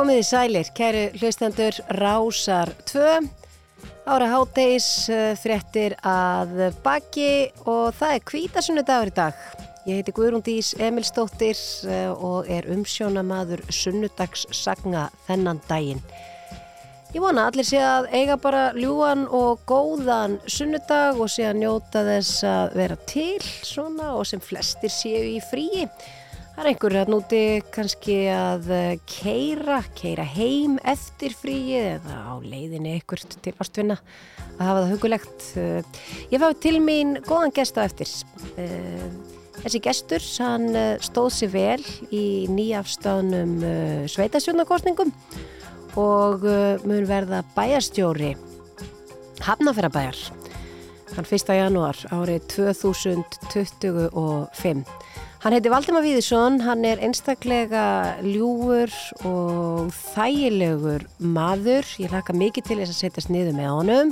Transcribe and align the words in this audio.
Komið 0.00 0.16
í 0.16 0.24
sælir, 0.24 0.68
kæru 0.72 1.00
hlustendur 1.20 1.76
Rásar 1.98 2.70
2 2.88 3.18
Ára 4.08 4.30
háttegis 4.32 4.86
eh, 5.12 5.34
fréttir 5.36 5.92
að 6.00 6.70
baki 6.80 7.50
og 7.68 7.90
það 7.98 8.14
er 8.14 8.22
kvítasunnudagur 8.30 9.10
í 9.10 9.12
dag. 9.18 9.42
Ég 9.84 9.98
heiti 9.98 10.14
Guðrún 10.16 10.44
Dís 10.46 10.70
Emilstóttir 10.80 11.60
eh, 11.84 12.08
og 12.08 12.48
er 12.48 12.70
umsjónamaður 12.72 13.60
sunnudags 13.68 14.46
sagna 14.56 15.10
þennan 15.26 15.60
daginn. 15.68 16.00
Ég 17.12 17.20
vona 17.20 17.50
allir 17.50 17.68
sé 17.68 17.82
að 17.84 18.08
eiga 18.16 18.38
bara 18.40 18.70
ljúan 18.72 19.26
og 19.28 19.66
góðan 19.68 20.38
sunnudag 20.48 21.20
og 21.20 21.28
sé 21.28 21.44
að 21.50 21.60
njóta 21.60 22.06
þess 22.08 22.40
að 22.48 22.80
vera 22.80 22.96
til 23.04 23.36
svona 23.68 24.14
og 24.16 24.24
sem 24.32 24.40
flestir 24.40 24.96
séu 24.96 25.26
í 25.34 25.36
fríi. 25.44 25.90
Það 26.60 26.66
er 26.66 26.74
einhver 26.74 26.92
að 27.00 27.08
núti 27.08 27.38
kannski 27.72 28.14
að 28.28 28.66
keira, 29.08 29.80
keira 29.96 30.26
heim 30.28 30.76
eftir 30.84 31.32
fríið 31.32 31.86
eða 31.94 32.16
á 32.20 32.36
leiðinni 32.44 32.98
ekkert 32.98 33.32
til 33.40 33.56
ástvinna 33.64 33.96
að 34.58 34.66
hafa 34.66 34.82
það 34.82 34.90
hugulegt. 34.92 35.46
Ég 36.28 36.36
fái 36.42 36.58
til 36.60 36.76
mín 36.84 37.16
góðan 37.24 37.56
gest 37.56 37.80
á 37.80 37.82
eftir. 37.86 38.12
Þessi 39.54 39.80
gestur, 39.86 40.20
hann 40.44 40.76
stóð 41.00 41.30
sér 41.38 41.50
vel 41.54 41.80
í 42.12 42.44
nýjafstafnum 42.52 43.56
sveitasjónakostningum 44.12 45.08
og 45.96 46.44
mun 46.84 47.08
verða 47.08 47.40
bæjarstjóri 47.56 48.36
Hafnafjörabæjar 49.48 50.20
hann 51.16 51.24
1. 51.24 51.56
janúar 51.56 51.96
árið 52.12 52.44
2025. 52.52 54.84
Hann 55.40 55.54
heiti 55.56 55.70
Valdimar 55.72 56.02
Víðisson, 56.04 56.58
hann 56.60 56.82
er 56.84 57.00
einstaklega 57.00 57.82
ljúfur 58.20 58.92
og 59.24 59.86
þægilegur 60.12 61.06
maður. 61.16 61.86
Ég 61.96 62.12
hlaka 62.12 62.34
mikið 62.36 62.66
til 62.66 62.76
þess 62.82 62.92
að 62.92 62.98
setjast 62.98 63.30
niður 63.32 63.56
með 63.56 63.70
honum 63.72 64.10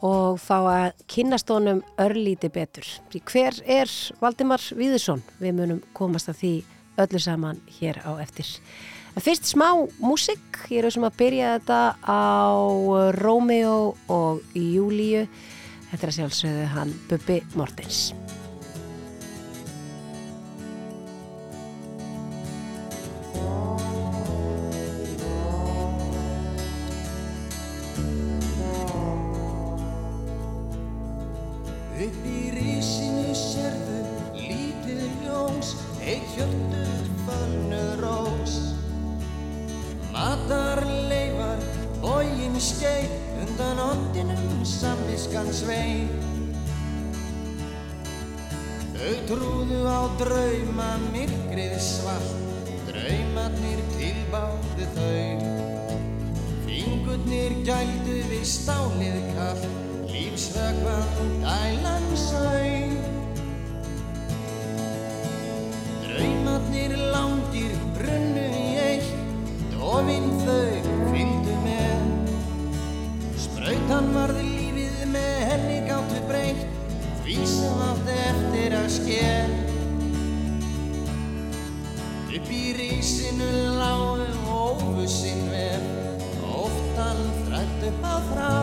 og 0.00 0.38
fá 0.40 0.56
að 0.62 1.02
kynast 1.12 1.52
honum 1.52 1.82
örlíti 2.00 2.48
betur. 2.54 2.88
Því 3.12 3.20
hver 3.28 3.58
er 3.68 3.92
Valdimar 4.22 4.64
Víðisson? 4.80 5.20
Við 5.44 5.58
munum 5.58 5.82
komast 5.92 6.32
að 6.32 6.40
því 6.40 6.54
öllu 7.04 7.20
saman 7.20 7.60
hér 7.76 8.00
á 8.08 8.16
eftir. 8.24 8.48
En 9.12 9.26
fyrst 9.28 9.44
smá 9.52 9.68
músik, 10.00 10.40
ég 10.72 10.80
er 10.80 10.88
auðvitað 10.88 11.10
að 11.10 11.20
byrja 11.20 11.52
þetta 11.58 11.82
á 12.00 12.48
Rómeo 13.20 13.76
og 14.08 14.56
Júlíu. 14.56 15.26
Þetta 15.92 16.00
er 16.00 16.08
að 16.14 16.18
sjálfsögðu 16.22 16.66
hann 16.72 16.96
Bubi 17.12 17.42
Mortens. 17.60 18.06
Þau 49.06 49.16
trúðu 49.28 49.84
á 49.86 50.02
drauma, 50.18 50.86
myrkrið 51.12 51.76
svart, 51.78 52.55
draumarnir 52.96 53.80
tilbáðu 53.96 54.86
þau. 54.96 55.40
Fingurnir 56.64 57.56
gældu 57.66 58.16
við 58.30 58.44
stálið 58.48 59.18
kallt, 59.36 59.66
lífsvögvan 60.12 61.34
dælan 61.42 62.06
sög. 62.20 62.94
Draumarnir 66.06 66.96
langir 67.12 67.76
brunnu 67.98 68.46
í 68.62 68.66
eitt, 68.86 69.12
dofinn 69.74 70.32
þau 70.46 70.80
fylgdu 71.12 71.60
með. 71.66 72.08
Sprautan 73.46 74.10
varði 74.16 74.48
lífið 74.48 75.06
með 75.12 75.38
henni 75.52 75.78
gáttu 75.90 76.24
breytt, 76.30 76.66
því 77.22 77.40
sem 77.56 77.86
átti 77.90 78.20
eftir 78.32 78.80
að 78.80 78.92
sker. 79.00 79.65
Upp 82.36 82.50
í 82.52 82.74
rísinu 82.76 83.46
lágu 83.78 84.24
óvusinn 84.52 85.46
verð, 85.48 86.24
óttan 86.44 87.20
þrætt 87.46 87.84
upp 87.88 88.02
á 88.04 88.16
þrá. 88.26 88.56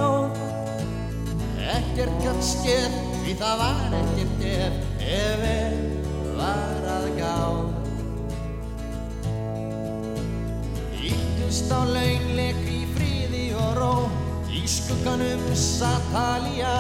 Ekkert 1.74 2.20
gætt 2.22 2.44
skeð, 2.46 2.98
því 3.24 3.34
það 3.40 3.64
var 3.64 3.96
ekkert 3.98 4.44
ef, 4.52 4.76
ef 5.02 5.46
ef 5.50 6.36
var 6.38 6.86
að 7.00 7.08
gá. 7.18 7.40
Íttust 11.10 11.74
á 11.74 11.82
launleik 11.82 12.62
í 12.70 12.84
fríði 12.94 13.48
og 13.58 13.72
ró, 13.80 13.94
í 14.54 14.62
skugganum 14.70 15.48
Satalía. 15.58 16.76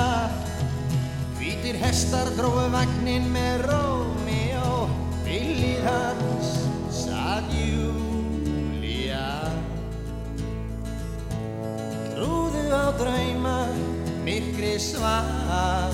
Hvítir 1.39 1.81
hestar 1.81 2.29
dróðu 2.37 2.67
vagnin 2.77 3.31
með 3.33 3.65
Rómeó, 3.71 4.83
villið 5.25 5.89
hans 5.89 6.62
Á 12.93 12.97
drauma, 12.97 13.73
myrkri 14.21 14.77
svar. 14.77 15.89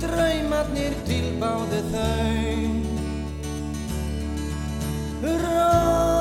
Draumarnir 0.00 0.96
tilbáðu 1.04 1.80
þau. 1.92 2.72
Rómeó, 5.20 6.11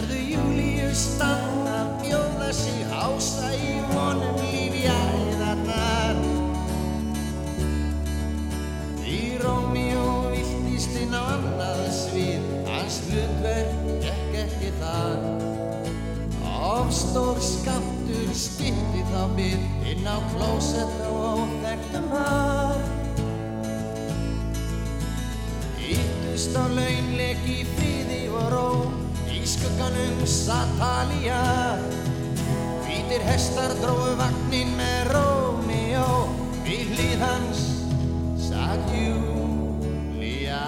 Sérðu 0.00 0.16
Júlíu 0.32 0.92
stanna 0.96 1.80
bjóða 2.00 2.46
sig 2.56 2.86
hása 2.88 3.50
í 3.52 3.72
vonum 3.90 4.38
lífjæðarnar 4.40 6.16
Því 9.02 9.18
Rómíó 9.42 10.06
viltist 10.32 10.96
inn 11.02 11.12
á 11.12 11.20
annað 11.34 11.82
svið 11.92 12.48
hans 12.70 12.96
hlutverk 13.10 13.76
gekk 14.06 14.38
ekki 14.46 14.72
þar 14.80 15.20
Ofstór 16.70 17.44
skaptur 17.44 18.32
skipti 18.32 19.04
þá 19.12 19.22
við 19.36 19.60
inn 19.84 20.08
á 20.08 20.16
klósett 20.32 20.96
og 21.10 21.44
óþekktum 21.44 22.08
har. 22.16 22.80
Íttust 25.92 26.56
á 26.56 26.64
launleik 26.72 27.44
í 27.44 27.60
fríði 27.74 28.22
og 28.32 28.48
ró, 28.54 28.69
skugganum 29.60 30.24
satt 30.24 30.72
halja 30.80 31.40
Hvítir 32.84 33.24
hestar 33.28 33.74
dróðu 33.82 34.14
vagnin 34.20 34.72
með 34.78 35.10
Rómíó 35.12 36.06
Við 36.64 36.94
hlið 36.94 37.24
hans 37.24 37.60
satt 38.40 38.88
Júlia 38.94 40.64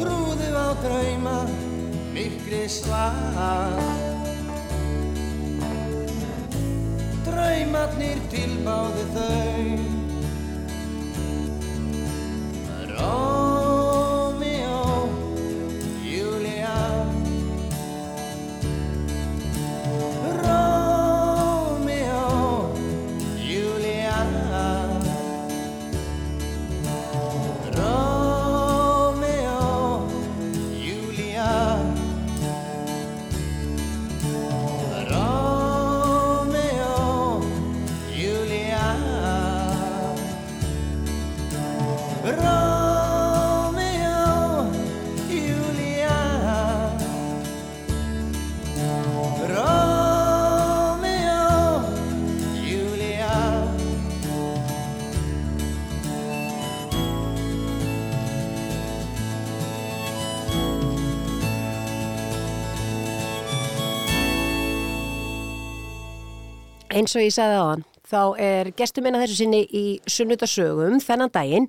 Trúðu 0.00 0.50
á 0.50 0.68
drauma 0.82 1.38
myrkri 2.10 2.66
svar 2.66 3.78
Draumatnir 7.20 8.18
tilbáðu 8.32 9.08
þau. 9.14 9.99
Eins 67.00 67.14
og 67.16 67.22
ég 67.24 67.32
sagði 67.32 67.60
hann, 67.64 67.82
þá 68.04 68.22
er 68.44 68.68
gestur 68.76 69.04
minna 69.06 69.22
þessu 69.22 69.38
sinni 69.38 69.60
í 69.72 69.84
sunnudasögum 70.04 70.98
þennan 71.00 71.30
daginn. 71.32 71.68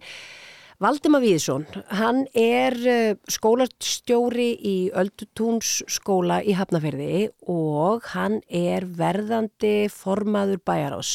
Valdimar 0.84 1.22
Víðsson, 1.24 1.64
hann 1.88 2.26
er 2.36 2.76
eh, 2.90 3.14
skólastjóri 3.32 4.50
í 4.60 4.76
Öldutúns 4.98 5.86
skóla 5.88 6.42
í 6.44 6.58
Hafnafjörði 6.58 7.30
og 7.48 8.10
hann 8.12 8.42
er 8.50 8.90
verðandi 9.00 9.86
formaður 9.94 10.60
bæjarás 10.68 11.14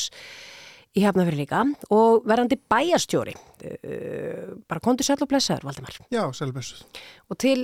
í 0.96 1.04
Hafnafjörði 1.04 1.42
líka 1.42 1.62
og 1.92 2.24
verðandi 2.28 2.58
bæjarstjóri. 2.72 3.34
Eh, 3.66 4.54
Bara 4.66 4.82
kontur 4.82 5.06
sæl 5.06 5.18
og 5.20 5.28
blessaður, 5.30 5.66
Valdimar. 5.68 5.98
Já, 6.12 6.22
selvbessuð. 6.36 6.82
Og 7.30 7.38
til, 7.42 7.58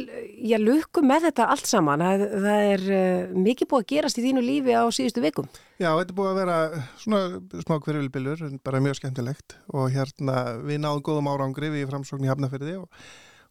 ég 0.45 0.61
lukku 0.63 1.03
með 1.07 1.29
þetta 1.29 1.49
allt 1.55 1.69
saman, 1.71 2.05
það, 2.05 2.25
það 2.45 2.67
er 2.69 2.85
uh, 2.99 3.33
mikið 3.49 3.71
búið 3.71 3.85
að 3.85 3.89
gerast 3.93 4.21
í 4.21 4.25
þínu 4.27 4.45
lífi 4.45 4.77
á 4.77 4.85
síðustu 4.95 5.25
vikum. 5.25 5.49
Já, 5.81 5.91
þetta 5.91 6.13
er 6.13 6.19
búið 6.19 6.31
að 6.33 6.41
vera 6.43 6.59
svona 7.03 7.23
smá 7.65 7.77
hverjulbillur, 7.87 8.45
en 8.49 8.61
bara 8.65 8.83
mjög 8.85 9.01
skemmtilegt 9.01 9.57
og 9.73 9.89
hérna 9.95 10.39
við 10.63 10.83
náðum 10.85 11.07
góðum 11.09 11.33
árangri 11.33 11.73
við 11.73 11.87
í 11.87 11.91
framsókn 11.91 12.29
í 12.29 12.31
Hafnafyrði 12.31 12.77
og, 12.83 13.03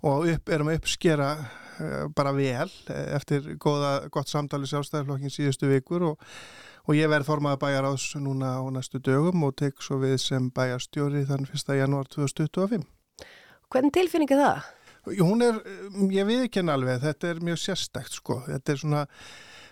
og 0.08 0.30
upp, 0.36 0.54
erum 0.54 0.72
að 0.72 0.82
uppskera 0.82 1.34
bara 2.16 2.34
vel 2.36 2.70
eh, 2.90 3.16
eftir 3.16 3.56
góða, 3.62 4.08
gott 4.14 4.32
samtali 4.32 4.70
sjálfstæðarflokkin 4.70 5.34
síðustu 5.34 5.70
vikur 5.72 6.12
og, 6.12 6.28
og 6.88 6.98
ég 6.98 7.10
verð 7.12 7.30
formaði 7.30 7.62
bæjaráðs 7.62 8.08
núna 8.22 8.56
á 8.58 8.64
næstu 8.74 9.02
dögum 9.04 9.46
og 9.48 9.56
tek 9.62 9.82
svo 9.84 10.00
við 10.02 10.18
sem 10.24 10.50
bæjarstjóri 10.56 11.26
þann 11.30 11.48
1. 11.48 11.74
janúar 11.78 12.10
2025. 12.12 12.86
Hvernig 13.72 13.96
tilfinning 13.96 14.34
er 14.36 14.42
það? 14.42 14.70
Hún 15.22 15.42
er, 15.42 15.56
ég 16.14 16.28
við 16.30 16.44
ekki 16.46 16.62
henni 16.62 16.74
alveg, 16.76 17.00
þetta 17.02 17.32
er 17.32 17.40
mjög 17.46 17.62
sérstækt 17.64 18.20
sko, 18.20 18.42
þetta 18.46 18.74
er 18.74 18.82
svona, 18.84 19.06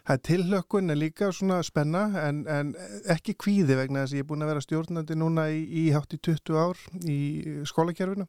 það 0.10 0.16
er 0.16 0.22
tilhlökkun 0.26 0.90
en 0.90 0.98
líka 0.98 1.28
svona 1.36 1.60
spenna 1.62 2.00
en, 2.24 2.40
en 2.50 2.72
ekki 3.14 3.36
kvíði 3.38 3.76
vegna 3.78 4.02
þess 4.02 4.16
að 4.16 4.18
ég 4.18 4.26
er 4.26 4.30
búin 4.32 4.46
að 4.46 4.50
vera 4.50 4.64
stjórnandi 4.66 5.18
núna 5.20 5.44
í, 5.54 5.60
í 5.70 5.84
hátt 5.94 6.16
í 6.18 6.20
20 6.26 6.58
ár 6.58 6.82
í 7.06 7.20
skólakerfinu 7.70 8.26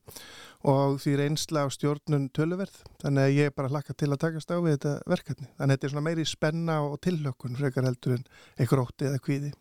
og 0.69 0.99
því 1.01 1.15
reynsla 1.23 1.65
á 1.65 1.69
stjórnun 1.73 2.29
töluverð, 2.37 2.83
þannig 3.01 3.25
að 3.25 3.39
ég 3.39 3.49
er 3.49 3.57
bara 3.57 3.73
hlakka 3.73 3.97
til 3.97 4.11
að 4.11 4.21
takast 4.27 4.53
á 4.53 4.61
við 4.61 4.77
þetta 4.77 4.95
verkefni, 5.09 5.49
þannig 5.57 5.65
að 5.65 5.75
þetta 5.79 5.89
er 5.89 5.95
svona 5.95 6.07
meiri 6.11 6.29
spenna 6.29 6.79
og 6.85 7.01
tilhlökkun 7.07 7.57
frekar 7.57 7.89
heldur 7.89 8.19
en 8.19 8.29
einhver 8.61 8.85
ótti 8.85 9.09
eða 9.09 9.25
kvíði. 9.25 9.55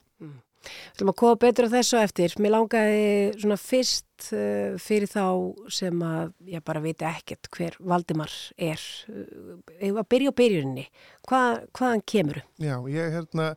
Við 0.60 0.98
ætlum 0.98 1.12
að 1.14 1.18
koma 1.22 1.40
betur 1.40 1.70
á 1.72 1.76
þessu 1.76 2.00
eftir. 2.02 2.36
Mér 2.42 2.54
langaði 2.58 3.04
svona 3.40 3.58
fyrst 3.62 4.28
uh, 4.36 4.76
fyrir 4.82 5.10
þá 5.10 5.24
sem 5.72 6.04
að 6.04 6.34
ég 6.52 6.66
bara 6.68 6.84
veit 6.84 7.06
ekkert 7.08 7.50
hver 7.56 7.78
Valdimar 7.80 8.34
er. 8.58 8.84
Uh, 9.08 9.94
að 9.94 10.04
byrja 10.12 10.34
á 10.36 10.40
byrjuninni. 10.42 10.86
Hva, 11.30 11.42
hvaðan 11.78 12.04
kemur? 12.08 12.42
Já, 12.60 12.76
ég 12.92 13.16
hérna 13.16 13.54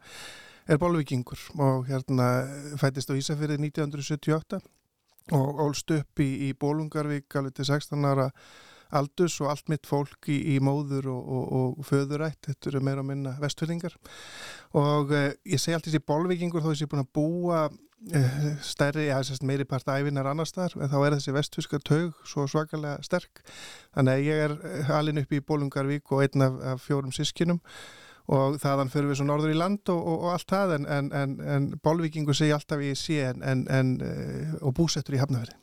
er 0.70 0.78
bólvikingur 0.78 1.40
og 1.58 1.88
hérna 1.90 2.28
fættist 2.80 3.10
á 3.10 3.18
Ísafyrði 3.18 3.58
1978 3.58 4.62
og 5.34 5.62
ólst 5.66 5.90
upp 5.94 6.22
í, 6.22 6.28
í 6.48 6.52
Bólungarvík 6.58 7.34
alveg 7.38 7.58
til 7.58 7.68
16 7.68 8.06
ára 8.06 8.30
aldus 8.98 9.38
og 9.42 9.52
allt 9.52 9.70
mitt 9.72 9.88
fólk 9.88 10.28
í, 10.32 10.38
í 10.54 10.58
móður 10.64 11.08
og, 11.12 11.22
og, 11.36 11.54
og 11.80 11.86
föðurætt, 11.88 12.40
þetta 12.48 12.70
eru 12.72 12.82
meira 12.84 13.04
og 13.04 13.08
minna 13.08 13.36
vestfyrringar 13.42 13.96
og 14.78 15.14
eh, 15.16 15.32
ég 15.48 15.62
segi 15.62 15.76
alltaf 15.76 15.90
þessi 15.90 16.04
bólvikingur 16.12 16.64
þó 16.64 16.70
þess 16.70 16.82
að 16.82 16.84
ég 16.84 16.90
er 16.90 16.92
búin 16.92 17.04
að 17.04 17.10
búa 17.18 17.62
eh, 18.12 18.44
stærri, 18.66 19.08
já 19.08 19.16
þess 19.20 19.40
að 19.40 19.48
meiri 19.50 19.66
part 19.68 19.90
æfinar 19.92 20.30
annar 20.30 20.48
staðar, 20.48 20.76
en 20.78 20.92
þá 20.92 20.98
er 21.00 21.16
þessi 21.16 21.36
vestfyrska 21.38 21.82
taug 21.86 22.22
svo 22.28 22.46
svakalega 22.50 23.02
sterk. 23.06 23.42
Þannig 23.96 24.14
að 24.14 24.28
ég 24.28 24.46
er 24.46 24.56
eh, 24.70 24.94
alin 24.98 25.22
upp 25.22 25.34
í 25.34 25.42
Bólungarvík 25.44 26.14
og 26.14 26.24
einn 26.26 26.48
af, 26.48 26.62
af 26.74 26.86
fjórum 26.86 27.14
sískinum 27.14 27.62
og 28.32 28.60
þaðan 28.62 28.92
fyrir 28.92 29.10
við 29.10 29.18
svo 29.20 29.26
norður 29.28 29.54
í 29.54 29.58
land 29.58 29.90
og, 29.90 29.98
og, 29.98 30.20
og 30.26 30.36
allt 30.36 30.52
það 30.52 30.76
en, 30.76 30.86
en, 30.86 31.10
en, 31.16 31.34
en 31.56 31.66
bólvikingur 31.82 32.36
segi 32.38 32.54
alltaf 32.54 32.84
ég 32.84 32.98
sé 32.98 33.18
eh, 33.32 34.54
og 34.62 34.76
búsettur 34.78 35.18
í 35.18 35.22
Hafnafjörði 35.22 35.61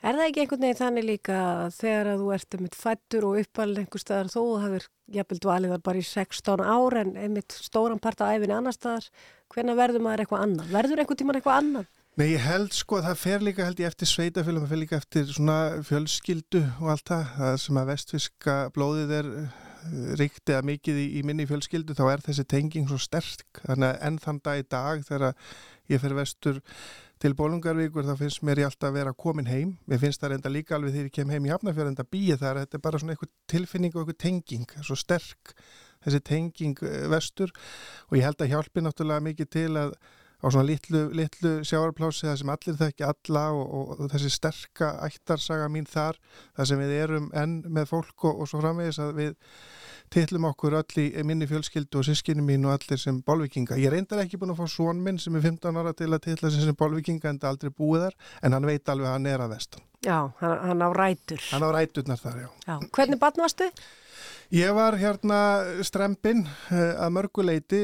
Er 0.00 0.16
það 0.16 0.24
ekki 0.26 0.42
einhvern 0.42 0.64
veginn 0.64 0.80
þannig 0.80 1.06
líka 1.06 1.36
þegar 1.76 2.10
að 2.10 2.22
þú 2.22 2.32
ert 2.34 2.56
einmitt 2.56 2.78
fættur 2.78 3.26
og 3.28 3.38
uppalinn 3.42 3.84
einhver 3.84 4.02
staðar 4.02 4.32
þó 4.32 4.40
og 4.40 4.64
hafður 4.64 4.88
jafnvel 5.14 5.40
dvalið 5.44 5.74
þar 5.74 5.84
bara 5.86 6.00
í 6.00 6.08
16 6.08 6.64
ár 6.64 6.98
en 7.00 7.14
einmitt 7.20 7.54
stóran 7.54 8.02
part 8.02 8.22
af 8.24 8.34
æfinni 8.34 8.56
annar 8.56 8.74
staðar, 8.74 9.06
hvenna 9.54 9.78
verður 9.78 10.04
maður 10.06 10.24
eitthvað 10.24 10.44
annað? 10.46 10.74
Verður 10.74 11.02
einhvern 11.02 11.20
tíman 11.22 11.38
eitthvað 11.40 11.60
annað? 11.62 11.88
Nei, 12.18 12.32
ég 12.34 12.42
held 12.42 12.74
sko 12.74 12.98
að 12.98 13.06
það 13.06 13.20
fer 13.22 13.44
líka 13.46 13.64
held 13.64 13.80
ég 13.80 13.88
eftir 13.92 14.08
sveitafélum, 14.10 14.64
það 14.64 14.72
fer 14.72 14.80
líka 14.82 14.98
eftir 14.98 15.28
svona 15.30 15.58
fjölskyldu 15.86 16.62
og 16.82 16.88
allt 16.92 17.12
það, 17.12 17.28
það 17.36 17.58
sem 17.64 17.78
að 17.80 17.92
vestfiska 17.92 18.56
blóðið 18.74 19.14
er 19.20 19.28
eh, 19.38 19.60
ríkt 20.18 20.50
eða 20.50 20.64
mikið 20.68 20.98
í, 21.00 21.06
í 21.20 21.22
minni 21.26 21.46
fjölskyldu 21.48 21.94
þá 21.96 22.02
er 22.10 22.24
þessi 22.26 22.46
tenging 22.50 22.90
svo 22.90 22.98
sterk 23.00 23.62
þannig 23.62 23.92
að 23.92 24.02
enn 24.08 24.18
þann 24.26 24.42
dag 24.48 24.60
í 24.60 24.66
dag 24.74 25.06
þegar 25.06 25.38
ég 25.90 26.02
fer 26.02 26.16
vestur 26.18 26.60
til 27.20 27.34
Bólungarvíkur 27.36 28.06
þá 28.08 28.14
finnst 28.16 28.44
mér 28.46 28.62
ég 28.62 28.70
alltaf 28.70 28.88
að 28.88 28.96
vera 28.96 29.12
komin 29.12 29.48
heim. 29.50 29.74
Mér 29.90 30.00
finnst 30.00 30.22
það 30.22 30.34
reynda 30.34 30.52
líka 30.52 30.76
alveg 30.76 30.94
þegar 30.94 31.10
ég 31.10 31.16
kem 31.18 31.32
heim 31.34 31.46
í 31.48 31.52
Hafnarfjörð 31.52 31.92
enda 31.92 32.06
býið 32.16 32.40
þar, 32.40 32.60
þetta 32.62 32.78
er 32.78 32.84
bara 32.86 33.00
svona 33.02 33.14
eitthvað 33.14 33.32
tilfinning 33.52 33.94
og 33.94 34.00
eitthvað 34.02 34.20
tenging, 34.24 34.72
svo 34.86 34.96
sterk 34.96 35.52
þessi 36.00 36.22
tenging 36.24 36.80
eh, 36.86 37.04
vestur. 37.12 37.52
Og 38.08 38.16
ég 38.16 38.24
held 38.24 38.40
að 38.40 38.54
hjálpi 38.54 38.84
náttúrulega 38.84 39.26
mikið 39.28 39.52
til 39.52 39.68
að 39.82 39.94
á 40.40 40.46
svona 40.48 40.66
litlu, 40.66 41.02
litlu 41.16 41.52
sjáarplási 41.66 42.28
það 42.28 42.38
sem 42.40 42.52
allir 42.54 42.78
þekki 42.80 43.06
alla 43.08 43.44
og, 43.56 43.92
og, 43.92 44.06
þessi 44.12 44.32
sterka 44.32 44.94
ættarsaga 45.06 45.68
mín 45.72 45.88
þar 45.88 46.18
það 46.56 46.70
sem 46.70 46.82
við 46.82 46.96
erum 46.96 47.28
enn 47.36 47.60
með 47.68 47.90
fólk 47.92 48.26
og, 48.30 48.42
og 48.42 48.50
svo 48.50 48.62
framvegis 48.62 49.00
að 49.04 49.14
við 49.20 49.36
tillum 50.10 50.48
okkur 50.48 50.74
öll 50.80 51.02
í 51.04 51.06
minni 51.26 51.46
fjölskyldu 51.46 52.00
og 52.00 52.06
sískinu 52.08 52.42
mín 52.42 52.66
og 52.66 52.74
allir 52.74 52.98
sem 52.98 53.20
bólvikinga. 53.22 53.78
Ég 53.78 53.92
reyndar 53.94 54.24
ekki 54.24 54.40
búin 54.40 54.54
að 54.56 54.64
fá 54.64 54.72
svon 54.72 55.04
minn 55.04 55.20
sem 55.22 55.36
er 55.38 55.44
15 55.44 55.78
ára 55.78 55.94
til 55.94 56.10
að 56.10 56.24
tilla 56.24 56.50
sig 56.50 56.66
sem 56.66 56.78
bólvikinga 56.78 57.30
en 57.30 57.38
það 57.38 57.54
aldrei 57.54 57.74
búið 57.76 58.08
þar 58.08 58.18
en 58.42 58.56
hann 58.56 58.68
veit 58.72 58.90
alveg 58.90 59.06
að 59.06 59.16
hann 59.18 59.30
er 59.30 59.44
að 59.44 59.54
vestan. 59.54 59.86
Já, 60.00 60.18
hann, 60.40 60.58
hann 60.66 60.82
á 60.82 60.88
rætur. 60.96 61.42
Hann 61.52 61.66
á 61.66 61.70
ræturnar 61.76 62.18
þar, 62.18 62.40
já. 62.42 62.48
Já. 62.66 62.76
Hvernig 62.96 63.20
barn 63.22 63.44
varstu? 63.44 63.70
Ég 64.50 64.72
var 64.74 64.96
hérna 64.98 65.40
strempin 65.86 66.40
uh, 66.42 66.78
að 67.04 67.12
mörguleiti, 67.14 67.82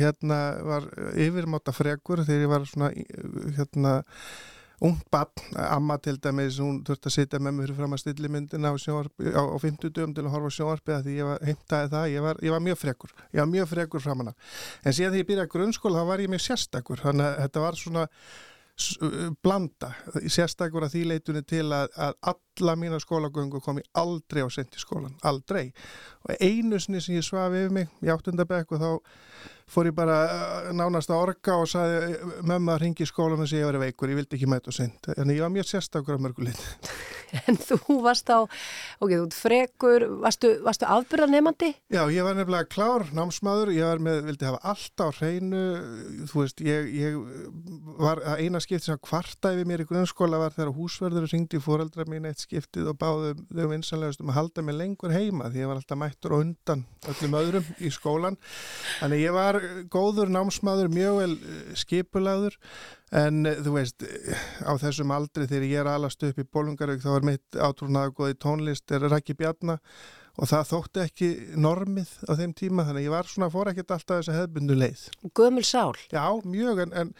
hérna 0.00 0.38
var 0.66 0.88
yfirmáta 1.14 1.70
frekur 1.70 2.24
þegar 2.26 2.46
ég 2.46 2.50
var 2.50 2.66
svona 2.66 2.88
hérna 3.54 3.92
ung 4.80 4.96
barn, 5.12 5.30
amma 5.60 5.98
til 6.00 6.16
dæmis 6.18 6.56
hún 6.58 6.80
þurfti 6.88 7.10
að 7.10 7.14
sitja 7.14 7.38
með 7.38 7.56
mér 7.56 7.66
fyrir 7.68 7.78
fram 7.78 7.94
að 7.94 8.02
stilli 8.02 8.30
myndina 8.32 8.72
á, 8.72 8.74
á, 8.74 9.42
á 9.44 9.56
50 9.60 9.92
dögum 9.92 10.14
til 10.16 10.24
að 10.24 10.32
horfa 10.34 10.52
sjónvarpi 10.56 10.94
að 10.96 11.06
því 11.06 11.16
ég 11.18 11.28
var 11.28 11.42
heimtaði 11.46 11.90
það, 11.94 12.06
ég 12.14 12.24
var, 12.24 12.40
ég 12.46 12.54
var 12.56 12.64
mjög 12.64 12.80
frekur. 12.80 13.12
Ég 13.28 13.42
var 13.42 13.50
mjög 13.52 13.68
frekur 13.74 14.04
framanna 14.06 14.32
en 14.82 14.96
síðan 14.96 15.14
því 15.14 15.20
ég 15.20 15.28
byrjaði 15.30 15.52
grunnskóla 15.54 16.00
þá 16.00 16.10
var 16.10 16.24
ég 16.24 16.32
mjög 16.32 16.46
sérstakur. 16.46 17.04
Þannig 17.04 17.28
að 17.28 17.42
þetta 17.44 17.66
var 17.66 17.78
svona 17.84 18.06
blanda, 19.44 19.92
sérstakur 20.26 20.86
að 20.86 20.94
því 20.94 21.04
leitunni 21.10 21.42
til 21.48 21.66
að, 21.68 21.92
að 21.96 22.16
alla 22.32 22.76
mína 22.80 23.00
skólagöngu 23.02 23.60
komi 23.64 23.84
aldrei 23.98 24.42
á 24.44 24.48
sent 24.52 24.76
í 24.76 24.82
skólan, 24.82 25.16
aldrei. 25.26 25.70
Og 26.26 26.36
einu 26.40 26.80
sinni 26.80 27.02
sem 27.02 27.16
ég 27.18 27.26
svafi 27.26 27.64
yfir 27.64 27.74
mig 27.74 27.90
í 28.04 28.12
áttundabekk 28.12 28.76
og 28.76 28.82
þá 28.82 28.90
fór 29.70 29.90
ég 29.90 29.96
bara 29.96 30.18
nánast 30.74 31.12
að 31.12 31.22
orga 31.28 31.56
og 31.62 31.70
saði 31.70 32.18
mömmu 32.42 32.74
að 32.74 32.82
ringi 32.84 33.06
skólan 33.06 33.44
og 33.44 33.46
að 33.46 33.60
ég 33.60 33.68
var 33.68 33.80
veikur, 33.84 34.10
ég 34.10 34.20
vildi 34.22 34.38
ekki 34.38 34.50
mæta 34.50 34.72
og 34.72 34.76
sent 34.76 35.12
en 35.14 35.30
ég 35.30 35.44
var 35.44 35.52
mjög 35.54 35.70
sérstakur 35.70 36.18
á 36.18 36.24
mörgulegt 36.24 36.90
en 37.48 37.58
þú 37.60 38.00
varst 38.04 38.30
á, 38.32 38.44
ok, 39.00 39.12
þú 39.12 39.26
frekur, 39.34 40.06
varstu, 40.22 40.52
varstu 40.64 40.88
afbyrðanemandi? 40.90 41.72
Já, 41.92 42.02
ég 42.12 42.26
var 42.26 42.38
nefnilega 42.38 42.68
klár 42.70 43.06
námsmaður, 43.16 43.72
ég 43.74 43.86
var 43.86 44.02
með, 44.02 44.22
vildi 44.28 44.48
hafa 44.48 44.60
allt 44.72 45.04
á 45.04 45.06
hreinu, 45.20 45.62
þú 46.30 46.42
veist, 46.42 46.62
ég, 46.64 46.90
ég 46.96 47.18
var 48.00 48.22
að 48.24 48.44
eina 48.44 48.62
skipt 48.62 48.86
sem 48.86 49.00
kvarta 49.02 49.54
yfir 49.54 49.68
mér 49.68 49.84
í 49.84 49.88
grunnskóla 49.88 50.40
var 50.40 50.54
þegar 50.56 50.74
húsverður 50.76 51.28
ringdi 51.30 51.60
fóreldra 51.62 52.06
mín 52.10 52.28
eitt 52.28 52.44
skiptið 52.44 52.92
og 52.92 53.00
báðu 53.00 53.34
þau 53.50 53.66
vinsanlegast 53.72 54.24
um 54.24 54.32
að 54.32 54.40
halda 54.40 54.64
mig 54.66 54.78
lengur 54.78 55.14
heima 55.14 55.50
því 55.50 55.64
ég 55.64 55.70
var 55.70 55.80
alltaf 55.80 56.00
mættur 56.00 56.36
og 56.36 56.44
undan 56.46 56.86
öllum 57.10 57.36
öðrum 57.40 57.68
í 57.78 57.92
skólan. 57.94 58.38
Þannig 59.00 59.24
ég 59.24 59.36
var 59.36 59.60
góður 59.92 60.32
námsmaður, 60.32 60.92
mjög 60.94 61.20
vel 61.20 61.34
skipulaður 61.78 62.56
En 63.10 63.42
eh, 63.48 63.58
þú 63.58 63.74
veist, 63.74 64.04
eh, 64.06 64.46
á 64.62 64.72
þessum 64.78 65.10
aldri 65.14 65.48
þegar 65.50 65.66
ég 65.66 65.82
er 65.82 65.90
alast 65.90 66.22
upp 66.26 66.38
í 66.38 66.46
Bólungarvík 66.46 67.02
þá 67.02 67.10
er 67.16 67.26
mitt 67.26 67.58
átrúnaða 67.58 68.14
góði 68.14 68.36
tónlist 68.38 68.94
er 68.94 69.08
Rækki 69.10 69.34
Bjarnar 69.38 69.80
og 70.38 70.46
það 70.46 70.68
þótti 70.68 71.02
ekki 71.02 71.30
normið 71.58 72.12
á 72.30 72.32
þeim 72.38 72.52
tíma 72.56 72.84
þannig 72.86 73.02
að 73.02 73.08
ég 73.08 73.14
var 73.16 73.28
svona, 73.28 73.50
fór 73.50 73.72
ekkert 73.72 73.96
alltaf 73.96 74.20
þess 74.20 74.30
að 74.30 74.38
hefðbundu 74.38 74.76
leið. 74.78 75.02
Gömul 75.36 75.66
sál? 75.66 75.98
Já, 76.12 76.22
mjög, 76.46 76.84
en, 76.86 76.94
en, 77.02 77.12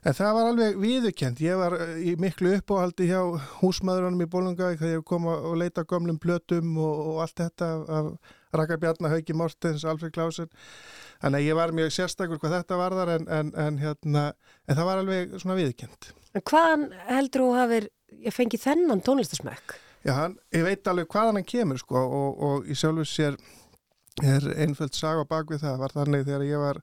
en 0.00 0.16
það 0.16 0.34
var 0.38 0.50
alveg 0.54 0.80
viðukent. 0.80 1.44
Ég 1.44 1.60
var 1.60 1.76
eh, 1.76 1.94
í 2.08 2.16
miklu 2.20 2.56
uppáhaldi 2.56 3.10
hjá 3.12 3.20
húsmaðurunum 3.60 4.24
í 4.24 4.30
Bólungarvík 4.32 4.80
þegar 4.80 4.96
ég 4.96 5.06
kom 5.12 5.28
að 5.28 5.60
leita 5.60 5.84
gömlum 5.84 6.18
blötum 6.22 6.72
og, 6.80 7.04
og 7.12 7.22
allt 7.26 7.44
þetta 7.44 7.72
af 8.00 8.12
Rækki 8.56 8.80
Bjarnar, 8.80 9.12
Hauki 9.16 9.36
Mortens, 9.36 9.84
Alfred 9.84 10.14
Klausen 10.14 10.48
Þannig 11.18 11.40
að 11.40 11.48
ég 11.48 11.56
var 11.58 11.74
mjög 11.74 11.90
sérstakur 11.94 12.38
hvað 12.38 12.54
þetta 12.60 12.78
varðar 12.78 13.10
en, 13.16 13.24
en, 13.34 13.50
en, 13.58 13.78
hérna, 13.82 14.24
en 14.68 14.78
það 14.78 14.86
var 14.86 15.00
alveg 15.02 15.32
svona 15.42 15.56
viðkjönd. 15.58 16.10
En 16.38 16.44
hvaðan 16.46 16.84
heldur 17.08 17.42
þú 17.42 17.48
hafið, 17.56 17.88
ég 18.28 18.36
fengi 18.36 18.60
þennan 18.62 19.02
tónlistasmökk? 19.06 19.74
Já, 20.06 20.12
hann, 20.14 20.36
ég 20.54 20.62
veit 20.68 20.90
alveg 20.90 21.10
hvaðan 21.10 21.40
hann 21.40 21.48
kemur 21.48 21.80
sko 21.82 22.04
og, 22.04 22.44
og 22.46 22.70
ég 22.70 22.78
sjálfur 22.78 23.10
sér 23.10 23.38
er 24.22 24.46
einföld 24.62 24.94
saga 24.94 25.26
bak 25.26 25.50
við 25.50 25.64
það. 25.64 25.82
Var 25.82 25.96
þannig 25.96 26.24
þegar 26.28 26.46
ég 26.46 26.62
var 26.62 26.80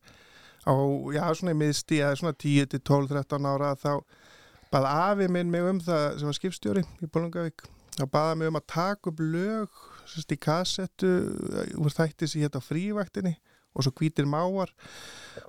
á, 0.67 0.73
já 1.15 1.23
svona 1.31 1.55
í 1.55 1.61
miðstí 1.63 2.01
eða 2.01 2.19
svona 2.19 2.39
10-12-13 2.43 3.49
ára 3.53 3.71
þá 3.79 3.91
baði 4.73 4.91
afi 4.91 5.31
minn 5.31 5.51
mig 5.53 5.63
um 5.63 5.79
það 5.79 6.09
sem 6.19 6.27
var 6.27 6.39
skipstjóri 6.41 6.83
í 6.83 7.07
Bólungavík. 7.07 7.69
Það 7.95 8.11
baði 8.11 8.39
mig 8.41 8.51
um 8.51 8.59
að 8.59 8.71
taka 8.75 9.13
upp 9.13 9.23
lög 9.23 9.83
sérst 10.11 10.35
í 10.35 10.39
kassettu 10.41 11.11
úr 11.81 11.93
þætti 11.93 12.29
sem 12.29 12.45
hétt 12.45 12.57
á 12.57 12.61
frívaktinni 12.63 13.35
og 13.75 13.83
svo 13.83 13.91
hvítir 13.95 14.27
máar 14.29 14.71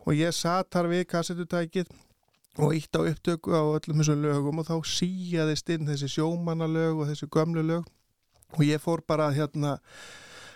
og 0.02 0.12
ég 0.16 0.34
satt 0.34 0.72
þar 0.74 0.90
við 0.90 1.06
kassetutækið 1.12 1.92
og 2.56 2.72
ítt 2.76 2.96
á 2.96 3.00
upptöku 3.04 3.52
á 3.52 3.62
öllum 3.76 4.00
þessum 4.00 4.22
lögum 4.24 4.62
og 4.62 4.68
þá 4.68 4.76
síjaðist 4.88 5.68
inn 5.74 5.88
þessi 5.88 6.08
sjómanalög 6.16 7.02
og 7.02 7.10
þessi 7.10 7.28
gömlu 7.28 7.64
lög. 7.66 7.84
Og 8.56 8.62
ég 8.64 8.80
fór 8.80 9.02
bara 9.04 9.28
hérna 9.34 9.76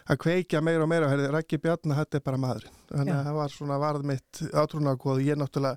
að 0.09 0.21
kveikja 0.25 0.63
meira 0.65 0.87
og 0.87 0.91
meira. 0.91 1.09
Og 1.09 1.13
hérna 1.13 1.35
Rækki 1.35 1.61
Bjarnar 1.61 2.01
hætti 2.01 2.23
bara 2.25 2.41
maður 2.41 2.69
þannig 2.89 3.15
að 3.15 3.29
það 3.29 3.39
var 3.41 3.55
svona 3.55 3.79
varð 3.83 4.09
mitt 4.09 4.43
átrúnarkóð 4.49 5.19
og 5.19 5.27
ég 5.27 5.41
náttúrulega 5.41 5.77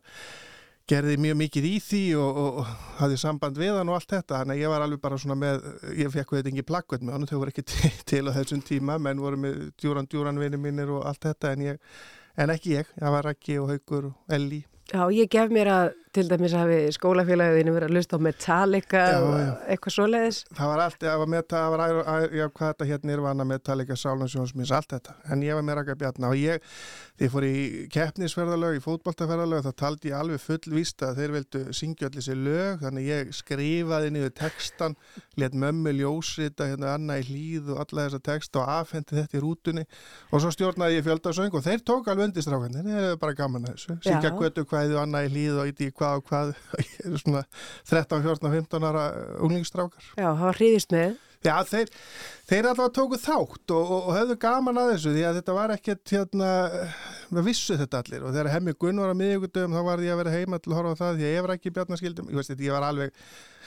gerði 0.89 1.15
mjög 1.23 1.37
mikið 1.39 1.67
í 1.69 1.75
því 1.83 2.01
og, 2.19 2.39
og, 2.43 2.57
og 2.61 2.71
hafði 2.99 3.19
samband 3.21 3.59
við 3.59 3.77
hann 3.77 3.91
og 3.91 3.99
allt 3.99 4.11
þetta. 4.15 4.41
Þannig 4.41 4.57
að 4.57 4.63
ég 4.63 4.73
var 4.73 4.85
alveg 4.85 5.03
bara 5.03 5.19
svona 5.21 5.37
með 5.39 5.69
ég 5.99 6.11
fekk 6.13 6.35
þetta 6.37 6.51
ekki 6.51 6.67
plakkvæmt 6.71 7.07
með 7.07 7.17
hann 7.17 7.29
þau 7.29 7.37
voru 7.39 7.53
ekki 7.53 7.65
til, 7.71 7.93
til 8.11 8.23
á 8.27 8.31
þessum 8.35 8.65
tíma. 8.67 8.99
Menn 9.01 9.23
voru 9.23 9.39
með 9.45 9.63
djúran 9.79 10.09
djúran 10.11 10.41
vinni 10.41 10.59
mínir 10.59 10.91
og 10.93 11.07
allt 11.07 11.23
þetta 11.29 11.55
en, 11.55 11.65
ég, 11.71 11.97
en 12.35 12.53
ekki 12.53 12.77
ég, 12.77 12.93
það 12.99 13.17
var 13.17 13.33
ekki 13.33 13.59
og 13.61 13.73
haugur 13.73 14.11
og 14.11 14.37
elli 14.37 14.63
Já, 14.91 15.07
ég 15.15 15.29
gef 15.31 15.49
mér 15.53 15.69
að 15.71 15.85
til 16.13 16.27
dæmis 16.29 16.53
hafi 16.53 16.77
skólafélaginu 16.93 17.73
verið 17.73 17.89
að 17.89 17.95
lusta 17.97 18.17
á 18.17 18.25
Metallica 18.25 19.01
já, 19.01 19.17
já. 19.17 19.53
eitthvað 19.73 19.95
svoleiðis. 19.95 20.39
Það 20.53 20.69
var 20.69 20.81
allt, 20.83 20.99
það 21.01 21.17
var, 21.21 21.29
meta, 21.33 21.55
það 21.57 21.71
var 21.73 21.81
já, 22.37 22.45
hvað 22.49 22.69
þetta 22.73 22.87
hérna 22.91 23.13
er 23.15 23.23
vana 23.23 23.47
Metallica, 23.49 23.97
Sálansjónsmins, 23.97 24.73
allt 24.77 24.93
þetta. 24.93 25.15
En 25.33 25.43
ég 25.45 25.57
var 25.57 25.65
með 25.65 25.79
Raka 25.79 25.95
Bjarnar 25.97 26.35
og 26.35 26.37
ég, 26.37 26.69
því 27.17 27.25
ég 27.25 27.33
fór 27.33 27.47
í 27.47 27.55
keppnisferðalög, 27.93 28.77
í 28.77 28.83
fótballtaferðalög, 28.83 29.65
þá 29.65 29.73
taldi 29.83 30.11
ég 30.11 30.17
alveg 30.19 30.43
fullvist 30.43 31.05
að 31.07 31.21
þeir 31.21 31.35
vildu 31.37 31.63
syngja 31.73 32.09
allir 32.11 32.27
sér 32.27 32.39
lög, 32.45 32.83
þannig 32.83 33.09
ég 33.09 33.33
skrifaði 33.33 34.13
niður 34.13 34.33
textan, 34.37 34.97
let 35.41 35.57
mömmu 35.57 35.95
ljósita 35.97 36.69
hérna 36.69 36.93
Anna 36.93 37.17
í 37.17 37.25
hlýð 37.25 37.73
og 37.73 37.83
alla 37.87 38.05
þessa 38.05 38.21
text 38.21 38.53
og 38.61 38.69
afhendi 38.69 39.17
þetta 39.17 39.39
í 39.39 39.41
rútunni 39.41 39.85
og 40.29 40.43
svo 40.43 40.51
stjórnaði 40.53 40.99
ég 40.99 41.05
fjöldasöng 41.07 41.53
og 41.57 41.65
þeir 41.65 41.81
tók 41.81 42.05
alveg 42.11 42.29
hvað 46.03 46.17
og 46.19 46.25
hvað 46.29 46.55
svona 47.23 47.43
13, 47.89 48.25
14, 48.25 48.55
15 48.57 48.89
ára 48.89 49.05
unglingstrákar. 49.39 50.09
Já, 50.15 50.27
það 50.27 50.47
var 50.47 50.59
hríðist 50.61 50.95
með. 50.95 51.21
Já, 51.43 51.57
þeir, 51.67 51.89
þeir 52.47 52.67
allavega 52.69 52.91
tóku 52.95 53.17
þátt 53.19 53.73
og, 53.75 53.81
og, 53.83 54.05
og 54.07 54.15
höfðu 54.15 54.35
gaman 54.39 54.79
að 54.79 54.91
þessu 54.93 55.13
því 55.15 55.23
að 55.27 55.39
þetta 55.39 55.55
var 55.57 55.73
ekkert 55.75 56.13
hérna, 56.15 56.51
við 57.35 57.49
vissu 57.49 57.77
þetta 57.79 57.99
allir 57.99 58.23
og 58.23 58.35
þegar 58.35 58.51
hemmi 58.53 58.75
Gunn 58.79 59.01
var 59.03 59.11
að 59.11 59.19
miðjögundum 59.19 59.75
þá 59.75 59.81
var 59.89 60.03
ég 60.05 60.15
að 60.15 60.21
vera 60.21 60.35
heima 60.37 60.59
til 60.63 60.71
að 60.71 60.77
horfa 60.79 60.93
á 60.95 61.01
það 61.01 61.19
því 61.19 61.27
að 61.27 61.35
ég 61.35 61.45
var 61.45 61.55
ekki 61.57 61.73
bjarnaskildum, 61.75 62.31
ég 62.31 62.39
veist 62.39 62.53
þetta, 62.53 62.67
ég 62.67 62.77
var 62.77 62.87
alveg 62.87 63.19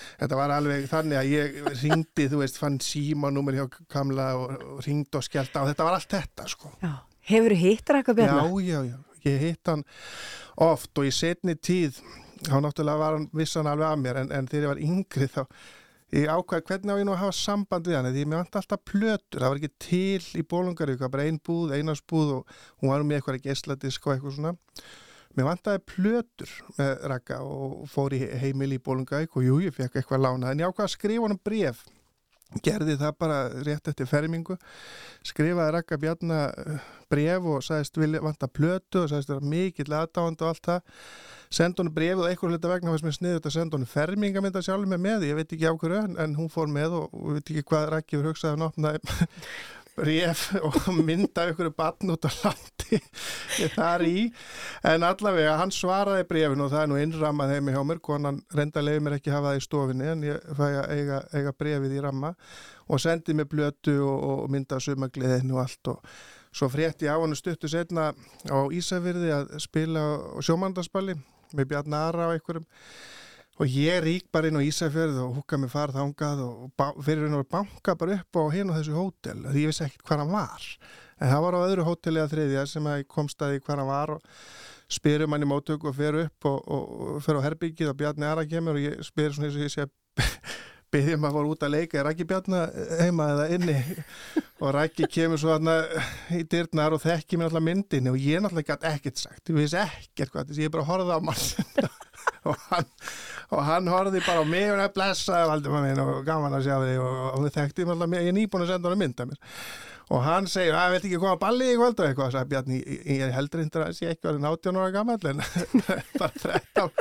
þetta 0.06 0.40
var 0.40 0.56
alveg 0.56 0.88
þannig 0.92 1.20
að 1.20 1.32
ég 1.34 1.58
ringdi, 1.82 2.28
þú 2.32 2.42
veist, 2.42 2.60
fann 2.62 2.80
símanúmer 2.84 3.60
hjá 3.60 3.66
Kamla 3.92 4.30
og, 4.40 4.56
og 4.76 4.84
ringdi 4.86 5.20
og 5.20 5.28
skjálta 5.28 5.64
og 5.64 5.72
þetta 5.72 5.88
var 5.90 5.98
allt 5.98 6.16
þetta, 6.16 6.48
sko. 6.52 6.72
Já, 6.80 6.94
hefur 7.32 7.56
þið 7.56 7.64
hitt 7.66 7.96
Raka 7.98 8.16
Bjarnar? 8.16 8.52
Já, 8.56 8.70
já, 8.72 8.94
já, 8.94 9.24
ég 9.28 9.42
hitt 9.50 9.72
hann 9.72 9.84
oft 10.64 10.96
og 10.96 11.04
í 11.04 11.12
setni 11.12 11.58
tíð 11.60 12.00
þá 12.44 12.56
náttúrulega 12.60 13.00
var 13.00 13.16
hann 13.16 13.26
vissan 13.36 13.68
alveg 13.70 13.88
af 13.88 14.00
mér 14.02 14.22
en, 14.22 14.32
en 14.34 14.48
þegar 14.50 14.66
ég 14.66 14.72
var 14.72 14.82
yngri 14.86 15.28
þá 15.32 15.42
ég 16.14 16.28
ákvæði 16.30 16.66
hvernig 16.68 16.92
á 16.94 17.00
ég 17.00 17.06
nú 17.08 17.14
að 17.14 17.22
hafa 17.24 17.36
samband 17.40 17.88
við 17.88 17.98
hann 17.98 18.12
því 18.12 18.26
mér 18.26 18.42
vant 18.42 18.60
alltaf 18.60 18.84
plötur, 18.86 19.40
það 19.40 19.48
var 19.48 19.60
ekki 19.60 19.72
til 19.82 20.38
í 20.38 20.44
Bólungarík, 20.46 21.00
það 21.00 21.08
var 21.08 21.14
bara 21.16 21.26
ein 21.26 21.40
búð, 21.48 21.74
einarsbúð 21.74 22.32
og 22.36 22.54
hún 22.82 22.92
var 22.92 23.06
með 23.06 23.18
eitthvað 23.18 23.42
geisladisk 23.48 24.06
og 24.06 24.14
eitthvað 24.14 24.36
svona. 24.36 24.54
Mér 25.36 25.48
vantaði 25.50 25.82
plötur 25.90 26.52
með 26.78 26.92
Raka 27.12 27.40
og 27.44 27.82
fór 27.92 28.14
í 28.16 28.22
heimil 28.40 28.70
í 28.76 28.80
Bólungarík 28.80 29.34
og 29.36 29.44
jú, 29.44 29.58
ég 29.66 29.74
fekk 29.74 29.98
eitthvað 29.98 30.24
lánað 30.28 30.54
en 30.54 30.62
ég 30.62 30.70
ákvæði 30.70 30.86
að 30.86 30.94
skrifa 30.94 31.26
hann 31.26 31.42
bref 31.44 31.82
gerði 32.62 32.94
það 33.00 33.16
bara 33.18 33.38
rétt 33.66 33.88
eftir 33.90 34.06
fermingu 34.06 34.56
skrifaði 35.26 35.72
Raka 35.74 35.98
Bjarnar 35.98 36.80
bref 37.10 37.48
og 37.50 37.64
sagðist 37.66 37.98
vilja 37.98 38.22
vanta 38.22 38.48
plötu 38.48 39.02
og 39.02 39.10
sagðist 39.10 39.32
vera 39.32 39.50
mikill 39.54 39.90
aðdáðand 39.90 40.44
og 40.44 40.52
allt 40.52 40.68
það. 40.70 41.00
Senda 41.56 41.82
hún 41.82 41.92
brefið 41.94 42.22
og 42.24 42.28
einhver 42.30 42.52
hluta 42.52 42.70
vegna 42.70 42.92
fannst 42.92 43.06
mér 43.06 43.16
sniðið 43.16 43.44
að 43.46 43.54
senda 43.54 43.78
hún 43.78 43.90
fermingamynda 43.90 44.62
sjálf 44.66 44.88
með 44.90 45.02
með, 45.04 45.26
ég 45.28 45.38
veit 45.38 45.52
ekki 45.54 45.70
á 45.70 45.74
hverju 45.78 46.00
en, 46.18 46.34
hún 46.38 46.50
fór 46.50 46.70
með 46.70 46.96
og, 46.98 47.14
og 47.14 47.36
veit 47.36 47.52
ekki 47.52 47.66
hvað 47.70 47.88
Rækki 47.92 48.18
verið 48.18 48.32
hugsaði 48.32 48.56
að 48.56 48.62
nopnaði 48.64 49.14
bref 49.96 50.42
og 50.60 50.76
mynda 51.06 51.46
ykkur 51.50 51.70
bann 51.76 52.12
út 52.12 52.28
á 52.28 52.30
landi 52.42 53.00
þar 53.74 54.04
í. 54.06 54.26
En 54.86 55.06
allavega 55.06 55.56
hann 55.60 55.72
svaraði 55.74 56.26
brefin 56.28 56.64
og 56.64 56.72
það 56.74 56.82
er 56.82 56.90
nú 56.92 57.00
innrammað 57.00 57.54
heim 57.54 57.70
í 57.70 57.76
hjá 57.76 57.82
mér. 57.88 58.00
Konan 58.04 58.40
reynda 58.54 58.84
leiði 58.84 59.04
mér 59.06 59.18
ekki 59.18 59.34
hafa 59.34 59.52
það 59.52 59.60
í 59.60 59.66
stofinni 59.66 60.08
en 60.12 60.24
ég 60.28 60.48
fæ 60.58 60.64
að 60.68 60.94
eiga, 60.96 61.20
eiga 61.32 61.54
brefið 61.56 61.96
í 61.96 62.02
ramma 62.04 62.34
og 62.86 63.02
sendið 63.02 63.40
mér 63.40 63.50
blötu 63.50 63.96
og, 64.04 64.26
og 64.30 64.50
mynda 64.52 64.80
sumagliðinu 64.82 65.56
og 65.56 65.64
allt. 65.64 65.92
Og 65.94 66.56
svo 66.56 66.70
frétti 66.72 67.08
á 67.08 67.16
hann 67.16 67.36
stuttu 67.36 67.70
setna 67.70 68.12
á 68.48 68.58
Ísafyrði 68.72 69.32
að 69.34 69.56
spila 69.64 70.04
á 70.36 70.40
sjómandarspalli 70.44 71.16
með 71.56 71.70
Bjarni 71.72 71.98
Ara 71.98 72.30
og 72.30 72.36
einhverjum 72.36 72.66
og 73.56 73.72
ég 73.72 74.02
rík 74.04 74.26
bara 74.34 74.50
inn 74.50 74.58
á 74.60 74.66
Ísafjörð 74.66 75.18
og 75.22 75.40
húka 75.40 75.58
mig 75.60 75.72
farð 75.72 75.96
ángað 76.02 76.42
og 76.44 77.00
fyrir 77.00 77.24
henni 77.24 77.40
að 77.40 77.50
banka 77.54 77.96
bara 77.96 78.18
upp 78.20 78.40
á 78.40 78.42
hinn 78.52 78.72
á 78.72 78.76
þessu 78.76 78.96
hótel 78.96 79.42
því 79.48 79.64
ég 79.64 79.72
vissi 79.72 79.86
ekkert 79.86 80.04
hvað 80.08 80.22
hann 80.24 80.34
var. 80.34 80.70
En 81.16 81.32
það 81.32 81.44
var 81.46 81.56
á 81.56 81.60
öðru 81.64 81.86
hóteli 81.86 82.20
að 82.20 82.32
þriðja 82.34 82.66
sem 82.68 82.88
að 82.90 82.98
ég 83.00 83.08
kom 83.08 83.30
staði 83.32 83.62
hvað 83.64 83.80
hann 83.80 83.88
var 83.88 84.14
og 84.18 84.30
spyrum 84.92 85.32
hann 85.32 85.46
í 85.46 85.48
móttöku 85.48 85.88
og 85.88 85.96
fer 85.96 86.20
upp 86.26 86.48
og, 86.50 86.58
og, 86.68 86.86
og 87.16 87.24
fer 87.24 87.40
á 87.40 87.46
herbyggið 87.46 87.92
og 87.92 87.98
Bjarni 88.02 88.28
Ara 88.28 88.44
kemur 88.48 88.76
og 88.76 88.84
ég 88.84 89.00
spyr 89.06 89.32
svona 89.32 89.48
eins 89.48 89.56
og 89.56 89.64
ég 89.64 89.72
sé 89.72 89.88
byrðum 90.92 91.24
að 91.26 91.38
fara 91.38 91.50
út 91.52 91.64
að 91.66 91.72
leika 91.74 91.98
er 92.00 92.10
ekki 92.12 92.26
Bjarni 92.28 92.60
heima 93.00 93.30
eða 93.34 93.48
inni? 93.56 93.78
Og 94.64 94.70
Rækki 94.72 95.04
kemur 95.12 95.36
svo 95.36 95.50
aðna 95.52 95.74
í 96.32 96.38
dyrnar 96.48 96.94
og 96.96 97.02
þekki 97.02 97.36
mér 97.36 97.50
alltaf 97.50 97.64
myndin 97.66 98.06
og 98.08 98.14
ég 98.16 98.40
náttúrulega 98.40 98.78
gæti 98.78 98.88
ekkert 98.88 99.20
sagt. 99.20 99.50
Ég 99.50 99.58
vissi 99.58 99.76
ekkert 99.76 100.32
hvað, 100.32 100.54
að 100.54 100.60
ég 100.62 100.72
bara 100.72 100.86
horfði 100.88 101.12
á 101.12 101.20
mann 101.20 101.42
og 102.48 102.62
hann 102.70 102.88
og 103.54 103.64
hann 103.66 103.90
horfði 103.90 104.22
bara 104.26 104.42
á 104.42 104.46
mig 104.48 104.70
og 104.70 104.80
það 104.80 104.94
blessaði 104.96 105.50
Valdimar 105.50 105.84
minn 105.84 106.02
og 106.02 106.22
gaman 106.26 106.56
að 106.58 106.66
sjá 106.66 106.76
þig. 106.82 106.96
Og, 107.02 107.20
og 107.32 107.44
við 107.44 107.54
þekktum 107.58 107.92
alltaf 107.94 108.10
mig, 108.12 108.24
ég 108.24 108.32
er 108.32 108.36
nýbúin 108.38 108.66
að 108.66 108.72
senda 108.72 108.90
hann 108.90 108.96
að 108.96 109.02
mynda 109.04 109.28
mér. 109.30 109.54
Og 110.06 110.22
hann 110.22 110.44
segir, 110.50 110.76
að 110.78 110.92
vilt 110.94 111.08
ekki 111.08 111.18
koma 111.18 111.34
að 111.34 111.42
balli 111.42 111.70
í 111.72 111.78
kvöld? 111.78 111.98
Og 111.98 112.06
eitthvað, 112.08 112.34
sagði 112.34 112.50
Bjarni, 112.52 112.82
ég 113.16 113.32
heldur 113.34 113.62
hindur 113.64 113.86
að 113.86 113.96
sé 113.96 114.12
ekki 114.12 114.28
að 114.28 114.36
það 114.36 114.46
er 114.46 114.52
18 114.52 114.78
ára 114.82 114.92
gammal 114.94 115.18
en 115.32 115.42
bara 116.20 116.30
13 116.44 116.92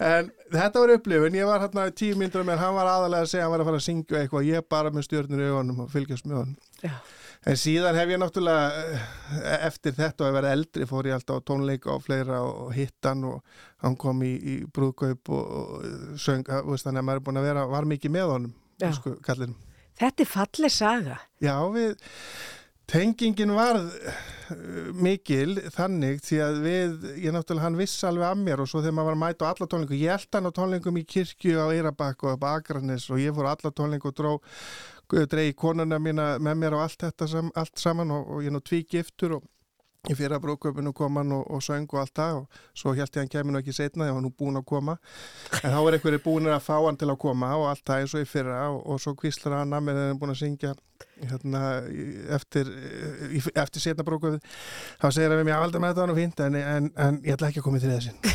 en 0.00 0.30
þetta 0.48 0.80
var 0.80 0.94
upplifun, 0.94 1.34
ég 1.36 1.44
var 1.44 1.60
hérna 1.60 1.82
tíu 1.92 2.16
myndur 2.16 2.46
með 2.48 2.62
hann 2.62 2.72
var 2.72 2.88
aðalega 2.88 3.26
að 3.26 3.32
segja 3.34 3.44
hann 3.44 3.52
var 3.52 3.62
að 3.62 3.68
fara 3.68 3.80
að 3.82 3.84
syngja 3.84 4.22
eitthvað, 4.24 4.46
ég 4.48 4.68
bara 4.72 4.92
með 4.94 5.06
stjórnir 5.06 5.42
í 5.44 5.48
ögunum 5.50 5.82
og 5.84 5.90
fylgjast 5.92 6.24
með 6.26 6.38
honum. 6.40 6.54
Já 6.80 6.94
En 7.48 7.56
síðan 7.56 7.96
hef 7.96 8.10
ég 8.12 8.20
náttúrulega 8.20 8.82
eh, 8.82 9.04
eftir 9.64 9.94
þetta 9.96 10.26
að 10.26 10.34
vera 10.36 10.52
eldri 10.52 10.88
fór 10.88 11.08
ég 11.08 11.16
alltaf 11.16 11.40
á 11.40 11.46
tónleika 11.48 11.94
og 11.94 12.04
fleira 12.04 12.42
og 12.44 12.74
hittan 12.76 13.24
og 13.30 13.40
hann 13.80 13.96
kom 14.00 14.20
í, 14.26 14.34
í 14.36 14.56
brúðkaup 14.68 15.32
og, 15.32 15.54
og 15.62 16.20
söng, 16.20 16.44
þannig 16.44 17.00
að 17.00 17.06
maður 17.08 17.22
er 17.22 17.26
búin 17.28 17.40
að 17.40 17.48
vera, 17.48 17.66
var 17.72 17.88
mikið 17.88 18.16
með 18.18 18.32
honum 18.34 18.54
sko, 18.98 19.14
kallinum. 19.24 19.56
Þetta 20.00 20.24
er 20.24 20.28
falleg 20.28 20.72
saga. 20.72 21.16
Já, 21.40 21.54
við, 21.72 21.96
tengingin 22.90 23.52
varð 23.54 23.88
uh, 23.88 24.20
mikil 25.00 25.56
þannig 25.72 26.20
því 26.26 26.40
að 26.44 26.62
við, 26.64 27.10
ég 27.24 27.34
náttúrulega 27.34 27.66
hann 27.68 27.78
viss 27.78 28.04
alveg 28.04 28.26
að 28.28 28.40
mér 28.44 28.62
og 28.64 28.70
svo 28.70 28.82
þegar 28.82 28.96
maður 28.98 29.10
var 29.10 29.18
að 29.18 29.22
mæta 29.24 29.46
á 29.46 29.50
alla 29.54 29.68
tónlingu, 29.70 30.00
ég 30.00 30.16
held 30.16 30.36
hann 30.36 30.50
á 30.50 30.56
tónlingum 30.56 31.00
í 31.00 31.04
kirkju 31.14 31.60
á 31.60 31.66
Eirabakk 31.70 32.24
og 32.26 32.36
á 32.44 32.52
Akranis 32.56 33.08
og 33.08 33.22
ég 33.22 33.36
fór 33.36 33.48
á 33.48 33.52
alla 33.54 33.72
tónlingu 33.72 34.10
og 34.10 34.16
dró 34.18 34.32
dregi 35.10 35.54
konuna 35.58 35.98
mína 36.02 36.32
með 36.42 36.60
mér 36.62 36.76
á 36.76 36.78
allt 36.84 37.06
þetta 37.06 37.30
sam, 37.30 37.48
allt 37.58 37.78
saman 37.78 38.12
og, 38.14 38.28
og 38.36 38.44
ég 38.44 38.52
er 38.52 38.56
nú 38.56 38.62
tví 38.64 38.84
giftur 38.88 39.38
og 39.38 39.48
í 40.08 40.14
fyrra 40.16 40.38
bróköpunu 40.40 40.94
kom 40.96 41.18
hann 41.20 41.32
og, 41.36 41.42
og 41.52 41.60
söng 41.64 41.88
og 41.92 41.98
allt 42.00 42.14
það 42.16 42.38
og 42.38 42.60
svo 42.78 42.94
held 42.96 43.10
ég 43.10 43.20
hann 43.20 43.32
kemur 43.32 43.52
nú 43.52 43.60
ekki 43.60 43.74
setna 43.76 44.08
ég 44.08 44.14
var 44.16 44.24
nú 44.24 44.30
búin 44.32 44.56
að 44.56 44.64
koma. 44.70 44.96
En 45.60 45.74
þá 45.74 45.80
er 45.80 45.96
einhverju 45.98 46.22
búinir 46.24 46.54
að 46.54 46.64
fá 46.64 46.76
hann 46.78 46.98
til 47.00 47.10
að 47.10 47.18
koma 47.20 47.50
og 47.58 47.66
allt 47.68 47.84
það 47.84 48.04
eins 48.04 48.14
og 48.16 48.24
í 48.24 48.30
fyrra 48.30 48.62
og, 48.70 48.80
og 48.86 49.02
svo 49.02 49.12
kvíslar 49.18 49.58
hann 49.58 49.76
að 49.76 49.84
mér 49.86 49.98
þegar 49.98 50.10
hann 50.14 50.22
búin 50.22 50.34
að 50.34 50.40
syngja 50.40 50.72
hérna, 51.20 51.60
eftir, 52.36 52.72
eftir 53.52 53.84
setna 53.84 54.06
bróköpið 54.08 54.40
þá 55.02 55.06
segir 55.10 55.34
hann 55.34 55.42
við 55.42 55.48
mér 55.50 55.58
að 55.58 55.64
valda 55.66 55.84
með 55.84 55.92
þetta 55.92 56.08
nú 56.08 56.18
fínt 56.20 56.44
en, 56.46 56.60
en, 56.60 56.90
en 56.96 57.20
ég 57.26 57.36
ætla 57.36 57.52
ekki 57.52 57.60
að 57.60 57.68
koma 57.68 57.80
í 57.80 57.84
þriða 57.84 58.02
sinn. 58.08 58.18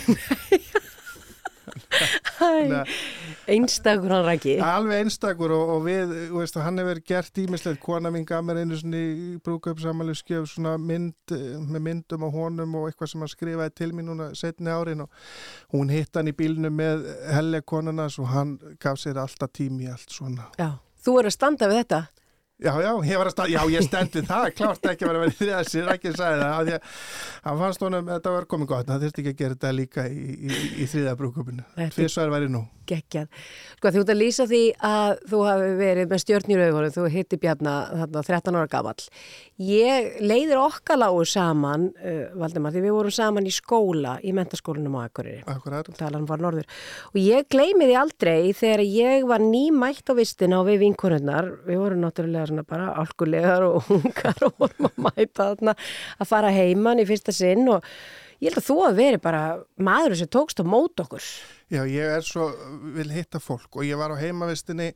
Æ, 2.45 2.85
einstakur 3.51 4.13
hann 4.13 4.25
rækki. 4.25 4.55
alveg 4.63 5.03
einstakur 5.05 5.53
og, 5.55 5.71
og 5.75 5.83
við, 5.85 6.13
veist, 6.33 6.57
hann 6.61 6.81
hefur 6.81 7.01
gert 7.07 7.41
ímislegt, 7.41 7.81
kona 7.83 8.11
mín 8.13 8.25
gaf 8.27 8.43
mér 8.45 8.61
einu 8.63 8.77
í 8.77 9.05
brúköpsamælu 9.45 10.15
skjöf 10.17 10.49
svona 10.53 10.75
mynd 10.81 11.35
eh, 11.35 11.55
með 11.59 11.85
myndum 11.89 12.25
á 12.25 12.29
honum 12.33 12.75
og 12.79 12.89
eitthvað 12.89 13.13
sem 13.13 13.25
hann 13.25 13.33
skrifaði 13.33 13.75
til 13.77 13.91
mín 13.93 14.09
núna 14.11 14.31
setni 14.37 14.73
árin 14.73 15.05
og 15.05 15.23
hún 15.73 15.93
hitt 15.93 16.15
hann 16.15 16.31
í 16.31 16.35
bílnum 16.35 16.75
með 16.75 17.07
helle 17.35 17.61
konunas 17.61 18.19
og 18.19 18.31
hann 18.33 18.57
gaf 18.81 19.01
sér 19.01 19.21
alltaf 19.21 19.53
tími 19.55 19.87
í 19.87 19.91
allt 19.93 20.11
svona. 20.11 20.49
Já, 20.59 20.75
þú 21.05 21.19
er 21.21 21.31
að 21.31 21.37
standa 21.37 21.71
við 21.71 21.83
þetta. 21.83 22.05
Já, 22.55 22.71
já, 22.79 22.91
ég 23.03 23.17
var 23.19 23.27
að 23.27 23.33
stað, 23.33 23.49
já, 23.51 23.59
ég 23.67 23.83
stendi 23.83 24.21
það, 24.23 24.45
klárt 24.55 24.85
ekki 24.87 25.03
að 25.03 25.09
vera 25.09 25.23
verið 25.25 25.89
ekki 25.91 26.11
að 26.13 26.19
sagði 26.21 26.37
það, 26.39 26.69
því 26.69 26.75
að 26.77 26.85
hann 27.49 27.57
fannst 27.59 27.81
honum, 27.83 28.07
þetta 28.13 28.31
var 28.31 28.45
komið 28.53 28.69
gott, 28.69 28.91
hann 28.93 29.01
þurfti 29.01 29.23
ekki 29.25 29.33
að 29.33 29.41
gera 29.41 29.57
þetta 29.57 29.71
líka 29.75 30.05
í, 30.07 30.21
í, 30.39 30.61
í 30.79 30.87
þriða 30.87 31.17
brúköpunu. 31.19 31.65
Þetta 31.75 31.83
er- 31.89 31.97
Tvisvar 31.97 32.31
væri 32.31 32.47
nú. 32.53 32.61
Geggjað. 32.85 33.27
Sko 33.79 33.89
þú 33.91 34.01
ert 34.03 34.09
að 34.13 34.19
lýsa 34.21 34.45
því 34.45 34.59
að 34.85 35.11
þú 35.31 35.37
hafi 35.49 35.69
verið 35.79 36.11
með 36.11 36.19
stjörnir 36.21 36.61
augunum, 36.67 36.91
þú 36.93 37.05
hitti 37.09 37.39
Bjarna 37.41 37.73
þarna 37.89 38.23
13 38.29 38.59
ára 38.61 38.69
gamall. 38.69 39.05
Ég 39.65 40.19
leiðir 40.21 40.61
okkar 40.61 40.99
lágu 41.01 41.23
saman, 41.27 41.87
uh, 41.97 42.37
Valdemar, 42.39 42.71
því 42.75 42.83
við 42.85 42.95
vorum 42.95 43.15
saman 43.17 43.49
í 43.49 43.53
skóla, 43.55 44.15
í 44.21 44.31
mentaskólanum 44.37 44.95
á 45.01 45.09
Akureyri. 45.09 45.41
Akkurat. 45.49 45.89
talan 45.97 46.27
var 46.29 46.37
norður 46.43 46.69
og 47.09 47.17
ég 47.19 47.49
gleymi 47.49 47.87
því 47.89 47.95
aldrei 47.99 48.53
þegar 48.53 48.83
ég 48.85 49.25
var 49.27 49.41
nýmætt 49.43 50.05
á 50.07 50.13
vistina 50.17 50.59
og 50.61 50.69
við 50.69 50.83
vinkonunnar, 50.85 51.49
við 51.65 51.81
vorum 51.81 52.03
náttúrulega 52.05 52.44
svona 52.49 52.65
bara 52.67 52.91
alkulegar 53.01 53.65
og 53.67 53.89
ungar 53.97 54.45
og 54.47 54.55
vorum 54.61 54.89
að 54.91 55.01
mæta 55.07 55.49
þarna 55.51 55.75
að 56.19 56.29
fara 56.31 56.53
heiman 56.55 57.01
í 57.03 57.07
fyrsta 57.09 57.35
sinn 57.35 57.67
og 57.71 57.85
ég 58.41 58.49
held 58.49 58.61
að 58.61 58.67
þú 58.69 58.77
að 58.87 58.99
veri 58.99 59.21
bara 59.21 59.43
maður 59.81 60.17
sem 60.19 60.31
tókst 60.31 60.61
á 60.61 60.65
mót 60.67 61.01
okkur. 61.01 61.23
Já, 61.71 61.81
ég 61.89 62.17
er 62.17 62.25
svo, 62.25 62.49
vil 62.95 63.09
hitta 63.15 63.41
fólk 63.41 63.79
og 63.79 63.87
ég 63.87 63.97
var 63.97 64.13
á 64.13 64.21
heimavistinni, 64.21 64.91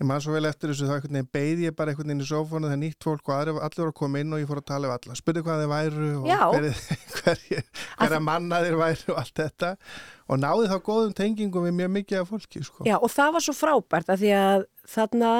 ég 0.00 0.06
man 0.08 0.22
svo 0.22 0.34
vel 0.34 0.48
eftir 0.48 0.72
þessu 0.72 0.88
þá 0.88 0.96
einhvern 0.96 1.18
veginn 1.18 1.30
beigði 1.36 1.68
ég 1.68 1.76
bara 1.78 1.92
einhvern 1.92 2.10
veginn 2.10 2.24
í 2.24 2.26
sófónu 2.26 2.66
þegar 2.66 2.80
nýtt 2.80 3.06
fólk 3.06 3.28
og 3.30 3.36
aðri, 3.36 3.54
allir 3.54 3.82
voru 3.84 3.92
að 3.92 4.00
koma 4.00 4.22
inn 4.24 4.34
og 4.34 4.42
ég 4.42 4.50
fór 4.50 4.60
að 4.60 4.66
tala 4.72 4.90
við 4.90 4.96
alla, 4.96 5.18
spurði 5.20 5.44
hvað 5.46 5.62
þeir 5.62 5.70
væru 5.74 6.10
og 6.18 6.26
hverja 6.26 6.74
hver, 7.14 7.44
hver 8.02 8.18
manna 8.26 8.60
þeir 8.64 8.78
væru 8.80 9.14
og 9.14 9.22
allt 9.22 9.42
þetta. 9.44 9.72
Og 10.24 10.38
náði 10.40 10.70
þá 10.70 10.78
góðum 10.80 11.14
tengingum 11.14 11.66
við 11.68 11.74
mjög 11.78 11.90
mikið 11.98 12.20
af 12.22 12.30
fólki, 12.32 12.62
sko. 12.64 12.86
Já 12.88 12.94
og 12.96 13.10
það 13.12 13.34
var 13.36 13.44
svo 13.44 13.54
frábært 13.54 14.10
að 14.10 14.22
því 14.22 14.30
að 14.40 14.64
þarna 14.88 15.32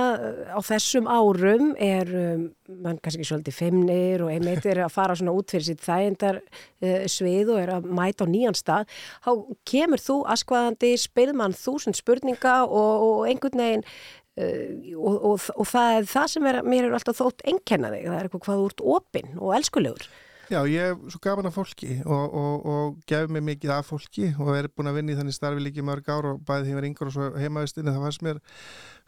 á 0.54 0.60
þessum 0.64 1.08
árum 1.08 1.70
er 1.80 2.10
um, 2.20 2.44
mann 2.84 3.00
kannski 3.04 3.26
svolítið 3.26 3.56
feimnir 3.58 4.24
og 4.24 4.32
einmitt 4.32 4.68
er 4.68 4.82
að 4.84 4.92
fara 4.94 5.16
svona 5.18 5.34
út 5.36 5.52
fyrir 5.52 5.66
sitt 5.66 5.82
þægindar 5.84 6.40
uh, 6.40 7.04
svið 7.10 7.54
og 7.56 7.62
er 7.62 7.72
að 7.74 7.88
mæta 7.96 8.28
á 8.28 8.32
nýjan 8.32 8.58
stað. 8.60 8.92
Þá 9.24 9.30
kemur 9.68 10.04
þú 10.04 10.18
askvaðandi 10.36 10.92
spilmann 11.00 11.56
þúsund 11.58 11.98
spurninga 11.98 12.60
og, 12.68 13.08
og 13.08 13.24
einhvern 13.28 13.64
veginn 13.64 13.88
og, 14.34 15.14
og, 15.14 15.48
og 15.54 15.68
það 15.70 16.08
það 16.10 16.30
sem 16.32 16.46
er, 16.50 16.60
mér 16.66 16.88
er 16.88 16.96
alltaf 16.96 17.20
þótt 17.20 17.44
einkenna 17.46 17.92
þig, 17.92 18.08
það 18.08 18.18
er 18.18 18.28
eitthvað 18.28 18.46
hvað 18.48 18.64
ert 18.68 18.84
opinn 18.96 19.34
og 19.38 19.54
elskulegur. 19.60 20.08
Já, 20.52 20.58
ég 20.68 20.90
er 20.90 20.96
svo 21.08 21.18
gaman 21.24 21.46
af 21.48 21.54
fólki 21.56 22.02
og, 22.04 22.34
og, 22.36 22.64
og 22.68 22.96
gef 23.08 23.30
mér 23.32 23.44
mikið 23.46 23.70
af 23.72 23.86
fólki 23.88 24.26
og 24.36 24.50
er 24.52 24.66
búin 24.68 24.90
að 24.90 24.98
vinna 24.98 25.14
í 25.14 25.16
þannig 25.16 25.36
starfi 25.36 25.62
líki 25.62 25.84
mörg 25.84 26.08
ár 26.12 26.28
og 26.28 26.42
bæði 26.44 26.68
þeim 26.68 26.80
er 26.80 26.86
yngur 26.90 27.08
og 27.08 27.14
svo 27.14 27.28
heimavistinni 27.40 27.94
það 27.94 28.04
fannst 28.04 28.24
mér 28.26 28.40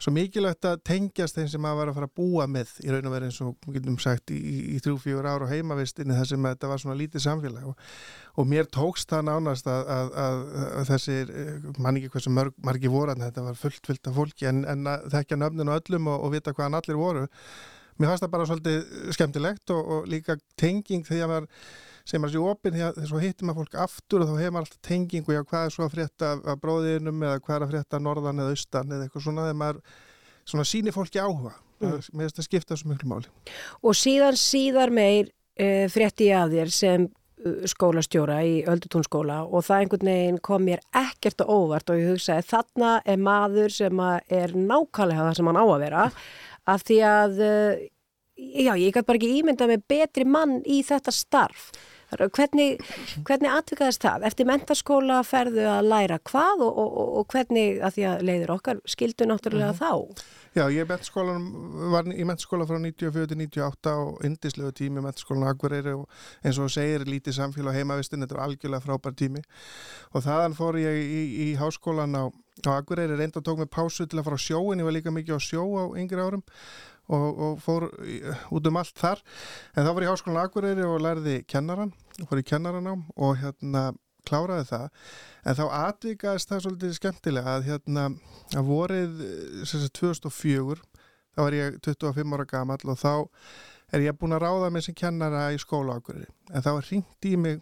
svo 0.01 0.13
mikilvægt 0.15 0.65
að 0.65 0.81
tengjast 0.89 1.37
þeim 1.37 1.51
sem 1.53 1.61
maður 1.61 1.79
var 1.79 1.91
að 1.91 1.99
fara 1.99 2.09
að 2.09 2.15
búa 2.17 2.47
með 2.49 2.73
í 2.81 2.89
raun 2.89 3.09
og 3.09 3.13
verið 3.13 3.29
eins 3.29 3.39
og 3.45 3.69
getum 3.75 3.99
sagt 4.01 4.33
í, 4.33 4.39
í, 4.39 4.57
í 4.73 4.81
þrjú, 4.81 4.97
fjúr 5.05 5.29
ár 5.29 5.45
á 5.45 5.51
heimavistinni 5.53 6.17
þar 6.17 6.31
sem 6.33 6.49
þetta 6.49 6.73
var 6.73 6.83
svona 6.83 6.97
lítið 7.03 7.25
samfélag 7.27 7.69
og, 7.69 7.87
og 8.41 8.49
mér 8.49 8.73
tókst 8.73 9.13
það 9.13 9.29
nánast 9.29 9.69
að, 9.69 9.93
að, 9.93 10.13
að, 10.25 10.43
að 10.81 10.91
þessir, 10.91 11.33
mann 11.77 12.01
ekki 12.01 12.13
hversu 12.17 12.33
mörg, 12.33 12.57
margi 12.65 12.93
voru 12.93 13.13
þarna, 13.13 13.29
þetta 13.29 13.47
var 13.51 13.61
fullt, 13.61 13.81
fullt 13.85 14.09
af 14.09 14.21
fólki 14.21 14.49
en, 14.49 14.65
en 14.65 14.93
þekkja 15.13 15.41
nöfnin 15.41 15.69
og 15.69 15.81
öllum 15.83 16.13
og, 16.13 16.21
og 16.25 16.37
vita 16.37 16.57
hvaðan 16.57 16.81
allir 16.81 16.97
voru 16.97 17.27
Mér 17.97 18.11
fannst 18.11 18.25
það 18.25 18.33
bara 18.33 18.47
svolítið 18.49 19.11
skemmtilegt 19.17 19.75
og, 19.75 19.93
og 19.93 20.09
líka 20.09 20.37
tenging 20.59 21.05
þegar 21.07 21.31
maður 21.31 21.47
sem 22.07 22.23
maður 22.23 22.33
sé 22.33 22.43
opinn 22.51 22.75
því 22.75 22.83
að 22.87 23.23
hittir 23.23 23.47
maður 23.47 23.65
fólk 23.65 23.79
aftur 23.83 24.23
og 24.23 24.29
þá 24.29 24.35
hefur 24.39 24.53
maður 24.55 24.67
alltaf 24.67 24.83
tenging 24.87 25.27
og 25.27 25.35
já 25.35 25.41
hvað 25.43 25.65
er 25.65 25.73
svo 25.75 25.87
að 25.87 25.95
frétta 25.97 26.29
af, 26.37 26.59
bróðinum 26.63 27.25
eða 27.27 27.41
hvað 27.41 27.57
er 27.57 27.65
að 27.65 27.73
frétta 27.73 27.99
norðan 28.03 28.43
eða 28.43 28.55
austan 28.55 28.93
eða 28.93 29.07
eitthvað 29.07 29.25
svona 29.25 29.47
þegar 29.47 29.59
maður 29.61 29.81
svona 30.47 30.67
sýnir 30.67 30.95
fólki 30.95 31.19
áhuga. 31.19 31.53
Mm. 31.81 31.91
Mér 31.91 32.25
finnst 32.25 32.39
það 32.39 32.47
skipta 32.47 32.79
svo 32.79 32.93
miklu 32.93 33.11
máli. 33.11 33.31
Og 33.83 33.97
síðan 33.97 34.39
síðar 34.39 34.93
meir 34.95 35.27
uh, 35.27 35.85
frétti 35.91 36.29
ég 36.29 36.39
af 36.39 36.53
þér 36.53 36.73
sem 36.77 37.07
uh, 37.09 37.67
skólastjóra 37.73 38.39
í 38.47 38.57
Öldutúnskóla 38.71 39.43
og 39.43 39.67
það 39.67 39.83
einhvern 39.83 40.11
veginn 40.13 40.41
kom 40.47 40.63
mér 40.69 40.83
ekkert 40.95 41.43
og 41.43 41.51
óvart 41.57 41.91
og 41.91 41.99
ég 41.99 42.13
hugsaði 42.15 42.47
þarna 42.47 42.97
er 43.03 43.19
maður 43.19 43.75
sem 43.81 44.03
að 44.07 44.37
er 44.39 44.55
nákvæmlega 44.55 45.27
það 45.27 45.39
sem 45.41 45.51
hann 45.51 45.59
á 45.59 45.65
að 45.67 45.81
vera 45.83 46.11
af 46.67 46.87
því 46.87 46.97
að 47.07 47.43
uh, 47.43 47.85
já, 48.37 48.73
ég 48.77 48.93
gæti 48.93 49.07
bara 49.07 49.19
ekki 49.19 49.35
ímyndað 49.41 49.73
með 49.73 49.85
betri 49.93 50.25
mann 50.27 50.59
í 50.65 50.81
þetta 50.85 51.13
starf. 51.15 51.71
Hvernig, 52.07 52.79
hvernig 53.27 53.51
atvikaðist 53.51 54.05
það? 54.05 54.23
Eftir 54.29 54.47
mentarskóla 54.47 55.17
ferðu 55.27 55.65
að 55.67 55.89
læra 55.91 56.19
hvað 56.23 56.61
og, 56.63 56.77
og, 56.79 56.93
og, 57.01 57.09
og 57.19 57.33
hvernig, 57.33 57.81
að 57.83 57.97
því 57.97 58.05
að 58.07 58.23
leiðir 58.29 58.53
okkar 58.53 58.79
skildu 58.87 59.27
náttúrulega 59.27 59.73
þá? 59.75 60.21
Já, 60.55 60.63
ég 60.71 60.87
var 60.87 62.07
í 62.07 62.23
mentaskóla 62.25 62.65
frá 62.69 62.79
94 62.79 63.27
til 63.27 63.37
98 63.43 63.95
og 64.05 64.23
indislegu 64.25 64.71
tími 64.79 65.03
mentaskólan 65.03 65.51
Akureyri 65.51 65.97
og 65.97 66.07
eins 66.47 66.61
og 66.63 66.71
segir 66.71 67.03
lítið 67.05 67.41
samfélag 67.41 67.75
heimavistin, 67.75 68.23
þetta 68.23 68.39
var 68.39 68.47
algjörlega 68.47 68.85
frábær 68.87 69.17
tími 69.19 69.43
og 70.15 70.23
þaðan 70.23 70.55
fór 70.57 70.79
ég 70.79 71.03
í, 71.03 71.21
í 71.43 71.47
háskólan 71.59 72.15
á, 72.15 72.31
á 72.65 72.69
Akureyri, 72.77 73.17
reynda 73.19 73.41
og 73.41 73.45
tók 73.45 73.61
mig 73.61 73.69
pásu 73.73 74.07
til 74.07 74.21
að 74.21 74.29
fara 74.29 74.39
á 74.39 74.45
sjóin, 74.47 74.81
ég 74.81 74.87
var 74.87 74.95
líka 74.95 75.13
mikið 75.13 75.37
á 75.37 75.41
sjó 75.43 75.63
á 75.77 75.83
yngri 75.99 76.23
árum 76.23 76.43
og, 77.07 77.27
og 77.37 77.61
fór 77.63 77.87
út 78.51 78.67
um 78.67 78.79
allt 78.81 78.97
þar. 78.97 79.21
En 79.75 79.85
þá 79.85 79.91
var 79.93 80.05
ég 80.05 80.09
í 80.09 80.13
háskólan 80.13 80.43
Akureyri 80.43 80.87
og 80.87 80.99
lærði 81.03 81.39
kennaran, 81.47 81.93
fór 82.25 82.41
í 82.41 82.47
kennaran 82.47 82.89
á 82.89 82.95
og 82.97 83.39
hérna 83.43 83.89
kláraði 84.27 84.67
það, 84.67 84.87
en 85.47 85.57
þá 85.57 85.63
atvikaðist 85.79 86.51
það 86.51 86.63
svolítið 86.65 86.95
skemmtilega 86.97 87.55
að 87.55 87.67
hérna 87.69 88.05
að 88.57 88.67
vorið 88.67 89.23
sagt, 89.69 89.93
2004 90.01 90.81
þá 91.37 91.43
var 91.45 91.57
ég 91.57 91.79
25 91.85 92.35
ára 92.35 92.47
gamall 92.49 92.91
og 92.91 92.99
þá 92.99 93.13
er 93.95 94.03
ég 94.03 94.17
búin 94.19 94.35
að 94.35 94.43
ráða 94.43 94.71
mig 94.73 94.83
sem 94.83 94.97
kennara 94.97 95.47
í 95.55 95.59
skóla 95.61 95.99
ákveðri, 95.99 96.27
en 96.51 96.65
þá 96.65 96.71
ringt 96.89 97.29
í 97.29 97.35
mig 97.39 97.61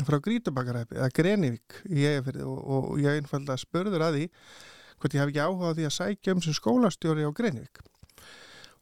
frá 0.00 0.18
Grítubakaræpi, 0.24 0.96
eða 0.96 1.12
Grenivík 1.12 1.80
í 1.92 2.06
Egefyrði 2.08 2.46
og, 2.48 2.60
og 2.62 3.02
ég 3.02 3.20
einfalda 3.20 3.58
spörður 3.60 4.06
að 4.06 4.18
því 4.18 4.28
hvort 5.02 5.16
ég 5.16 5.22
hef 5.22 5.32
ekki 5.32 5.42
áhugað 5.42 5.78
því 5.78 5.88
að 5.88 5.96
sækja 5.98 6.34
um 6.36 6.42
sem 6.44 6.56
skólastjóri 6.56 7.26
á 7.26 7.30
Grenivík. 7.36 7.82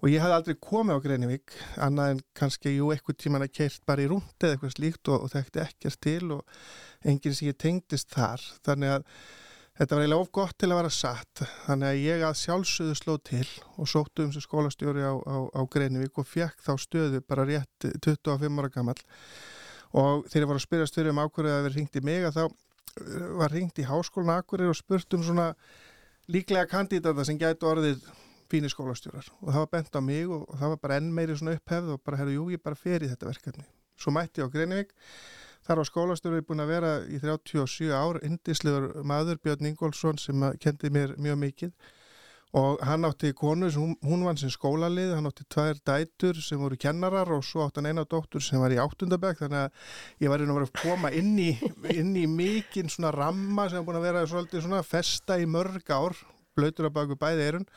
Og 0.00 0.08
ég 0.08 0.22
hafði 0.22 0.36
aldrei 0.38 0.56
komið 0.64 0.96
á 0.96 1.04
Grenivík 1.04 1.54
annað 1.82 2.14
en 2.14 2.22
kannski, 2.38 2.72
jú, 2.78 2.88
eitthvað 2.92 3.18
tíman 3.20 3.44
að 3.44 3.52
keirt 3.58 3.82
bara 3.88 4.04
í 4.04 4.08
rúndi 4.08 4.46
eða 4.46 4.56
eitthvað 4.56 4.74
slíkt 4.76 5.10
og, 5.12 5.26
og 5.26 5.32
þekkti 5.34 5.62
ekkert 5.64 6.00
til 6.06 6.32
og 6.38 6.60
enginn 7.04 7.36
sem 7.36 7.50
ég 7.50 7.58
tengdist 7.60 8.08
þar. 8.14 8.44
Þannig 8.64 8.94
að 8.94 9.04
þetta 9.80 9.96
var 9.96 10.04
eiginlega 10.04 10.24
of 10.24 10.32
gott 10.38 10.56
til 10.56 10.70
að 10.70 10.80
vera 10.80 10.94
satt. 10.96 11.44
Þannig 11.66 11.90
að 11.90 12.02
ég 12.06 12.24
að 12.30 12.40
sjálfsögðu 12.44 12.96
sló 13.00 13.18
til 13.28 13.46
og 13.76 13.92
sóttu 13.92 14.24
um 14.24 14.32
sem 14.32 14.44
skólastjóri 14.46 15.04
á, 15.04 15.14
á, 15.20 15.36
á 15.52 15.60
Grenivík 15.68 16.20
og 16.22 16.28
fekk 16.28 16.64
þá 16.64 16.72
stöðu 16.80 17.20
bara 17.26 17.48
rétt 17.48 17.90
25 18.00 18.62
ára 18.62 18.72
gammal 18.72 18.96
og 19.90 20.26
þegar 20.30 20.44
ég 20.44 20.50
var 20.50 20.58
að 20.58 20.66
spyrja 20.66 20.88
störu 20.90 21.12
um 21.12 21.22
ákvörðu 21.22 21.52
að 21.54 21.64
vera 21.66 21.76
ringt 21.76 21.98
í 21.98 22.04
mig 22.06 22.26
að 22.26 22.38
þá 22.38 22.44
var 23.40 23.54
ringt 23.54 23.78
í 23.78 23.86
háskólan 23.86 24.36
Akureyri 24.36 24.70
og 24.70 24.78
spurt 24.78 25.14
um 25.16 25.22
svona 25.26 25.52
líklega 26.30 26.66
kandidata 26.70 27.24
sem 27.26 27.38
gætu 27.38 27.68
orðið 27.70 28.02
fínir 28.50 28.72
skólastjórar. 28.72 29.28
Og 29.42 29.52
það 29.52 29.62
var 29.62 29.70
bent 29.74 29.94
á 29.94 30.00
mig 30.02 30.30
og, 30.30 30.48
það 30.58 30.72
var 30.74 30.80
bara 30.82 30.98
enn 30.98 31.12
meiri 31.14 31.36
svona 31.38 31.54
upphefð 31.58 31.94
og 31.94 32.02
bara, 32.02 32.18
herru, 32.20 32.34
jú, 32.34 32.48
ég 32.54 32.62
bara 32.62 32.78
fer 32.78 33.04
í 33.04 33.10
þetta 33.10 33.30
verkefni. 33.30 33.66
Svo 34.00 34.14
mætti 34.14 34.42
ég 34.42 34.50
á 34.50 34.54
Greinvík, 34.54 34.94
þar 35.66 35.80
var 35.80 35.88
skólastjórar 35.90 36.44
búin 36.48 36.64
að 36.64 36.72
vera 36.72 36.92
í 37.06 37.20
37 37.22 37.90
ár, 37.94 38.18
indislegur 38.26 39.04
maður 39.06 39.38
Björn 39.44 39.70
Ingólfsson 39.70 40.18
sem 40.18 40.46
kendi 40.62 40.90
mér 40.90 41.14
mjög 41.20 41.38
mikið 41.44 41.74
og 42.56 42.80
hann 42.82 43.06
átti 43.06 43.30
konu, 43.36 43.68
hún, 43.76 43.92
hún 44.02 44.24
vann 44.26 44.38
sem 44.40 44.50
skólalið, 44.50 45.12
hann 45.14 45.28
átti 45.30 45.46
tvær 45.52 45.78
dætur 45.86 46.40
sem 46.42 46.58
voru 46.58 46.78
kennarar 46.80 47.30
og 47.36 47.44
svo 47.46 47.62
átti 47.66 47.78
hann 47.78 47.92
eina 47.92 48.06
dóttur 48.10 48.42
sem 48.42 48.62
var 48.62 48.74
í 48.74 48.80
áttundabæk 48.82 49.44
þannig 49.44 49.68
að 49.68 50.24
ég 50.24 50.32
var 50.32 50.42
inn 50.42 50.50
að 50.50 50.58
vera 50.58 50.70
að 50.70 50.82
koma 50.82 51.12
inn 51.14 51.36
í, 51.38 51.52
inn 51.94 52.10
í 52.18 52.26
mikinn 52.30 52.90
svona 52.90 53.14
ramma 53.14 53.68
sem 53.70 53.86
búin 53.86 54.00
að 54.00 54.08
vera 54.08 54.26
svolítið 54.26 54.66
svona 54.66 54.82
festa 54.86 55.38
í 55.38 55.46
mörg 55.46 55.94
ár, 55.94 56.18
blöytur 56.58 56.90
að 56.90 56.96
baka 56.98 57.20
bæði 57.20 57.46
eirun 57.46 57.70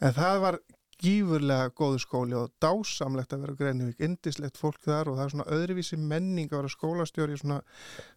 en 0.00 0.14
það 0.16 0.44
var 0.46 0.62
gífurlega 1.00 1.72
góðu 1.76 2.00
skóli 2.02 2.36
og 2.36 2.50
dásamlegt 2.60 3.32
að 3.32 3.44
vera 3.46 3.58
Greinivík, 3.62 4.00
indislegt 4.04 4.58
fólk 4.60 4.82
þar 4.84 5.12
og 5.12 5.20
það 5.20 5.24
er 5.24 5.34
svona 5.34 5.52
öðruvísi 5.56 5.96
menning 5.96 6.50
að 6.50 6.64
vera 6.64 6.72
skólastjóri 6.74 7.38
í 7.38 7.40
svona 7.40 7.60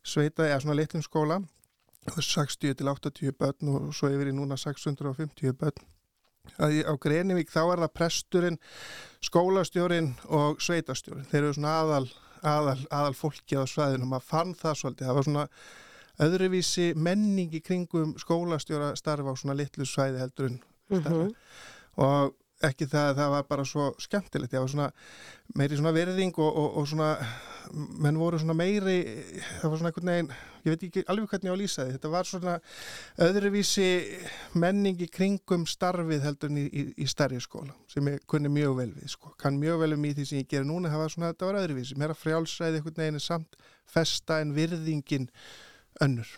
sveita 0.01 0.49
eða 0.49 0.63
svona 0.65 0.79
litlum 0.81 1.05
skóla 1.05 1.39
60 2.11 2.75
til 2.79 2.89
80 2.89 3.35
börn 3.39 3.71
og 3.73 3.93
svo 3.95 4.11
yfir 4.11 4.31
í 4.31 4.35
núna 4.35 4.57
650 4.59 5.55
börn. 5.59 5.85
Að 6.59 6.81
á 6.83 6.93
Greinivík 6.99 7.51
þá 7.53 7.61
er 7.63 7.81
það 7.85 7.93
presturinn, 7.95 8.59
skólastjórin 9.23 10.11
og 10.27 10.59
sveitastjórin. 10.61 11.25
Þeir 11.31 11.41
eru 11.43 11.55
svona 11.55 11.77
aðal, 11.79 12.09
aðal, 12.41 12.77
aðal 12.91 13.15
fólki 13.15 13.55
á 13.55 13.63
svæðinu 13.63 14.09
maður 14.11 14.27
fann 14.27 14.53
það 14.59 14.79
svolítið. 14.81 15.07
Það 15.07 15.19
var 15.19 15.27
svona 15.29 15.47
öðruvísi 16.27 16.87
menning 16.99 17.55
í 17.55 17.63
kringum 17.63 18.15
skólastjóra 18.21 18.93
starfa 18.99 19.33
á 19.33 19.39
svona 19.39 19.57
litlu 19.57 19.87
svæði 19.87 20.19
heldur 20.19 20.51
en 20.51 20.59
starfa. 20.91 21.23
Mm 21.23 21.29
-hmm. 21.29 21.35
Og 22.03 22.35
ekki 22.67 22.87
það 22.89 23.09
að 23.09 23.19
það 23.19 23.33
var 23.33 23.47
bara 23.49 23.65
svo 23.65 23.87
skemmtilegt, 24.01 24.53
það 24.53 24.63
var 24.63 24.71
svona 24.73 24.89
meiri 25.59 25.79
svona 25.79 25.93
verðing 25.95 26.39
og, 26.39 26.57
og, 26.61 26.77
og 26.77 26.87
svona 26.87 27.09
menn 27.73 28.19
voru 28.19 28.39
svona 28.39 28.55
meiri 28.57 28.97
það 29.59 29.69
var 29.69 29.77
svona 29.77 29.91
einhvern 29.91 30.11
veginn, 30.11 30.31
ég 30.63 30.73
veit 30.73 30.85
ekki 30.87 31.03
alveg 31.11 31.31
hvernig 31.31 31.49
ég 31.49 31.53
á 31.53 31.55
að 31.55 31.61
lýsa 31.61 31.85
því, 31.85 31.95
þetta 31.97 32.11
var 32.13 32.29
svona 32.29 32.55
öðruvísi 33.27 33.87
menningi 34.63 35.09
kringum 35.11 35.65
starfið 35.69 36.27
heldur 36.27 36.55
í, 36.55 36.65
í, 36.67 36.85
í 37.03 37.09
starri 37.09 37.41
skóla 37.43 37.75
sem 37.91 38.07
ég 38.11 38.23
kunni 38.29 38.51
mjög 38.53 38.77
vel 38.79 38.89
við 38.95 39.15
sko, 39.15 39.33
kann 39.39 39.59
mjög 39.61 39.83
vel 39.83 39.97
um 39.97 40.07
í 40.07 40.13
því 40.15 40.29
sem 40.29 40.41
ég 40.43 40.49
ger 40.53 40.67
núna, 40.67 40.91
það 40.93 41.03
var 41.03 41.13
svona, 41.15 41.33
þetta 41.33 41.49
var 41.49 41.59
öðruvísi 41.63 41.99
meira 41.99 42.17
frjálsræði 42.17 42.79
einhvern 42.79 43.03
veginn 43.03 43.23
samt 43.23 43.59
festa 43.93 44.39
en 44.41 44.55
virðingin 44.55 45.29
önnur. 46.03 46.29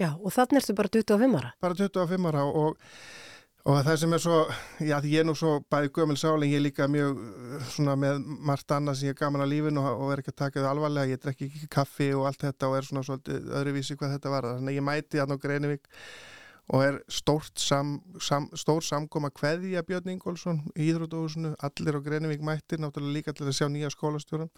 Já, 0.00 0.10
og 0.16 0.32
þannig 0.34 0.62
ertu 0.62 0.74
bara 0.74 0.90
25 0.90 1.36
ára? 1.38 1.52
Bara 1.62 1.76
25 1.78 2.30
ára 2.30 2.48
og 2.50 2.80
Og 3.64 3.78
það 3.80 3.94
sem 3.96 4.12
er 4.12 4.20
svo, 4.20 4.38
já 4.84 4.98
því 5.00 5.10
ég 5.14 5.22
er 5.22 5.24
nú 5.24 5.32
svo 5.40 5.54
bæði 5.72 5.88
gömul 5.96 6.18
sáling, 6.20 6.50
ég 6.52 6.58
er 6.60 6.64
líka 6.66 6.84
mjög 6.84 7.20
svona 7.72 7.94
með 7.96 8.18
margt 8.44 8.74
annað 8.76 8.98
sem 8.98 9.08
ég 9.08 9.14
er 9.14 9.20
gaman 9.22 9.40
á 9.40 9.48
lífin 9.48 9.80
og, 9.80 9.86
og 10.04 10.10
er 10.12 10.20
ekki 10.20 10.34
að 10.34 10.40
taka 10.42 10.60
þau 10.60 10.68
alvarlega, 10.68 11.14
ég 11.14 11.22
drekki 11.22 11.48
ekki 11.48 11.70
kaffi 11.72 12.10
og 12.12 12.26
allt 12.28 12.44
þetta 12.44 12.68
og 12.68 12.76
er 12.76 12.88
svona 12.90 13.04
svolítið 13.08 13.48
öðruvísi 13.56 13.96
hvað 13.96 14.12
þetta 14.18 14.34
var. 14.34 14.50
Þannig 14.58 14.74
að 14.74 14.76
ég 14.76 14.86
mæti 14.90 15.22
hérna 15.22 15.38
á 15.40 15.42
Greinivík 15.46 15.88
og 16.76 16.84
er 16.84 17.00
stórt 17.08 17.64
sam, 17.64 17.96
sam, 18.20 18.50
stór 18.52 18.84
samgóma 18.84 19.32
hverði 19.32 19.72
að 19.80 19.88
Björn 19.88 20.12
Ingólfsson 20.12 20.60
í 20.76 20.90
Íðrútúsinu, 20.90 21.56
allir 21.64 21.96
á 21.96 22.04
Greinivík 22.04 22.44
mættir, 22.44 22.84
náttúrulega 22.84 23.16
líka 23.16 23.32
til 23.32 23.48
að 23.48 23.56
sjá 23.62 23.70
nýja 23.72 23.92
skólastjóran 23.96 24.52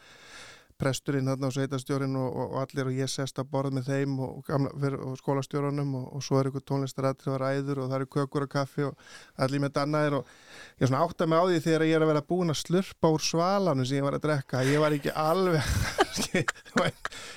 presturinn 0.81 1.29
þarna 1.31 1.49
og 1.49 1.55
sveitastjórin 1.57 2.17
og, 2.21 2.39
og 2.43 2.57
allir 2.61 2.91
og 2.91 2.99
ég 2.99 3.11
sest 3.11 3.41
að 3.41 3.51
borða 3.53 3.77
með 3.79 3.91
þeim 3.91 4.17
og, 4.25 4.39
gamla, 4.47 4.93
og 5.09 5.17
skólastjórunum 5.21 5.95
og, 6.01 6.09
og 6.17 6.25
svo 6.25 6.41
er 6.41 6.51
ykkur 6.51 6.65
tónlistarættir 6.69 7.33
og 7.33 7.41
ræður 7.43 7.83
og 7.83 7.91
það 7.91 7.99
eru 7.99 8.11
kökur 8.17 8.47
og 8.47 8.53
kaffi 8.53 8.87
og 8.89 9.07
allir 9.47 9.65
með 9.65 9.75
dannaðir 9.79 10.19
og 10.21 10.35
ég 10.81 10.91
svona 10.91 11.05
átt 11.07 11.25
að 11.25 11.33
með 11.33 11.41
á 11.41 11.45
því 11.51 11.63
þegar 11.67 11.87
ég 11.89 11.99
er 11.99 12.07
að 12.07 12.13
vera 12.13 12.27
búin 12.33 12.53
að 12.55 12.61
slurpa 12.63 13.13
úr 13.15 13.25
svalanu 13.25 13.87
sem 13.87 14.01
ég 14.01 14.07
var 14.07 14.19
að 14.19 14.27
drekka. 14.27 14.65
Ég 14.69 14.83
var 14.83 14.97
ekki 14.97 15.15
alveg 15.17 15.73
ég 16.37 16.53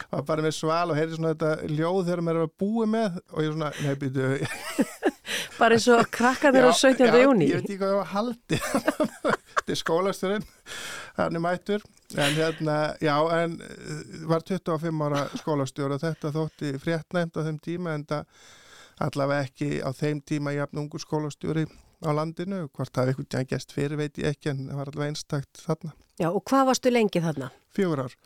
var 0.09 0.25
bara 0.27 0.43
með 0.43 0.55
sval 0.57 0.89
og 0.91 0.97
heyrði 0.99 1.19
svona 1.19 1.33
þetta 1.35 1.73
ljóð 1.73 2.01
þegar 2.07 2.23
maður 2.25 2.41
er 2.41 2.49
að 2.49 2.57
búi 2.63 2.89
með 2.89 3.19
og 3.19 3.43
ég 3.43 3.49
er 3.49 3.55
svona, 3.55 3.71
nei 3.83 3.95
býtu 3.99 4.29
bara 5.59 5.77
eins 5.77 5.87
og 5.93 6.09
krakka 6.13 6.53
þeirra 6.55 6.73
á 6.73 6.77
17. 6.79 7.21
júni 7.23 7.49
ég 7.49 7.59
veit 7.59 7.67
ekki 7.67 7.79
hvað 7.81 7.93
það 7.93 7.99
var 7.99 8.11
haldi 8.13 8.59
þetta 8.63 9.73
er 9.75 9.81
skólastjórinn 9.83 10.47
hann 11.19 11.39
er 11.39 11.43
mættur 11.43 11.85
en 12.17 12.33
hérna, 12.35 12.95
já, 13.01 13.15
en 13.43 13.61
eh, 13.61 14.27
var 14.27 14.41
25 14.41 15.03
ára 15.05 15.27
skólastjóra 15.37 15.99
þetta 16.01 16.31
þótti 16.33 16.73
fréttnæmt 16.81 17.37
á 17.37 17.45
þeim 17.45 17.59
tíma 17.61 17.93
en 17.93 18.05
það 18.09 18.25
allavega 19.05 19.45
ekki 19.45 19.69
á 19.85 19.89
þeim 19.93 20.21
tíma 20.25 20.53
jafn 20.55 20.81
ungu 20.83 20.99
skólastjóri 20.99 21.67
á 22.01 22.09
landinu, 22.15 22.65
hvort 22.73 22.93
það 22.95 23.11
hefði 23.11 23.25
eitthvað 23.25 23.49
gæst 23.53 23.75
fyrir 23.75 23.99
veit 23.99 24.17
ég 24.17 24.33
ekki 24.33 24.53
en 24.53 24.65
það 24.69 24.81
var 24.81 24.91
allavega 24.91 25.13
einstakt 25.13 25.61
þarna. 25.61 25.93
Já, 26.19 26.29
og 26.31 26.43
hvað 26.49 26.65
varstu 26.71 26.91
lengi 26.91 27.21
þarna? 27.23 27.51
Fjögur 27.75 28.03
ár. 28.07 28.17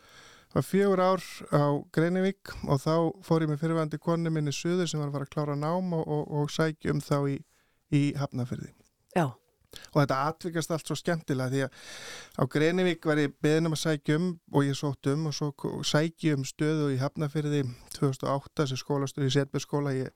Það 0.53 0.59
var 0.59 0.67
fjögur 0.69 1.03
ár 1.03 1.23
á 1.49 1.63
Greinivík 1.93 2.55
og 2.69 2.81
þá 2.81 2.95
fór 3.25 3.45
ég 3.45 3.51
með 3.51 3.63
fyrirvændi 3.65 3.99
konni 4.01 4.33
minni 4.33 4.53
Suður 4.53 4.89
sem 4.89 5.01
var 5.01 5.09
að 5.09 5.17
fara 5.17 5.27
að 5.29 5.33
klára 5.35 5.59
nám 5.59 5.95
og, 5.97 6.03
og, 6.07 6.25
og 6.29 6.51
sækjum 6.53 7.01
þá 7.01 7.17
í, 7.33 7.39
í 7.93 8.03
Hafnafyrði. 8.21 8.71
Já 9.17 9.33
og 9.93 10.01
þetta 10.01 10.19
atvikast 10.29 10.71
allt 10.73 10.87
svo 10.89 10.97
skemmtilega 10.97 11.49
því 11.51 11.61
að 11.65 11.71
á 12.39 12.43
Greinivík 12.55 13.07
var 13.09 13.21
ég 13.21 13.33
beðin 13.43 13.69
um 13.69 13.75
að 13.77 13.83
sækjum 13.83 14.27
og 14.53 14.61
ég 14.67 14.77
sótt 14.77 15.09
um 15.11 15.27
og 15.29 15.33
svo 15.37 15.49
sækjum 15.87 16.45
stöðu 16.47 16.91
í 16.93 17.01
Hafnafyrði 17.01 17.63
2008 17.97 18.69
sem 18.71 18.79
skólastöðu 18.79 19.27
í 19.29 19.35
Setbjörnsskóla. 19.37 19.95
Ég 19.97 20.07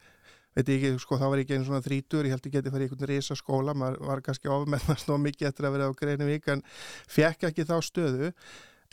veit 0.58 0.70
ekki, 0.74 0.90
sko 1.02 1.20
þá 1.20 1.28
var 1.28 1.38
ég 1.38 1.46
ekki 1.46 1.58
einu 1.58 1.68
svona 1.68 1.86
þrítur 1.86 2.26
ég 2.26 2.34
held 2.34 2.46
ég 2.48 2.56
geti 2.56 2.74
farið 2.74 2.86
í 2.86 2.90
einhvern 2.90 3.12
reysa 3.12 3.36
skóla. 3.38 3.78
Maður 3.78 3.98
var 4.08 4.24
kannski 4.26 4.48
ofmennast 4.54 5.08
og 5.14 5.22
mikið 5.26 5.52
eftir 5.52 5.66
að 5.68 5.74
vera 5.78 5.90
á 5.90 6.00
Greinivík 6.00 6.46
en 6.54 6.66
fekk 7.10 7.40
ekki 7.52 7.68
þá 7.70 7.78
stöðu. 7.86 8.34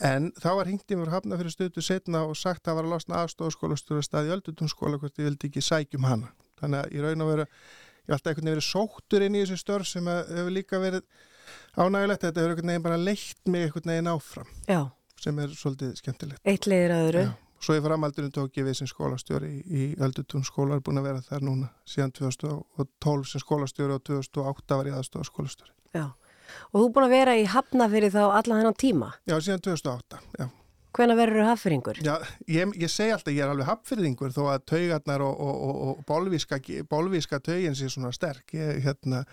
En 0.03 0.31
þá 0.35 0.49
var 0.59 0.67
hingtið 0.67 0.99
mér 0.99 1.13
hafna 1.13 1.37
fyrir 1.39 1.53
stöðu 1.53 1.81
setna 1.81 2.25
og 2.27 2.35
sagt 2.35 2.65
að 2.65 2.67
það 2.67 2.75
var 2.75 2.85
að 2.85 2.93
losna 2.97 3.21
aðstofskólastöðu 3.23 4.03
ég 8.05 8.13
að 8.13 8.17
að 8.17 8.19
hef 8.19 8.19
alltaf 8.19 8.31
einhvern 8.31 8.45
veginn 8.45 8.55
verið 8.55 8.67
sóttur 8.67 9.25
inn 9.25 9.35
í 9.35 9.41
þessu 9.43 9.57
störf 9.61 9.89
sem 9.89 10.09
hefur 10.09 10.51
líka 10.53 10.81
verið 10.81 11.05
ánægilegt 11.75 12.25
þetta 12.25 12.41
hefur 12.41 12.53
einhvern 12.53 12.71
veginn 12.71 12.85
bara 12.85 12.99
leitt 13.01 13.49
mig 13.49 13.65
einhvern 13.65 13.91
veginn 13.91 14.11
áfram 14.11 14.51
Já. 14.69 14.81
sem 15.21 15.39
er 15.39 15.55
svolítið 15.55 15.95
skemmtilegt 16.01 16.41
Eitt 16.45 16.69
leiðir 16.69 16.95
aðuru 16.95 17.25
Já. 17.25 17.33
Svo 17.65 17.73
í 17.73 17.81
framhaldinu 17.81 18.29
tók 18.35 18.57
ég 18.59 18.65
við 18.67 18.75
sem 18.77 18.89
skólastjóri 18.89 19.47
í, 19.49 19.61
í 19.65 19.85
Öldutún 20.03 20.43
skóla 20.45 20.75
er 20.75 20.83
búin 20.85 20.99
að 21.01 21.07
vera 21.07 21.23
þar 21.25 21.45
núna 21.47 21.69
síðan 21.87 22.11
2012 22.19 23.31
sem 23.31 23.41
skólastjóri 23.41 23.95
og 23.95 24.03
2008 24.05 24.77
var 24.77 24.89
ég 24.91 24.97
aðstofa 24.99 25.25
skólastjóri 25.31 25.73
Já, 25.95 26.11
og 26.69 26.77
þú 26.77 26.91
búin 26.93 27.07
að 27.07 27.15
vera 27.15 27.37
í 27.39 27.47
Hafnafyrir 27.49 28.13
þá 28.13 28.21
alla 28.27 28.59
þennan 28.59 28.77
tíma? 28.77 29.09
Já, 29.25 29.39
síðan 29.39 29.63
2008, 29.65 30.21
já 30.43 30.47
Hvena 30.95 31.15
verður 31.17 31.41
þú 31.41 31.45
hafðfyrringur? 31.49 32.01
Já, 32.05 32.13
ég, 32.47 32.73
ég 32.79 32.91
segi 32.91 33.13
alltaf 33.15 33.33
ég 33.35 33.43
er 33.43 33.51
alveg 33.51 33.67
hafðfyrringur 33.67 34.35
þó 34.35 34.43
að 34.53 34.65
taugarnar 34.71 35.25
og, 35.25 35.39
og, 35.43 35.55
og, 35.67 35.79
og 35.91 36.03
bolvíska, 36.07 36.59
bolvíska 36.91 37.41
taugin 37.43 37.75
sé 37.75 37.89
svona 37.91 38.13
sterk. 38.15 38.55
Ég 38.55 38.79
hérna, 38.85 39.25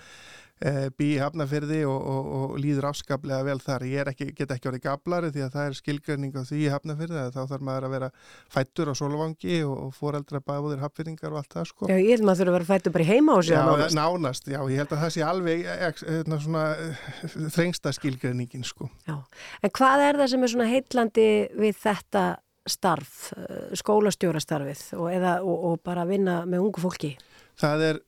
bý 0.99 1.07
í 1.17 1.21
hafnafyrði 1.23 1.81
og 1.89 2.53
líður 2.61 2.91
afskaplega 2.93 3.43
vel 3.47 3.59
þar. 3.63 3.85
Ég 3.89 4.11
ekki, 4.13 4.29
get 4.37 4.53
ekki 4.55 4.71
orðið 4.71 4.85
gablari 4.85 5.31
því 5.35 5.45
að 5.47 5.57
það 5.57 5.69
er 5.69 5.79
skilgörning 5.79 6.37
á 6.39 6.43
því 6.47 6.61
í 6.61 6.69
hafnafyrði 6.73 7.25
þá 7.35 7.41
þarf 7.41 7.65
maður 7.67 7.87
að 7.89 7.95
vera 7.97 8.11
fættur 8.53 8.93
á 8.93 8.95
solvangi 8.99 9.59
og 9.67 9.91
foreldra 9.97 10.43
bæðir 10.45 10.85
hafðfyrringar 10.85 11.35
og 11.35 11.41
allt 11.43 11.57
það 11.57 11.67
sko. 11.73 11.91
Já, 11.91 11.97
ég 11.99 12.13
held 12.15 12.29
maður 12.29 12.43
þurfa 12.43 12.53
að 12.53 12.59
vera 12.59 12.71
fættur 12.71 12.97
bara 12.97 13.09
heima 13.09 13.35
á 13.35 13.39
sig 13.43 13.57
já, 13.57 13.63
nánast. 13.67 13.99
Nánast, 13.99 14.53
já, 14.53 14.61
ég 14.63 14.83
held 14.83 14.95
að 14.95 15.03
það 15.03 15.13
sé 15.17 15.27
alveg 15.27 15.67
hérna, 15.73 16.41
svona, 16.47 16.65
þrengsta 17.57 17.95
skilgörningin 17.99 18.67
sko. 18.67 18.89
Já, 19.09 19.19
en 19.63 19.75
hvað 19.81 20.07
er 20.07 20.23
það 20.23 20.33
sem 20.35 20.47
er 20.47 20.55
svona 20.55 20.71
heitlandi 20.71 21.29
við 21.59 21.77
þetta 21.83 22.25
starf, 22.71 23.33
eh, 23.35 23.75
skólastjórastarfið 23.79 24.83
og, 25.01 25.11
eða, 25.11 25.37
og, 25.43 25.69
og 25.73 25.83
bara 25.83 26.07
vinna 26.07 26.43
með 26.47 26.69
ungu 26.69 26.83
fólki? 26.85 27.17
Það 27.59 27.87
er 27.89 28.03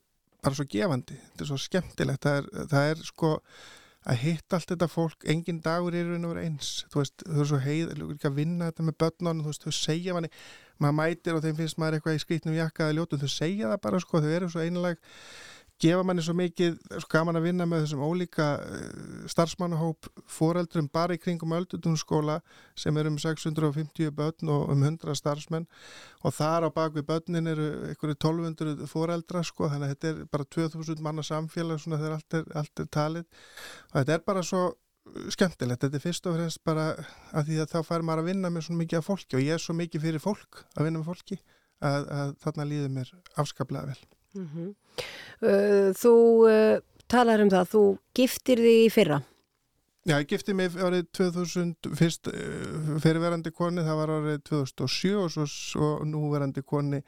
bara 0.45 0.57
svo 0.57 0.67
gefandi, 0.69 1.17
þetta 1.31 1.43
er 1.43 1.49
svo 1.49 1.57
skemmtilegt 1.61 2.27
það 2.27 2.37
er, 2.41 2.51
það 2.71 2.91
er 2.91 3.01
sko 3.07 3.31
að 4.05 4.19
hitta 4.21 4.59
allt 4.59 4.69
þetta 4.69 4.87
fólk, 4.91 5.25
engin 5.33 5.61
dagur 5.65 5.95
er 5.97 6.11
vera 6.11 6.43
eins, 6.45 6.83
þú 6.93 7.01
veist, 7.01 7.23
þú 7.25 7.41
er 7.41 7.49
svo 7.49 7.59
heið 7.63 7.93
að 8.29 8.35
vinna 8.37 8.69
þetta 8.69 8.85
með 8.85 8.97
börnunum, 9.01 9.41
þú 9.41 9.53
veist, 9.53 9.65
þau 9.65 9.77
segja 9.79 10.13
manni, 10.13 10.29
maður 10.77 10.97
mætir 10.99 11.37
og 11.37 11.41
þeim 11.45 11.57
finnst 11.57 11.79
maður 11.81 11.97
eitthvað 11.97 12.19
í 12.19 12.21
skritnum 12.21 12.57
jakkaði 12.59 12.97
ljótum, 12.99 13.23
þau 13.23 13.33
segja 13.33 13.71
það 13.71 13.81
bara 13.87 14.01
sko, 14.03 14.21
þau 14.21 14.35
eru 14.37 14.51
svo 14.53 14.61
einlag 14.61 15.01
gefa 15.81 16.03
manni 16.07 16.23
svo 16.23 16.35
mikið 16.37 16.77
svo 16.93 17.09
gaman 17.11 17.39
að 17.39 17.47
vinna 17.49 17.65
með 17.67 17.83
þessum 17.83 18.03
ólíka 18.05 18.45
uh, 18.61 19.25
starfsmannahóp 19.31 20.07
foreldrum 20.31 20.87
bara 20.93 21.17
í 21.17 21.21
kringum 21.21 21.55
öldutúnskóla 21.57 22.39
sem 22.79 22.95
er 22.97 23.09
um 23.09 23.17
650 23.19 24.13
börn 24.15 24.53
og 24.53 24.71
um 24.71 24.85
100 24.87 25.17
starfsmenn. 25.19 25.67
Og 26.23 26.35
þar 26.37 26.67
á 26.67 26.75
bakvið 26.75 27.09
börnin 27.09 27.51
eru 27.51 27.67
ykkur 27.91 28.15
1200 28.15 28.87
foreldra 28.91 29.43
sko 29.43 29.69
þannig 29.71 29.91
að 29.91 29.93
þetta 29.95 30.11
er 30.13 30.23
bara 30.31 30.49
2000 30.57 31.03
manna 31.03 31.25
samfélag 31.25 31.83
svona 31.83 31.99
þegar 32.01 32.17
allt 32.19 32.39
er, 32.39 32.49
allt 32.55 32.83
er 32.83 32.89
talið. 32.99 33.29
Og 33.91 33.99
þetta 33.99 34.17
er 34.17 34.25
bara 34.31 34.45
svo 34.45 34.65
skemmtilegt, 35.33 35.83
þetta 35.83 35.99
er 35.99 36.03
fyrst 36.03 36.27
og 36.29 36.37
fremst 36.39 36.63
bara 36.65 36.87
að 37.35 37.51
því 37.51 37.61
að 37.61 37.71
þá 37.75 37.79
fær 37.85 38.05
maður 38.05 38.23
að 38.23 38.29
vinna 38.31 38.51
með 38.51 38.67
svona 38.67 38.81
mikið 38.81 39.01
af 39.01 39.09
fólki 39.11 39.37
og 39.37 39.45
ég 39.45 39.57
er 39.57 39.61
svo 39.61 39.77
mikið 39.77 40.07
fyrir 40.07 40.23
fólk 40.23 40.63
að 40.73 40.87
vinna 40.87 41.01
með 41.01 41.11
fólki 41.11 41.39
að, 41.83 42.09
að 42.09 42.35
þarna 42.41 42.69
líður 42.71 42.93
mér 42.95 43.11
afskaplega 43.43 43.93
vel 43.93 44.14
Mm 44.35 44.49
-hmm. 44.53 44.73
Þú 46.01 46.15
uh, 46.47 46.81
talar 47.07 47.41
um 47.41 47.49
það, 47.49 47.71
þú 47.73 47.83
giftir 48.15 48.57
þig 48.57 48.85
í 48.85 48.91
fyrra. 48.93 49.21
Já, 50.05 50.19
ég 50.21 50.27
gifti 50.29 50.53
mig 50.53 50.75
árið 50.77 51.07
2000, 51.17 51.71
fyrst 51.97 52.27
uh, 52.29 52.97
fyrirverandi 53.01 53.49
koni, 53.51 53.81
það 53.81 53.95
var 53.97 54.11
árið 54.19 54.43
2007 54.51 55.15
og 55.17 55.31
svo, 55.33 55.45
svo 55.49 55.87
núverandi 56.05 56.61
koni 56.61 56.99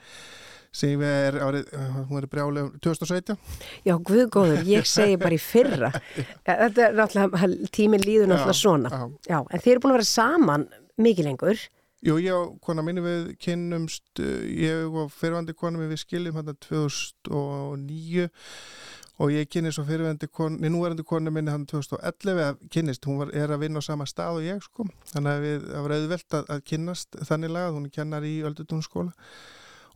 sem 0.73 1.01
er 1.05 1.37
árið, 1.45 1.69
uh, 1.77 1.99
hún 2.09 2.17
er 2.23 2.27
brjálega 2.31 2.71
2017. 2.81 3.37
Já, 3.85 3.93
guðgóður, 4.09 4.65
ég 4.65 4.89
segi 4.89 5.19
bara 5.21 5.37
í 5.37 5.41
fyrra. 5.41 5.91
Þetta 6.47 6.87
er 6.87 6.97
náttúrulega, 6.97 7.69
tíminn 7.77 8.01
líður 8.01 8.31
náttúrulega 8.31 8.57
Já, 8.57 8.61
svona. 8.63 8.89
já. 8.89 9.05
Já, 9.29 9.39
en 9.45 9.63
þeir 9.63 9.75
eru 9.75 9.85
búin 9.85 9.93
að 9.93 9.99
vera 9.99 10.09
saman 10.09 10.67
mikið 10.97 11.29
lengur. 11.29 11.63
Jú, 12.05 12.19
ég 12.21 12.35
og 12.35 12.59
kona 12.61 12.83
minni 12.85 13.01
við 13.01 13.31
kynnumst, 13.41 14.19
uh, 14.21 14.43
ég 14.45 14.85
og 14.85 15.09
fyrirverandi 15.15 15.55
koni 15.57 15.81
við 15.81 15.97
skiljum 16.03 16.37
hann 16.37 16.53
2009 16.67 18.27
og 19.17 19.31
ég 19.33 19.49
kynni 19.49 19.71
svo 19.73 19.81
fyrirverandi 19.87 20.29
koni, 20.29 20.69
núverandi 20.69 21.05
koni 21.07 21.33
minni 21.33 21.49
hann 21.49 21.65
2011 21.65 22.43
að 22.43 22.59
kynnist, 22.73 23.07
hún 23.09 23.23
var, 23.23 23.31
er 23.33 23.49
að 23.49 23.63
vinna 23.65 23.81
á 23.81 23.87
sama 23.87 24.05
stað 24.05 24.37
og 24.37 24.45
ég 24.45 24.61
sko, 24.61 24.85
þannig 25.09 25.31
að 25.31 25.45
við, 25.47 25.65
það 25.71 25.87
var 25.87 25.95
auðvelt 25.95 26.37
að, 26.37 26.51
að 26.53 26.63
kynnast 26.69 27.17
þannig 27.31 27.53
lagað, 27.55 27.79
hún 27.79 27.89
kennar 27.97 28.27
í 28.29 28.35
Öldutúnskóla 28.45 29.31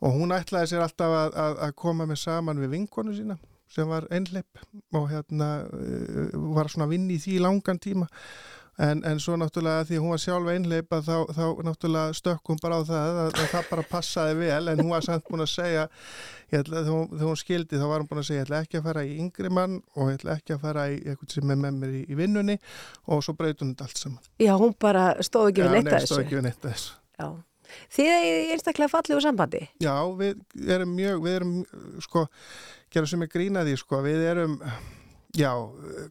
og 0.01 0.17
hún 0.17 0.33
ætlaði 0.33 0.71
sér 0.71 0.85
alltaf 0.87 1.13
að, 1.19 1.37
að, 1.37 1.59
að 1.67 1.75
koma 1.83 2.09
með 2.09 2.23
saman 2.23 2.63
við 2.63 2.73
vinkonu 2.79 3.13
sína 3.13 3.37
sem 3.71 3.87
var 3.87 4.09
einleip 4.11 4.65
og 4.97 5.05
hérna 5.13 5.51
uh, 5.69 6.33
var 6.57 6.73
svona 6.73 6.89
að 6.89 6.95
vinna 6.97 7.13
í 7.13 7.21
því 7.21 7.37
langan 7.45 7.79
tíma 7.83 8.09
en, 8.82 9.02
en 9.06 9.20
svo 9.22 9.36
náttúrulega 9.38 9.86
því 9.89 10.00
hún 10.02 10.13
var 10.13 10.22
sjálf 10.24 10.50
einleip 10.52 10.94
þá, 11.06 11.13
þá 11.36 11.44
náttúrulega 11.67 12.15
stökk 12.17 12.52
hún 12.52 12.62
bara 12.63 12.80
á 12.80 12.82
það 12.88 13.20
að, 13.24 13.30
að 13.44 13.50
það 13.54 13.67
bara 13.70 13.86
passaði 13.91 14.38
vel 14.39 14.72
en 14.72 14.82
hún 14.82 14.94
var 14.94 15.06
samt 15.06 15.28
búin 15.30 15.46
að 15.46 15.52
segja 15.54 15.84
ætla, 16.52 16.82
þegar, 16.88 17.06
þegar 17.12 17.28
hún 17.30 17.39
skildi 17.41 17.82
þá 17.82 17.86
var 17.91 18.04
hún 18.04 18.10
búin 18.10 18.24
að 18.24 18.28
segja 18.30 18.41
ég 18.41 18.48
ætla 18.48 18.63
ekki 18.65 18.80
að 18.82 18.88
fara 18.89 19.06
í 19.06 19.13
yngri 19.22 19.54
mann 19.54 19.78
og 19.96 20.10
ég 20.12 20.20
ætla 20.20 20.38
ekki 20.39 20.56
að 20.58 20.65
fara 20.65 20.88
í 20.89 20.98
eitthvað 21.04 21.36
sem 21.38 21.54
er 21.56 21.62
með 21.65 21.78
mér 21.84 21.94
í, 22.00 22.02
í 22.08 22.20
vinnunni 22.20 22.58
og 23.06 23.24
svo 23.26 23.38
breyt 23.38 23.62
hún 23.62 23.76
þetta 23.76 23.88
allt 23.89 24.02
saman 24.02 24.34
Já, 24.41 24.54
hún 24.60 24.76
bara 24.82 25.06
stóð 25.22 25.52
ekki 25.52 25.65
við 25.65 25.70
Já, 25.70 25.76
neitt 25.78 25.89
nei, 25.89 25.96
að 25.96 26.08
stóð 26.08 26.17
þessu. 26.17 26.26
ekki 26.26 26.39
við 26.39 26.46
neitt 26.50 26.65
að 26.65 26.76
þessu 26.76 27.00
Já. 27.22 27.30
Þið 27.91 28.10
er 28.12 28.50
einstaklega 28.56 28.91
fallegu 28.91 29.22
sambandi. 29.24 29.62
Já, 29.80 29.94
við 30.20 30.41
erum 30.76 30.96
mjög, 30.98 31.22
við 31.24 31.38
erum, 31.38 31.54
sko, 32.04 32.26
gera 32.91 33.08
sem 33.08 33.24
er 33.24 33.30
grínaði, 33.32 33.78
sko, 33.80 34.02
við 34.04 34.26
erum, 34.28 34.58
já, 35.38 35.52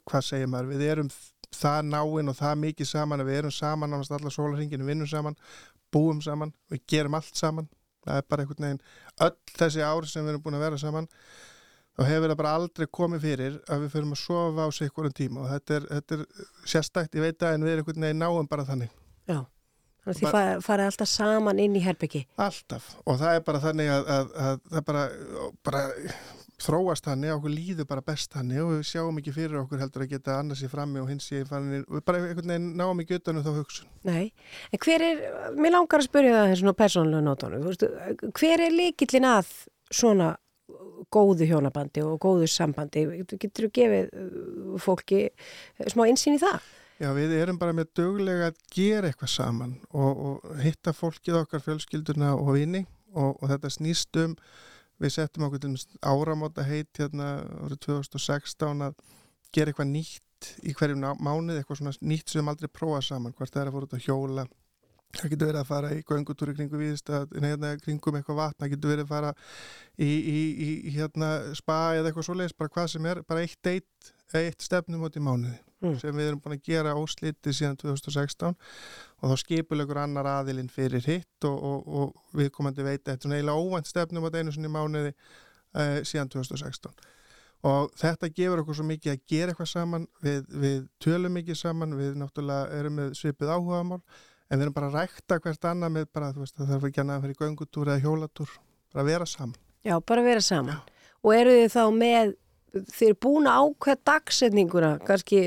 hvað 0.09 0.25
segir 0.25 0.49
maður, 0.49 0.71
við 0.73 0.87
erum 0.95 1.11
það 1.57 1.83
náinn 1.91 2.31
og 2.33 2.37
það 2.39 2.57
mikið 2.65 2.89
saman 2.93 3.21
að 3.25 3.31
við 3.31 3.39
erum 3.43 3.55
saman 3.55 3.95
ánast 3.97 4.15
alla 4.17 4.33
sólarhinginu, 4.35 4.87
vinnum 4.89 5.09
saman, 5.11 5.37
búum 5.93 6.21
saman, 6.23 6.53
við 6.71 6.83
gerum 6.93 7.17
allt 7.19 7.37
saman, 7.39 7.69
það 8.07 8.21
er 8.23 8.27
bara 8.31 8.45
einhvern 8.45 8.67
veginn, 8.69 8.83
öll 9.27 9.35
þessi 9.59 9.83
ár 9.85 10.07
sem 10.09 10.25
við 10.25 10.35
erum 10.37 10.45
búin 10.47 10.59
að 10.61 10.65
vera 10.69 10.79
saman, 10.81 11.09
þá 11.99 12.03
hefur 12.07 12.31
það 12.33 12.39
bara 12.41 12.57
aldrei 12.57 12.87
komið 13.01 13.25
fyrir 13.27 13.57
að 13.69 13.83
við 13.87 13.95
förum 13.97 14.13
að 14.15 14.21
sofa 14.23 14.67
á 14.67 14.69
sig 14.73 14.87
einhverjum 14.89 15.17
tíma 15.19 15.43
og 15.45 15.51
þetta 15.55 15.79
er, 15.81 15.89
þetta 15.97 16.19
er 16.21 16.27
sérstækt, 16.75 17.19
ég 17.19 17.27
veit 17.27 17.43
að 17.49 17.57
en 17.59 17.67
við 17.67 17.75
erum 17.75 17.83
einhvern 17.91 18.07
veginn 18.07 18.23
náum 18.25 18.49
bara 18.51 18.65
þannig. 18.69 18.93
Já. 19.27 19.41
Þannig 20.01 20.17
að 20.17 20.21
þið 20.23 20.31
fa- 20.33 20.61
farið 20.65 20.87
alltaf 20.89 21.09
saman 21.13 21.59
inn 21.61 21.75
í 21.77 21.81
herbyggi. 21.85 22.23
Alltaf 22.41 22.87
og 23.05 23.19
það 23.21 23.35
er 23.37 23.43
bara 23.51 23.59
þannig 23.67 23.91
að, 23.93 24.07
að, 24.15 24.31
að 24.47 24.63
það 24.71 24.87
bara, 24.89 25.03
bara 25.69 25.83
þróast 26.61 27.07
þannig, 27.09 27.33
okkur 27.37 27.55
líður 27.55 27.89
bara 27.91 28.05
best 28.05 28.35
þannig 28.35 28.63
og 28.63 28.73
við 28.75 28.85
sjáum 28.91 29.21
ekki 29.21 29.35
fyrir 29.37 29.63
okkur 29.63 29.83
heldur 29.83 30.05
að 30.05 30.13
geta 30.15 30.37
annars 30.41 30.65
í 30.65 30.71
frammi 30.71 31.01
og 31.03 31.09
hins 31.11 31.31
í 31.33 31.43
fannin 31.49 31.87
við 31.87 32.05
bara 32.07 32.21
einhvern 32.21 32.53
veginn 32.55 32.69
náum 32.79 33.03
ekki 33.05 33.19
utanum 33.21 33.47
þá 33.47 33.51
hugsun 33.57 33.91
Nei. 34.09 34.31
En 34.71 34.83
hver 34.85 35.07
er, 35.07 35.25
mér 35.57 35.77
langar 35.77 36.03
að 36.03 36.09
spyrja 36.09 36.37
það 36.37 36.55
svona 36.63 36.77
persónulega 36.79 37.27
nótunum, 37.27 38.31
hver 38.37 38.65
er 38.67 38.77
líkillin 38.77 39.29
að 39.29 39.51
svona 39.91 40.35
góðu 41.11 41.49
hjónabandi 41.49 42.05
og 42.07 42.21
góðu 42.23 42.49
sambandi? 42.51 43.07
Getur 43.33 43.67
þú 43.67 43.73
gefið 43.79 44.13
uh, 44.13 44.77
fólki 44.83 45.25
smá 45.91 46.07
insýn 46.11 46.37
í 46.37 46.43
það? 46.43 46.61
Já, 47.01 47.09
við 47.17 47.33
erum 47.39 47.59
bara 47.61 47.73
með 47.73 47.95
döglega 47.97 48.51
að 48.51 48.59
gera 48.75 49.09
eitthvað 49.09 49.33
saman 49.33 49.79
og, 49.89 50.19
og 50.21 50.59
hitta 50.61 50.93
fólkið 50.93 51.39
okkar 51.41 51.63
fjölskylduna 51.65 52.35
og 52.37 52.53
vini 52.59 52.85
og, 53.15 53.39
og 53.41 53.47
þetta 53.49 53.73
snýst 53.73 54.21
um 54.21 54.35
við 55.01 55.15
settum 55.17 55.47
okkur 55.47 55.63
til 55.65 55.75
áramóta 56.05 56.65
heit 56.69 57.01
hérna 57.01 57.31
árið 57.65 57.81
2016 57.87 58.87
að 58.87 58.99
gera 59.55 59.73
eitthvað 59.73 59.93
nýtt 59.93 60.51
í 60.65 60.75
hverjum 60.77 61.05
mánuði, 61.21 61.61
eitthvað 61.61 61.81
svona 61.81 61.95
nýtt 62.13 62.33
sem 62.33 62.49
aldrei 62.49 62.71
prófað 62.73 63.07
saman, 63.11 63.35
hvort 63.37 63.53
það 63.53 63.63
er 63.63 63.71
að 63.71 63.77
fóra 63.77 63.89
út 63.89 63.97
að 63.97 64.05
hjóla 64.07 64.47
það 65.11 65.33
getur 65.33 65.49
verið 65.49 65.61
að 65.61 65.71
fara 65.71 65.91
í 65.91 66.03
göngutúri 66.07 66.55
kringu 66.55 66.81
viðstæð, 66.81 67.33
hérna 67.43 67.73
kringum 67.83 68.19
eitthvað 68.19 68.39
vatn, 68.39 68.59
það 68.63 68.73
getur 68.75 68.93
verið 68.93 69.05
að 69.07 69.11
fara 69.11 69.33
í, 69.99 70.11
í, 70.11 70.39
í, 70.67 70.69
hérna 70.95 71.31
spa 71.59 71.81
eða 71.97 72.11
eitthvað 72.11 72.29
svoleiðis, 72.29 72.55
bara 72.61 72.75
hvað 72.77 72.93
sem 72.95 73.09
er, 73.11 73.23
bara 73.27 73.43
eitt 73.43 73.59
deitt, 73.67 74.13
eitt 74.39 74.63
stefnum 74.63 75.09
út 75.09 75.19
í 75.19 75.25
mánuði 75.25 75.59
Mm. 75.81 75.95
sem 75.97 76.13
við 76.13 76.27
erum 76.29 76.41
búin 76.45 76.59
að 76.59 76.67
gera 76.67 76.91
óslitið 76.93 77.55
síðan 77.57 77.79
2016 77.81 78.51
og 78.53 79.31
þá 79.31 79.41
skipulegur 79.41 80.03
annar 80.03 80.27
aðilinn 80.29 80.69
fyrir 80.69 81.07
hitt 81.07 81.47
og, 81.49 81.57
og, 81.57 81.87
og 81.89 82.37
við 82.37 82.51
komandi 82.53 82.85
veit 82.85 83.01
þetta. 83.07 83.31
Er 83.31 83.39
eiginlega 83.39 83.63
óvænt 83.65 83.89
stefnum 83.89 84.27
á 84.29 84.31
einu 84.37 84.53
sinni 84.53 84.69
í 84.69 84.75
mánuði 84.75 85.15
uh, 85.15 86.03
síðan 86.05 86.29
2016 86.37 86.93
og 87.67 87.91
þetta 88.01 88.31
gefur 88.33 88.63
okkur 88.63 88.79
svo 88.79 88.87
mikið 88.89 89.15
að 89.15 89.25
gera 89.29 89.53
eitthvað 89.53 89.71
saman. 89.73 90.07
Við, 90.25 90.45
við 90.63 90.77
tölum 91.03 91.35
mikið 91.37 91.59
saman. 91.61 91.97
Við 91.99 92.15
náttúrulega 92.21 92.79
erum 92.79 92.97
með 93.01 93.17
svipið 93.19 93.53
áhugamál 93.53 94.01
en 94.01 94.59
við 94.59 94.65
erum 94.65 94.77
bara 94.77 94.89
að 94.91 94.97
rækta 94.99 95.41
hvert 95.45 95.67
annað 95.71 95.97
með 95.97 96.07
bara 96.15 96.31
veist 96.37 96.57
það 96.57 96.73
þarf 96.75 96.87
ekki 96.89 97.05
að 97.05 97.27
fyrir 97.27 97.41
göngutúr 97.43 97.91
eða 97.93 98.05
hjólatúr. 98.05 98.55
Bara 98.91 99.07
vera 99.07 99.29
saman. 99.29 99.59
Já, 99.87 99.95
bara 100.01 100.25
vera 100.25 100.45
saman. 100.45 100.81
Og 101.21 101.35
eru 101.37 101.53
þið 101.55 101.75
þá 101.77 101.85
með, 101.95 102.33
þið 102.71 103.07
eru 103.09 103.19
búin 103.25 103.49
að 103.51 103.65
ákveða 103.65 104.01
dagsetninguna 104.11 104.91
kannski 105.07 105.41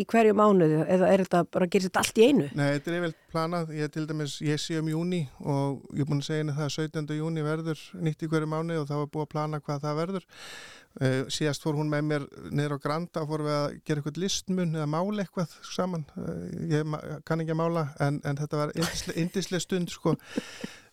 í 0.00 0.06
hverju 0.08 0.36
mánuði 0.38 0.80
eða 0.86 1.10
er 1.12 1.24
þetta 1.24 1.42
bara 1.52 1.68
að 1.68 1.74
gera 1.74 1.88
þetta 1.88 2.02
allt 2.04 2.20
í 2.20 2.26
einu? 2.26 2.48
Nei, 2.56 2.66
þetta 2.76 2.90
er 2.90 2.98
yfirleitt 2.98 3.30
planað, 3.34 3.72
ég 3.76 3.92
til 3.94 4.06
dæmis, 4.08 4.36
ég 4.44 4.60
sé 4.62 4.80
um 4.80 4.90
júni 4.90 5.22
og 5.44 5.82
ég 5.94 6.04
er 6.04 6.10
búin 6.10 6.22
að 6.22 6.28
segja 6.30 6.44
henni 6.44 6.56
það 6.56 6.68
að 6.68 6.76
17. 6.76 7.16
júni 7.20 7.46
verður 7.46 7.86
nýtt 8.06 8.24
í 8.24 8.30
hverju 8.32 8.50
mánu 8.50 8.80
og 8.80 8.88
þá 8.88 8.96
er 8.98 9.10
búið 9.12 9.26
að 9.26 9.32
plana 9.36 9.62
hvað 9.64 9.84
það 9.86 10.00
verður. 10.00 10.28
Uh, 10.98 11.22
síðast 11.30 11.62
fór 11.62 11.76
hún 11.78 11.90
með 11.92 12.06
mér 12.08 12.24
niður 12.50 12.74
á 12.74 12.82
Granda 12.82 13.22
og 13.22 13.30
fór 13.30 13.44
við 13.46 13.54
að 13.54 13.66
gera 13.86 14.00
eitthvað 14.00 14.16
listmun 14.24 14.74
eða 14.74 14.88
mála 14.90 15.22
eitthvað 15.22 15.52
saman. 15.70 16.02
Uh, 16.18 16.40
ég 16.72 16.96
kann 17.28 17.44
ekki 17.44 17.54
að 17.54 17.60
mála 17.60 17.84
en, 18.02 18.18
en 18.26 18.40
þetta 18.40 18.58
var 18.58 18.72
yndisleg 19.14 19.62
stund 19.62 19.94
sko. 19.94 20.16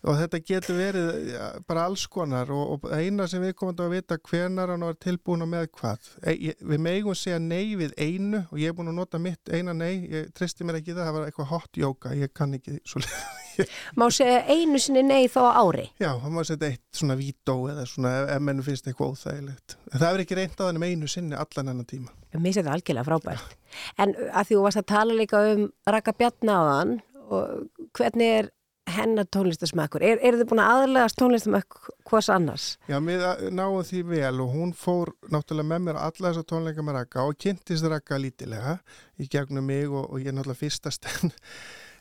Og 0.05 0.13
þetta 0.19 0.39
getur 0.45 0.77
verið 0.77 1.31
ja, 1.31 1.47
bara 1.67 1.88
alls 1.89 2.03
konar 2.13 2.51
og, 2.53 2.75
og 2.75 2.86
eina 2.93 3.25
sem 3.27 3.41
við 3.41 3.55
komum 3.57 3.79
að 3.81 3.95
vita 3.95 4.19
hvenar 4.29 4.69
hann 4.69 4.86
var 4.86 4.99
tilbúin 5.01 5.43
og 5.43 5.49
með 5.49 5.65
hvað. 5.79 6.12
E, 6.21 6.36
ég, 6.51 6.62
við 6.62 6.83
megum 6.86 7.17
segja 7.17 7.41
nei 7.41 7.73
við 7.79 7.97
einu 7.97 8.43
og 8.45 8.62
ég 8.62 8.69
er 8.69 8.77
búin 8.77 8.93
að 8.93 8.99
nota 9.01 9.19
mitt 9.19 9.49
eina 9.49 9.73
nei. 9.73 10.05
Ég 10.13 10.29
tristi 10.38 10.67
mér 10.67 10.79
ekki 10.83 10.93
það, 10.93 11.07
það 11.07 11.17
var 11.17 11.27
eitthvað 11.31 11.51
hot 11.55 11.81
yoga. 11.81 12.13
Ég 12.21 12.38
kann 12.38 12.53
ekki 12.60 12.77
svo 12.86 13.01
Má 13.97 14.07
segja 14.13 14.43
einu 14.45 14.79
sinni 14.81 15.01
nei 15.05 15.27
þá 15.31 15.41
ári? 15.49 15.88
já, 15.97 16.12
það 16.21 16.33
má 16.36 16.43
setja 16.45 16.69
eitt 16.71 16.83
svona 16.93 17.17
vító 17.17 17.55
eða 17.71 17.86
svona 17.89 18.12
ef 18.36 18.43
menn 18.45 18.63
finnst 18.65 18.89
eitthvað 18.89 19.15
óþægilegt 19.15 19.77
en 19.91 20.02
það 20.02 20.10
er 20.12 20.23
ekki 20.23 20.38
reynd 20.39 20.60
á 20.60 20.67
þennum 20.67 20.88
einu 20.88 21.10
sinni 21.12 21.38
allan 21.38 21.73
enn 21.73 21.88
tíma 21.88 22.13
Mér 22.34 22.43
finnst 22.43 22.60
þetta 22.60 22.76
algjörlega 22.76 23.08
frábært. 23.08 23.56
En 23.97 24.13
að 24.28 24.50
því 24.50 24.58
þú 24.58 24.63
varst 24.65 24.82
að 24.82 24.89
tala 24.91 25.15
líka 25.15 25.41
um 25.54 25.63
Raka 25.88 26.13
Bjarnáðan 26.17 26.97
og 27.28 27.88
hvernig 27.97 28.34
er 28.41 28.50
hennar 28.88 29.28
tónlistasmekkur? 29.34 30.04
Er, 30.06 30.19
er 30.23 30.38
þið 30.39 30.50
búin 30.52 30.62
að 30.63 30.73
aðlegast 30.76 31.17
tónlistamekk 31.19 31.89
hvers 32.08 32.30
annars? 32.32 32.67
Já, 32.88 32.97
við 33.04 33.26
náum 33.56 33.82
því 33.88 34.04
vel 34.12 34.43
og 34.43 34.54
hún 34.54 34.71
fór 34.78 35.12
náttúrulega 35.34 35.71
með 35.73 35.84
mér 35.88 36.00
alla 36.04 36.32
þessar 36.32 36.47
tónleika 36.52 36.86
með 36.86 37.00
Raka 37.02 37.26
og 37.28 37.39
kynntist 37.43 37.88
Raka 37.91 38.19
lítilega 38.21 38.78
í 39.19 39.28
gegnum 39.32 39.67
mig 39.67 39.89
og, 39.91 40.08
og 40.08 40.23
ég 40.23 40.32
er 40.32 40.38
náttúrulega 40.38 40.62
fyrsta 40.62 40.93
stefn 40.93 41.34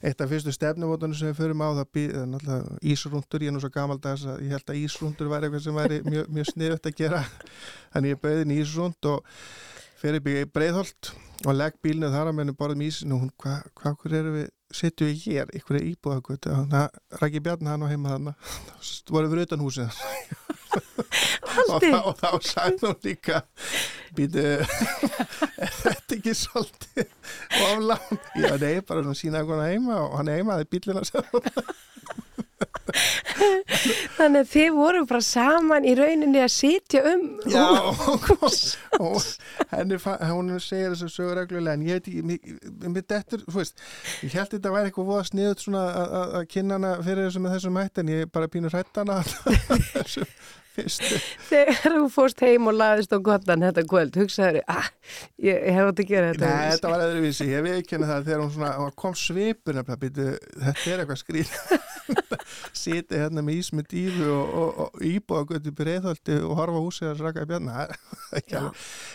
eitt 0.07 0.21
af 0.23 0.31
fyrstu 0.31 0.53
stefnumótunum 0.55 1.17
sem 1.19 1.33
við 1.33 1.41
förum 1.41 1.63
á 1.67 1.69
það 1.81 1.89
býð, 1.97 2.17
náttúrulega 2.31 2.81
ísrúndur, 2.93 3.45
ég 3.45 3.51
er 3.51 3.55
nú 3.57 3.63
svo 3.63 3.71
gamaldags 3.75 4.27
að 4.31 4.43
ég 4.45 4.55
held 4.55 4.73
að 4.73 4.83
ísrúndur 4.83 5.31
væri 5.33 5.49
eitthvað 5.49 5.65
sem 5.65 5.79
væri 5.81 6.01
mjög, 6.07 6.29
mjög 6.37 6.51
sniðut 6.53 6.91
að 6.91 6.99
gera. 7.01 7.23
Þannig 7.95 8.15
ég 8.15 8.21
bauði 8.23 8.43
henni 8.45 8.59
ísrúnd 8.63 9.11
og 9.11 9.33
fyrir 10.01 10.23
byggja 10.23 10.45
í 10.47 10.51
Breiðholt 10.53 11.11
og 11.47 11.57
legg 11.57 11.81
bílnu 11.83 12.13
þar 12.13 12.31
að 12.31 12.39
menn 12.39 12.55
borðum 12.59 12.85
ísinu 12.87 13.17
og 13.17 13.25
hún, 13.25 13.33
hvað 13.43 13.67
hva, 13.81 13.95
hver 14.03 14.19
eru 14.21 14.37
við? 14.37 14.53
Setjum 14.77 15.13
við 15.13 15.21
hér, 15.23 15.51
ykkur 15.55 15.77
er 15.79 15.85
íbúðagötu. 15.93 16.51
Þannig 16.51 16.81
að 16.81 17.21
Raki 17.21 17.43
Bjarni 17.43 17.71
hann 17.71 17.85
á 17.87 17.91
heima 17.91 18.17
þannig 18.17 19.13
voru 19.15 19.31
fyrir 19.31 19.47
utan 19.47 19.63
húsið 19.63 20.01
og, 21.71 21.85
og 21.87 22.17
þá 22.19 22.31
sagði 22.43 22.81
hún 22.83 22.97
líka 23.07 23.43
býtu 24.19 24.45
er 25.67 25.75
þetta 25.83 26.17
ekki 26.19 26.35
svolítið 26.37 27.07
oflán. 27.67 28.21
Já 28.43 28.53
nei, 28.63 28.75
bara 28.87 29.05
hún 29.07 29.19
sínaði 29.19 29.53
hann 29.55 29.67
heima 29.71 30.01
og 30.07 30.17
hann 30.21 30.31
er 30.33 30.41
heima, 30.41 30.57
það 30.57 30.65
er 30.65 30.73
bílina 30.77 31.03
Þannig 34.17 34.41
að 34.41 34.49
þið 34.53 34.69
voru 34.77 35.01
bara 35.11 35.25
saman 35.27 35.85
í 35.89 35.93
rauninni 35.99 36.41
að 36.41 36.53
sitja 36.55 37.03
um 37.11 37.25
Já, 37.51 37.65
og, 37.83 38.27
og 39.05 39.27
henni, 39.73 39.99
hún 40.31 40.53
segir 40.63 40.95
þessu 40.95 41.11
sögur 41.13 41.37
reglulega 41.43 41.77
en 41.77 41.85
ég 41.87 41.99
veit 41.99 42.09
ekki, 42.09 42.23
mér- 42.87 43.07
dettur, 43.13 43.43
þú 43.45 43.59
veist, 43.61 43.83
ég 44.25 44.37
held 44.39 44.55
þetta 44.55 44.73
væri 44.77 44.91
eitthvað 44.91 45.11
voða 45.11 45.27
sniðut 45.29 45.65
svona 45.67 45.83
að- 46.07 46.39
kynna 46.55 46.79
hana 46.79 46.95
fyrir 47.05 47.27
þessu 47.29 47.43
með 47.45 47.57
þessum 47.59 47.81
hætti 47.83 48.05
en 48.05 48.15
ég 48.15 48.25
er 48.25 48.33
bara 48.39 48.53
pínu 48.57 48.73
hrætt 48.73 49.03
hana. 49.03 49.21
Þessu 49.27 50.25
fyrstu. 50.25 50.29
Þegar 50.77 51.97
þú 51.97 52.07
fórst 52.13 52.43
heim 52.45 52.69
og 52.71 52.77
laðist 52.77 53.15
á 53.15 53.19
gottan 53.25 53.65
þetta 53.65 53.85
kvöld, 53.89 54.19
hugsaður, 54.21 54.63
ah, 54.69 54.89
ég, 55.41 55.57
ég 55.57 55.77
hef 55.77 55.91
átt 55.91 56.03
að 56.05 56.11
gera 56.13 56.33
þetta 56.33 56.53
Nei, 56.53 56.71
þetta 56.75 56.93
var 56.93 57.05
öðruvísi, 57.07 57.49
ég 57.51 57.67
veit 57.67 57.77
ekki 57.81 58.01
það 58.03 58.31
þegar 58.31 58.43
hún 58.45 58.55
svona, 58.57 58.73
hún 58.83 58.97
kom 59.05 59.19
svipur 59.19 59.83
býtu, 59.97 60.31
þetta 60.63 60.93
er 60.93 61.05
eitthvað 61.05 61.23
skrýn 61.23 61.55
siti 62.87 63.21
hérna 63.21 63.45
með 63.45 63.61
ís 63.61 63.71
með 63.75 63.91
dífu 63.93 64.27
og, 64.31 64.57
og, 64.63 64.81
og 64.87 65.07
íbúa 65.07 65.45
götu 65.49 65.73
breiðhaldi 65.77 66.41
og 66.43 66.57
horfa 66.61 66.83
húsið 66.83 67.13
að 67.13 67.23
raka 67.27 67.47
í 67.47 67.51
bjarna. 67.51 67.87
Já. 68.53 68.61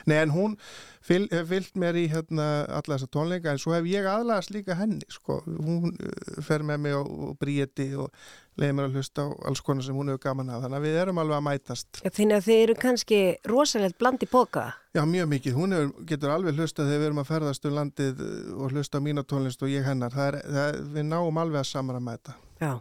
Nei, 0.10 0.17
en 0.21 0.34
hún 0.36 0.58
fyl, 1.06 1.26
hef 1.32 1.50
fyllt 1.52 1.80
mér 1.82 2.00
í 2.00 2.06
hérna 2.12 2.47
alla 2.67 2.97
þessa 2.97 3.12
tónleika 3.13 3.54
en 3.54 3.62
svo 3.62 3.76
hef 3.76 3.89
ég 3.89 4.08
aðlagast 4.10 4.54
líka 4.56 4.78
henni 4.80 5.08
sko, 5.12 5.41
hún 5.45 5.91
uh, 5.93 6.39
fer 6.45 6.65
með 6.67 6.86
mig 6.86 6.97
og, 6.97 7.12
og 7.30 7.36
bríti 7.41 7.91
og 8.00 8.12
leiði 8.60 8.76
mér 8.76 8.90
að 8.90 8.98
hlusta 9.00 9.26
á 9.26 9.28
alls 9.48 9.62
konar 9.64 9.86
sem 9.86 9.96
hún 9.96 10.12
hefur 10.12 10.24
gaman 10.26 10.52
að, 10.52 10.66
þannig 10.66 10.80
að 10.80 10.86
við 10.88 11.00
erum 11.02 11.22
alveg 11.22 11.38
að 11.38 11.46
mætast 11.48 12.02
Þannig 12.04 12.36
að 12.38 12.46
þið 12.48 12.62
eru 12.66 12.76
kannski 12.82 13.20
rosalegt 13.48 13.98
bland 14.02 14.26
í 14.26 14.30
boka. 14.32 14.66
Já, 14.92 15.02
mjög 15.08 15.30
mikið. 15.32 15.56
Hún 15.56 15.76
hefur, 15.76 15.92
getur 16.10 16.34
alveg 16.34 16.60
hlusta 16.60 16.84
þegar 16.84 17.00
við 17.00 17.10
erum 17.10 17.24
að 17.24 17.32
ferðast 17.32 17.68
um 17.68 17.76
landið 17.78 18.24
og 18.58 18.76
hlusta 18.76 19.00
á 19.00 19.06
mína 19.06 19.24
tónlist 19.24 19.64
og 19.64 19.72
ég 19.72 19.88
hennar. 19.88 20.12
Það 20.12 20.28
er, 20.28 20.40
það 20.48 20.64
er, 20.68 20.80
við 20.98 21.08
náum 21.08 21.42
alveg 21.42 21.64
að 21.64 21.70
samræma 21.72 22.18
þetta. 22.18 22.38
Já. 22.62 22.74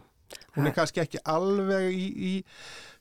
Hún 0.55 0.67
er 0.67 0.75
kannski 0.75 1.01
ekki 1.03 1.19
alveg 1.27 1.89
í, 1.95 2.07
í 2.11 2.31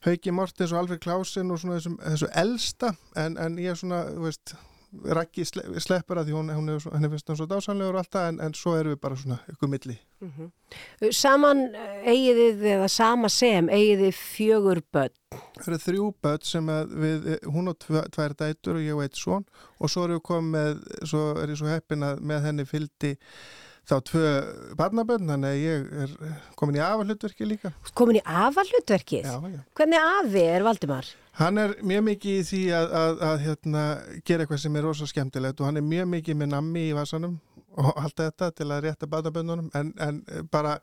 Hauki 0.07 0.35
Mortens 0.35 0.75
og 0.75 0.83
Alfred 0.83 1.03
Klausen 1.03 1.51
og 1.51 1.61
svona 1.63 1.79
þessum, 1.79 1.97
þessu 2.03 2.29
elsta 2.43 2.93
en, 3.19 3.37
en 3.43 3.59
ég 3.63 3.75
er 3.75 3.79
svona, 3.79 4.05
þú 4.15 4.27
veist, 4.27 4.55
sle, 5.51 5.67
sleppur 5.83 6.21
að 6.21 6.31
því 6.31 6.39
hún, 6.39 6.55
hún 6.55 6.75
er, 6.75 6.87
henni 6.95 7.11
finnst 7.13 7.31
hann 7.31 7.41
svo 7.41 7.49
dásanlegur 7.51 7.99
og 7.99 8.05
allt 8.05 8.15
það 8.15 8.31
en, 8.33 8.41
en 8.47 8.57
svo 8.59 8.77
erum 8.79 8.95
við 8.95 9.03
bara 9.03 9.19
svona 9.19 9.41
ykkur 9.53 9.73
milli. 9.75 9.99
Saman 11.17 11.63
eh, 11.75 12.11
eigið 12.13 12.41
þið, 12.41 12.67
eða 12.75 12.91
sama 12.93 13.31
sem, 13.33 13.71
eigið 13.73 14.05
þið 14.05 14.19
fjögur 14.19 14.83
börn. 14.93 15.17
Það 15.57 15.71
eru 15.73 15.81
þrjú 15.87 16.11
börn 16.27 16.45
sem 16.51 16.71
við, 17.05 17.33
hún 17.47 17.73
og 17.73 17.81
tve, 17.81 18.05
tvær 18.15 18.37
dætur 18.37 18.79
og 18.79 18.85
ég 18.85 18.99
og 18.99 19.07
eitt 19.07 19.19
svon 19.19 19.47
og 19.79 19.91
svo 19.93 20.05
erum 20.05 20.21
við 20.21 20.27
komið 20.29 20.85
svo 21.09 21.25
er 21.41 21.55
ég 21.55 21.61
svo 21.61 21.71
heppin 21.71 22.07
að 22.07 22.23
með 22.31 22.47
henni 22.49 22.69
fylgdi 22.69 23.17
þá 23.91 23.97
tvö 24.07 24.27
barnabönn, 24.79 25.27
þannig 25.31 25.51
að 25.51 25.63
ég 25.65 25.89
er 26.05 26.13
komin 26.59 26.79
í 26.79 26.83
afallutverki 26.85 27.49
líka. 27.49 27.73
Komin 27.97 28.21
í 28.21 28.23
afallutverkið. 28.25 29.27
Já, 29.27 29.51
já. 29.51 29.61
Hvernig 29.79 30.07
afi 30.13 30.45
er 30.45 30.67
Valdimar? 30.67 31.09
Hann 31.41 31.59
er 31.63 31.75
mjög 31.87 32.05
mikið 32.11 32.37
í 32.37 32.47
því 32.47 32.63
að, 32.77 32.95
að, 33.01 33.23
að 33.31 33.45
hérna, 33.47 33.85
gera 34.29 34.45
eitthvað 34.45 34.63
sem 34.65 34.77
er 34.77 34.87
rosa 34.87 35.09
skemmtilegt 35.09 35.63
og 35.63 35.71
hann 35.71 35.81
er 35.81 35.87
mjög 35.87 36.11
mikið 36.17 36.41
með 36.43 36.53
nammi 36.55 36.85
í 36.91 36.97
vasanum 36.97 37.39
og 37.81 37.91
allt 37.97 38.23
þetta 38.23 38.51
til 38.57 38.69
að 38.71 38.87
rétta 38.87 39.11
barnabönnunum 39.11 39.71
en, 39.79 39.93
en 40.01 40.23
bara 40.53 40.79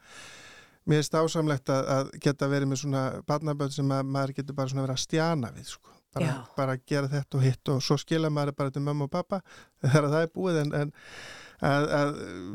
mér 0.87 1.03
er 1.03 1.07
stásamlegt 1.07 1.71
að, 1.71 1.89
að 1.95 2.11
geta 2.23 2.49
verið 2.51 2.71
með 2.71 2.83
svona 2.83 3.05
barnabönn 3.27 3.73
sem 3.75 3.91
að 3.91 4.11
maður 4.15 4.37
getur 4.39 4.57
bara 4.57 4.71
svona 4.71 4.85
verið 4.85 4.97
að 4.97 5.03
stjana 5.03 5.51
við 5.55 5.71
sko. 5.73 5.95
bara, 6.15 6.35
bara 6.57 6.77
gera 6.87 7.09
þetta 7.11 7.37
og 7.37 7.43
hitt 7.43 7.73
og 7.73 7.81
svo 7.83 7.97
skila 8.01 8.31
maður 8.33 8.55
bara 8.57 8.73
til 8.73 8.85
mömmu 8.85 9.09
og 9.09 9.11
pappa 9.13 9.41
þegar 9.83 10.09
það 10.13 10.23
er 10.23 10.31
búið 10.33 10.61
en, 10.63 10.71
en 10.81 10.93
að, 11.65 11.87
að 11.97 12.11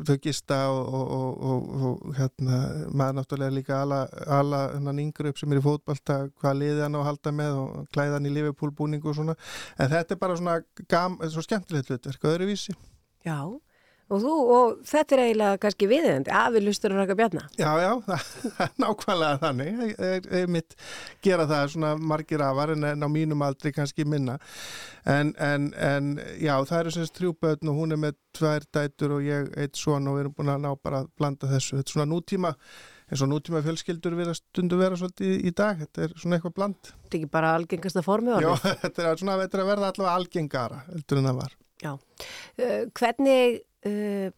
þau 0.06 0.14
gista 0.22 0.58
og, 0.70 0.94
og, 0.94 1.12
og, 1.16 1.42
og, 1.48 1.72
og 1.88 2.14
hérna, 2.18 2.60
maður 2.90 3.18
náttúrulega 3.18 3.56
líka 3.56 3.80
ala 3.82 4.62
hennan 4.76 5.02
yngri 5.02 5.32
upp 5.32 5.40
sem 5.40 5.52
er 5.52 5.60
í 5.60 5.64
fótbolta 5.64 6.18
hvað 6.38 6.60
liði 6.60 6.84
hann 6.86 6.96
á 6.96 7.00
að 7.02 7.08
halda 7.10 7.34
með 7.42 7.58
og 7.58 7.90
klæða 7.94 8.16
hann 8.18 8.30
í 8.30 8.34
Liverpool 8.36 8.72
búningu 8.78 9.10
og 9.10 9.18
svona 9.18 9.36
en 9.76 9.92
þetta 9.92 10.16
er 10.16 10.22
bara 10.22 10.38
svona 10.38 10.86
gam, 10.88 11.18
svo 11.26 11.44
skemmtilegt 11.44 11.90
hlutverk 11.90 12.30
öðruvísi. 12.32 12.76
Já. 13.26 13.38
Og 14.12 14.20
þú, 14.20 14.32
og 14.52 14.72
þetta 14.88 15.16
er 15.16 15.22
eiginlega 15.24 15.60
kannski 15.62 15.88
viðeigandi, 15.88 16.32
afi 16.36 16.60
lustur 16.60 16.92
að 16.92 17.00
raka 17.00 17.16
bjarna. 17.16 17.44
Já, 17.56 17.70
já, 17.80 17.90
það 18.58 18.80
nákvæmlega 18.84 19.40
þannig. 19.46 19.82
Ég, 19.88 20.28
ég, 20.28 20.48
mitt 20.52 20.76
gera 21.24 21.46
það 21.48 21.70
svona 21.74 21.92
margir 22.12 22.44
afar 22.44 22.74
en, 22.74 22.84
en 22.90 23.06
á 23.06 23.08
mínum 23.12 23.44
aldrei 23.46 23.72
kannski 23.72 24.04
minna. 24.08 24.36
En, 25.08 25.32
en, 25.40 25.70
en 25.80 26.16
já, 26.36 26.54
það 26.68 26.78
eru 26.82 26.96
semst 26.98 27.16
þrjú 27.18 27.36
börn 27.40 27.72
og 27.72 27.80
hún 27.80 27.96
er 27.96 28.02
með 28.04 28.18
tvær 28.36 28.68
dætur 28.74 29.16
og 29.16 29.24
ég 29.26 29.48
eitt 29.56 29.80
son 29.80 30.10
og 30.10 30.18
við 30.18 30.26
erum 30.26 30.36
búin 30.36 30.52
að 30.52 30.66
ná 30.66 30.70
bara 30.76 31.02
að 31.02 31.10
blanda 31.16 31.48
þessu. 31.54 31.78
Þetta 31.80 31.88
er 31.88 31.96
svona 31.96 32.10
nútíma 32.12 32.52
eins 33.12 33.24
og 33.24 33.28
nútíma 33.28 33.60
fjölskyldur 33.64 34.14
við 34.16 34.30
að 34.32 34.38
stundu 34.38 34.78
vera 34.80 34.96
svolítið 34.96 35.32
í, 35.32 35.40
í 35.48 35.56
dag. 35.56 35.80
Þetta 35.82 36.06
er 36.06 36.14
svona 36.20 36.38
eitthvað 36.38 36.56
bland. 36.60 36.92
Þetta 36.92 37.16
er 37.16 37.20
ekki 37.22 37.32
bara 37.32 37.56
algengasta 37.56 38.04
formi 38.04 38.36
Já, 38.36 38.52
þetta 38.84 39.04
er, 39.08 39.20
svona, 39.20 39.36
að 39.40 39.68
verða 39.72 39.90
allavega 39.92 40.14
algengara 40.14 40.80
heldur 40.86 41.20
en 41.20 41.28
það 41.28 41.42
var. 41.42 41.58
Já. 41.82 41.92
Uh, 42.62 42.80
hvernig 42.96 43.60
uh, 43.88 44.28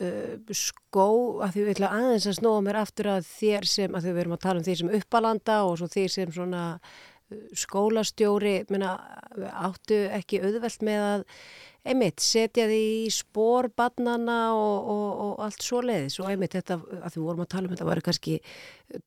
uh, 0.00 0.54
skó, 0.56 1.08
að 1.44 1.56
því 1.56 1.64
við 1.64 1.72
ætla 1.74 1.92
aðeins 1.98 2.28
að 2.30 2.38
snóa 2.40 2.62
mér 2.66 2.80
aftur 2.82 3.10
að 3.14 3.28
þér 3.32 3.68
sem, 3.70 3.94
að 3.94 4.06
því 4.06 4.14
við 4.14 4.22
erum 4.24 4.36
að 4.36 4.44
tala 4.46 4.62
um 4.62 4.68
því 4.68 4.78
sem 4.80 4.94
uppalanda 5.00 5.58
og 5.68 5.76
svo 5.80 5.90
því 5.92 6.06
sem 6.16 6.34
svona 6.34 6.64
uh, 6.78 7.44
skólastjóri, 7.64 8.56
menna, 8.72 8.96
áttu 9.52 10.04
ekki 10.14 10.42
auðvelt 10.44 10.84
með 10.86 11.06
að 11.10 11.28
einmitt, 11.84 12.22
setja 12.24 12.64
því 12.68 12.80
í 13.04 13.10
spór 13.12 13.68
barnana 13.76 14.38
og, 14.56 14.88
og, 14.94 15.10
og 15.24 15.42
allt 15.44 15.64
svo 15.64 15.82
leiðis 15.84 16.16
og 16.22 16.30
einmitt 16.30 16.56
þetta, 16.56 16.78
að 16.80 17.18
við 17.18 17.26
vorum 17.26 17.44
að 17.44 17.50
tala 17.54 17.68
um 17.68 17.74
þetta 17.74 17.88
var 17.88 18.00
kannski 18.06 18.38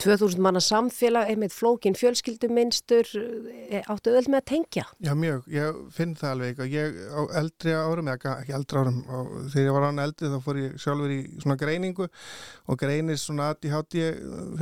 2000 0.03 0.43
manna 0.43 0.61
samfélag, 0.61 1.31
einmitt 1.31 1.55
flókin 1.55 1.97
fjölskylduminstur 1.97 3.09
eh, 3.17 3.81
áttu 3.81 4.11
auðvelt 4.11 4.31
með 4.33 4.41
að 4.41 4.47
tengja. 4.53 4.85
Já, 5.01 5.13
mjög, 5.17 5.49
ég 5.53 5.81
finn 5.97 6.15
það 6.19 6.35
alveg 6.35 6.63
og 6.63 6.77
ég 6.77 7.01
á 7.09 7.21
eldri 7.41 7.75
árum, 7.77 8.13
eða 8.13 8.37
ekki 8.43 8.57
eldri 8.59 8.81
árum 8.83 9.03
og 9.05 9.35
þegar 9.53 9.67
ég 9.67 9.77
var 9.77 9.89
án 9.89 10.05
eldri 10.05 10.31
þá 10.33 10.39
fór 10.45 10.63
ég 10.63 10.79
sjálfur 10.81 11.17
í 11.17 11.19
svona 11.41 11.59
greiningu 11.59 12.09
og 12.09 12.81
greinir 12.81 13.21
svona 13.21 13.51
aðt 13.53 13.69
í 13.69 13.73
hátti 13.73 14.09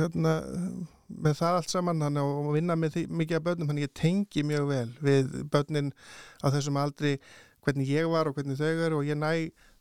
hérna, 0.00 0.36
með 1.06 1.38
það 1.38 1.58
allt 1.60 1.72
saman 1.72 2.02
hann 2.02 2.20
og 2.20 2.52
vinna 2.56 2.76
með 2.78 2.96
því, 2.96 3.02
mikið 3.20 3.38
af 3.38 3.44
börnum 3.46 3.68
þannig 3.70 3.86
ég 3.86 3.96
tengi 3.96 4.44
mjög 4.46 4.70
vel 4.70 4.88
við 5.04 5.34
börnin 5.52 5.92
á 6.42 6.46
þessum 6.50 6.80
aldri 6.80 7.16
hvernig 7.66 7.90
ég 7.90 8.08
var 8.10 8.30
og 8.30 8.38
hvernig 8.38 8.58
þau 8.60 8.72
eru 8.72 9.00
og 9.00 9.08
ég 9.08 9.18
næ 9.18 9.30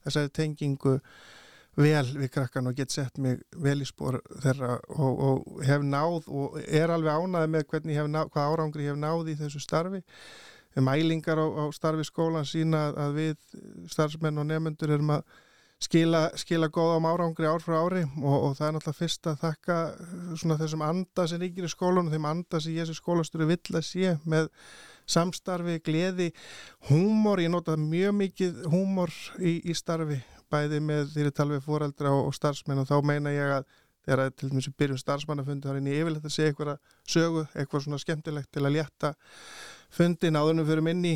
þessari 0.06 0.34
tengingu 0.34 1.00
vel 1.76 2.08
við 2.16 2.32
krakkan 2.32 2.70
og 2.70 2.76
get 2.78 2.94
sett 2.94 3.18
mig 3.20 3.42
vel 3.60 3.82
í 3.84 3.88
spór 3.88 4.22
þeirra 4.44 4.78
og, 4.96 5.24
og 5.28 5.64
hef 5.68 5.84
náð 5.84 6.30
og 6.32 6.60
er 6.64 6.94
alveg 6.94 7.26
ánaði 7.26 7.52
með 7.52 7.66
hvernig 7.72 8.00
hef 8.00 8.12
náð, 8.12 8.30
hvað 8.32 8.54
árangri 8.54 8.88
hef 8.88 9.00
náð 9.00 9.32
í 9.34 9.40
þessu 9.42 9.64
starfi. 9.64 10.04
Mælingar 10.76 11.40
á, 11.40 11.48
á 11.48 11.64
starfi 11.76 12.04
skólan 12.08 12.48
sína 12.48 12.90
að 13.00 13.20
við 13.20 13.36
starfsmenn 13.92 14.40
og 14.40 14.48
nefnendur 14.48 14.96
erum 14.96 15.14
að 15.18 15.28
skila, 15.84 16.30
skila 16.40 16.72
góðum 16.72 17.08
árangri 17.10 17.48
ár 17.48 17.64
frá 17.64 17.78
ári 17.84 18.04
og, 18.04 18.36
og 18.36 18.58
það 18.58 18.68
er 18.68 18.76
náttúrulega 18.76 19.00
fyrst 19.00 19.30
að 19.30 19.40
þakka 19.44 19.78
þessum 20.64 20.84
anda 20.86 21.28
sem 21.28 21.42
ríkir 21.44 21.68
í 21.68 21.72
skólanum, 21.72 22.12
þeim 22.12 22.28
anda 22.32 22.62
sem 22.64 22.76
ég 22.76 22.88
sem 22.88 22.98
skólastjóri 22.98 23.50
vill 23.52 23.76
að 23.76 23.88
sé 23.88 24.16
með 24.24 24.52
samstarfi, 25.10 25.80
gleði, 25.86 26.32
húmor, 26.90 27.42
ég 27.44 27.52
nota 27.54 27.78
mjög 27.80 28.16
mikið 28.20 28.66
húmor 28.74 29.14
í, 29.40 29.60
í 29.66 29.76
starfi 29.78 30.22
bæði 30.52 30.82
með 30.84 31.10
því 31.14 31.26
að 31.30 31.36
tala 31.40 31.58
við 31.58 31.66
fóreldra 31.66 32.14
og, 32.14 32.30
og 32.30 32.38
starfsmenn 32.38 32.84
og 32.84 32.90
þá 32.90 32.98
meina 33.06 33.34
ég 33.34 33.56
að 33.60 33.72
þegar 34.06 34.22
að 34.26 34.36
til 34.38 34.50
dæmis 34.52 34.68
við 34.70 34.76
byrjum 34.82 35.02
starfsmannafundi 35.02 35.66
þá 35.66 35.72
er 35.74 35.88
ég 35.90 36.04
yfirleitt 36.04 36.28
að 36.28 36.36
segja 36.36 36.52
eitthvað 36.52 36.76
sögu, 37.10 37.46
eitthvað 37.56 37.86
svona 37.86 38.02
skemmtilegt 38.02 38.52
til 38.54 38.62
að 38.62 38.76
létta 38.76 39.16
fundin 39.96 40.38
áðurnum 40.38 40.68
fyrir 40.70 40.86
minni 40.86 41.16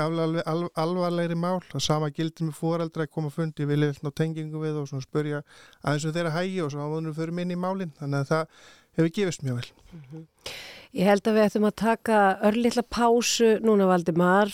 alvarlegri, 0.00 0.42
al, 0.50 0.68
alvarlegri 0.74 1.36
mál. 1.38 1.60
Og 1.74 1.82
sama 1.82 2.10
gildir 2.10 2.48
með 2.48 2.58
fóreldra 2.58 3.06
að 3.06 3.12
koma 3.14 3.30
fundi 3.30 3.66
við 3.68 3.82
lefum 3.82 4.10
á 4.10 4.18
tengingu 4.18 4.62
við 4.62 4.80
og 4.80 4.88
svona 4.90 5.04
spörja 5.04 5.42
aðeins 5.82 6.08
um 6.08 6.16
þeirra 6.16 6.34
hægi 6.34 6.62
og 6.64 6.72
svo 6.72 6.86
áðurnum 6.86 7.16
fyrir 7.16 7.36
minni 7.36 7.58
málin. 7.58 7.94
Þannig 8.00 8.24
að 8.24 8.32
það 8.32 8.72
hefur 8.98 9.12
gefist 9.18 9.44
mjög 9.46 9.62
vel 9.62 10.24
Ég 10.94 11.08
held 11.10 11.26
að 11.26 11.34
við 11.34 11.48
ættum 11.48 11.64
að 11.66 11.74
taka 11.80 12.18
örlittla 12.46 12.84
pásu 12.86 13.56
núna 13.66 13.88
Valdimar. 13.90 14.52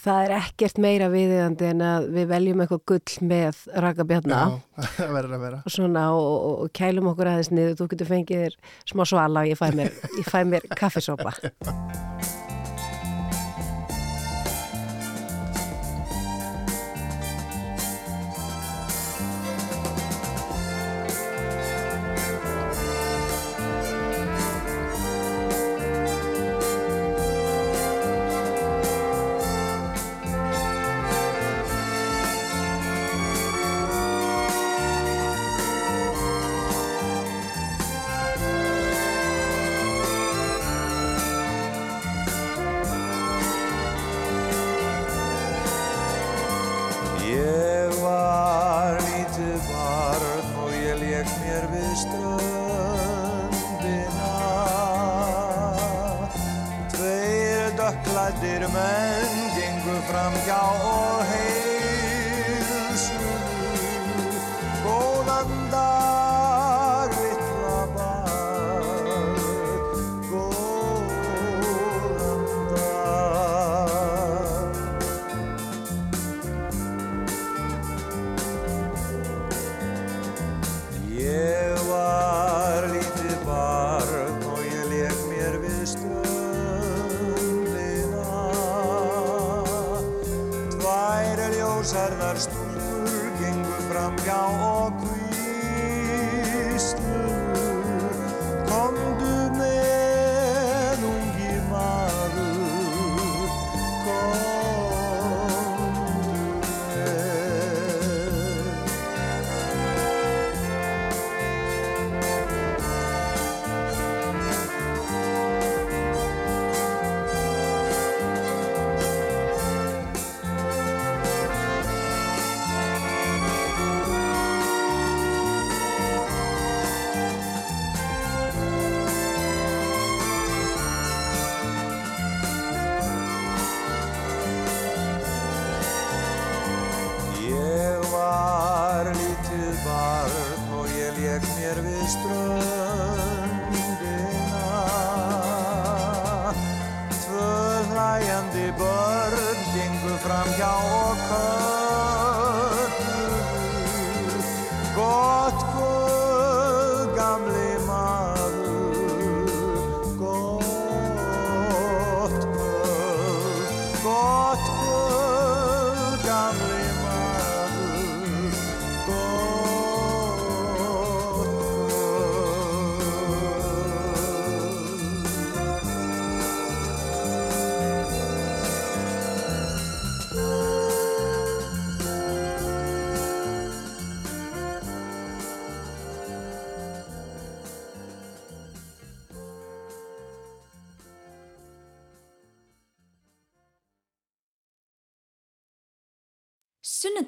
Það 0.00 0.22
er 0.22 0.34
ekkert 0.38 0.80
meira 0.80 1.10
viðiðandi 1.12 1.68
en 1.74 1.84
að 1.84 2.08
við 2.14 2.26
veljum 2.30 2.64
eitthvað 2.64 2.82
gull 2.88 3.28
með 3.28 3.60
raka 3.84 4.06
bjarna 4.08 4.40
Já, 4.40 4.58
það 4.96 5.14
verður 5.18 5.36
að 5.36 5.44
vera 5.44 5.60
og 5.60 5.76
svona 5.76 6.08
og, 6.16 6.28
og, 6.30 6.58
og 6.64 6.74
kælum 6.80 7.12
okkur 7.12 7.34
aðeins 7.34 7.52
niður. 7.52 7.78
Þú 7.82 7.92
getur 7.92 8.12
fengið 8.14 8.44
þér 8.46 8.60
smá 8.94 9.08
svala 9.12 9.44
og 9.44 9.52
ég 9.52 9.60
fæ 9.60 9.66
mér, 9.76 10.52
mér 10.54 10.70
kaffesopa. 10.80 11.36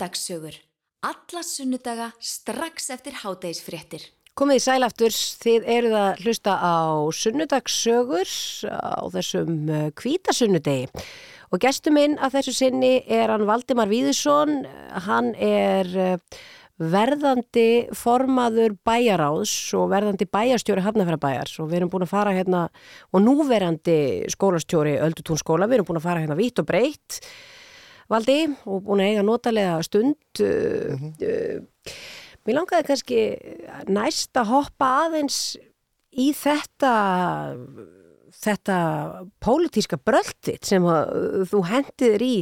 Sunnudagssögur. 0.02 0.54
Alla 1.02 1.42
sunnudaga 1.42 2.08
strax 2.18 2.90
eftir 2.90 3.14
hádegisfréttir. 3.22 4.02
Komið 4.34 4.58
í 4.58 4.62
sælaftur, 4.64 5.14
þið 5.14 5.68
eruð 5.76 5.94
að 5.94 6.22
hlusta 6.24 6.54
á 6.58 6.74
sunnudagssögur 7.14 8.32
á 8.66 9.06
þessum 9.14 9.70
kvítasunnudegi 9.94 10.88
og 11.54 11.62
gestur 11.62 11.94
minn 11.94 12.18
að 12.18 12.38
þessu 12.38 12.56
sinni 12.56 12.92
er 13.06 13.30
hann 13.30 13.46
Valdimar 13.46 13.92
Víðusson, 13.92 14.64
hann 15.06 15.30
er 15.38 15.94
eh, 15.94 16.42
verðandi 16.82 17.86
formaður 17.94 18.74
bæjaráðs 18.82 19.54
og 19.78 19.90
verðandi 19.94 20.26
bæjarstjóri 20.26 20.82
Hafnafjörðabæjars 20.82 21.60
og 21.62 21.70
við 21.70 21.82
erum 21.82 21.94
búin 21.94 22.08
að 22.08 22.14
fara 22.16 22.34
hérna 22.34 22.66
og 23.12 23.22
núverandi 23.22 24.00
skólastjóri 24.34 24.98
Öldutúnskóla, 24.98 25.70
við 25.70 25.78
erum 25.78 25.92
búin 25.92 26.02
að 26.02 26.08
fara 26.10 26.26
hérna 26.26 26.40
vitt 26.42 26.58
og 26.58 26.72
breytt 26.72 27.22
Valdi 28.10 28.40
og 28.66 28.82
búin 28.86 29.04
að 29.04 29.12
eiga 29.12 29.26
notalega 29.26 29.78
stund 29.86 30.42
uh, 30.42 31.06
uh, 31.22 31.96
Mér 32.42 32.58
langaði 32.58 32.86
kannski 32.88 33.18
næst 33.86 34.34
að 34.38 34.48
hoppa 34.50 34.88
aðeins 35.04 35.42
í 36.18 36.32
þetta 36.34 36.94
þetta 38.42 38.78
pólitíska 39.42 39.98
brölditt 40.02 40.66
sem 40.66 40.86
að, 40.88 41.44
þú 41.52 41.60
hendiður 41.70 42.24
í. 42.26 42.36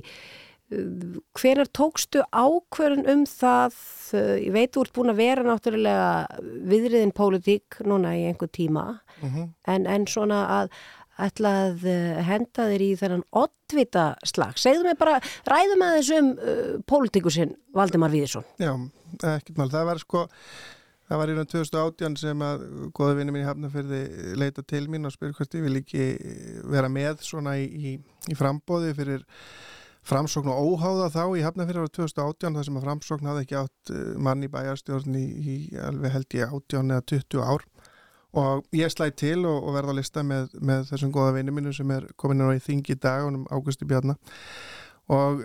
Hvenar 1.34 1.66
tókstu 1.74 2.22
ákverðun 2.30 3.08
um 3.10 3.24
það? 3.26 3.74
Ég 4.38 4.52
veit 4.54 4.72
þú 4.74 4.84
ert 4.84 4.94
búin 4.94 5.12
að 5.12 5.20
vera 5.20 5.46
náttúrulega 5.46 6.10
viðriðin 6.70 7.14
pólitík 7.16 7.80
núna 7.90 8.14
í 8.16 8.22
einhver 8.30 8.52
tíma. 8.54 8.84
En, 9.66 9.88
en 9.90 10.06
svona 10.06 10.44
að 10.60 10.70
ætla 11.20 11.52
að 11.66 11.86
henda 12.26 12.66
þér 12.70 12.84
í 12.84 12.90
þennan 13.00 13.24
oddvita 13.36 14.04
slag. 14.26 14.58
Segðu 14.60 14.86
mig 14.88 14.98
bara, 15.00 15.18
ræðum 15.48 15.86
að 15.86 15.96
þessum 15.98 16.28
uh, 16.36 16.74
pólitíkusinn 16.88 17.56
Valdimar 17.76 18.12
Víðisson. 18.12 18.46
Já, 18.60 18.72
ekkert 19.18 19.58
mál. 19.58 19.70
Það 19.72 19.88
var 19.90 20.02
sko, 20.02 20.22
það 21.08 21.22
var 21.22 21.34
innan 21.34 21.50
2018 21.50 22.20
sem 22.22 22.46
að 22.46 22.64
goða 22.96 23.18
vinni 23.18 23.34
mín 23.34 23.44
í 23.44 23.48
Hafnarferði 23.48 24.04
leita 24.40 24.64
til 24.64 24.86
mín 24.92 25.08
og 25.08 25.16
spyrir 25.16 25.36
hvort 25.36 25.58
ég 25.58 25.66
vil 25.66 25.82
ekki 25.82 26.08
vera 26.70 26.92
með 26.92 27.26
svona 27.26 27.58
í, 27.60 27.66
í, 27.66 27.94
í 28.30 28.38
frambóði 28.38 28.94
fyrir 28.98 29.26
framsókn 30.06 30.48
og 30.48 30.78
óháða 30.78 31.10
þá 31.12 31.24
í 31.36 31.44
Hafnarferði 31.44 31.84
ára 31.84 31.94
2018 31.98 32.56
þar 32.56 32.66
sem 32.66 32.78
að 32.78 32.86
framsókn 32.86 33.28
hafði 33.28 33.44
ekki 33.44 33.58
átt 33.60 33.92
mann 34.24 34.46
í 34.46 34.48
bæjarstjórn 34.52 35.18
í, 35.18 35.26
í 35.26 35.56
alveg 35.84 36.14
held 36.14 36.36
ég 36.38 36.54
18 36.56 36.94
eða 36.96 37.04
20 37.12 37.44
ár 37.44 37.66
og 38.38 38.66
ég 38.76 38.92
slæði 38.92 39.16
til 39.18 39.38
og, 39.44 39.56
og 39.64 39.74
verða 39.74 39.94
að 39.94 40.00
lista 40.00 40.22
með, 40.26 40.52
með 40.60 40.90
þessum 40.92 41.14
goða 41.14 41.36
vinni 41.38 41.54
mínu 41.54 41.72
sem 41.74 41.90
er 41.94 42.06
komin 42.20 42.44
á 42.46 42.54
í 42.54 42.62
þingi 42.62 42.94
í 42.94 43.00
dag 43.00 43.24
og 43.26 43.32
um 43.34 43.48
Águsti 43.50 43.88
Bjarnar 43.88 44.20
og 45.10 45.40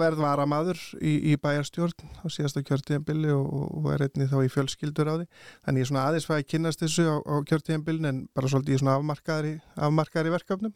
verð 0.00 0.22
varamadur 0.22 0.78
í, 1.04 1.18
í 1.32 1.34
bæjarstjórn 1.36 2.06
á 2.24 2.26
síðasta 2.32 2.62
kjörtíðanbili 2.64 3.34
og, 3.36 3.50
og 3.82 3.90
er 3.92 4.06
einni 4.06 4.28
þá 4.30 4.38
í 4.46 4.52
fjölskyldur 4.52 5.10
á 5.12 5.14
því. 5.18 5.26
Þannig 5.66 5.82
ég 5.82 5.84
er 5.84 5.90
svona 5.90 6.04
aðeins 6.08 6.28
fæði 6.30 6.40
að 6.40 6.48
kynast 6.54 6.84
þessu 6.84 7.04
á, 7.12 7.16
á 7.20 7.34
kjörtíðanbilin 7.50 8.08
en 8.08 8.22
bara 8.32 8.48
svolítið 8.48 8.78
í 8.78 8.80
svona 8.80 8.96
afmarkaðri, 8.96 9.58
afmarkaðri 9.76 10.32
verkefnum 10.32 10.72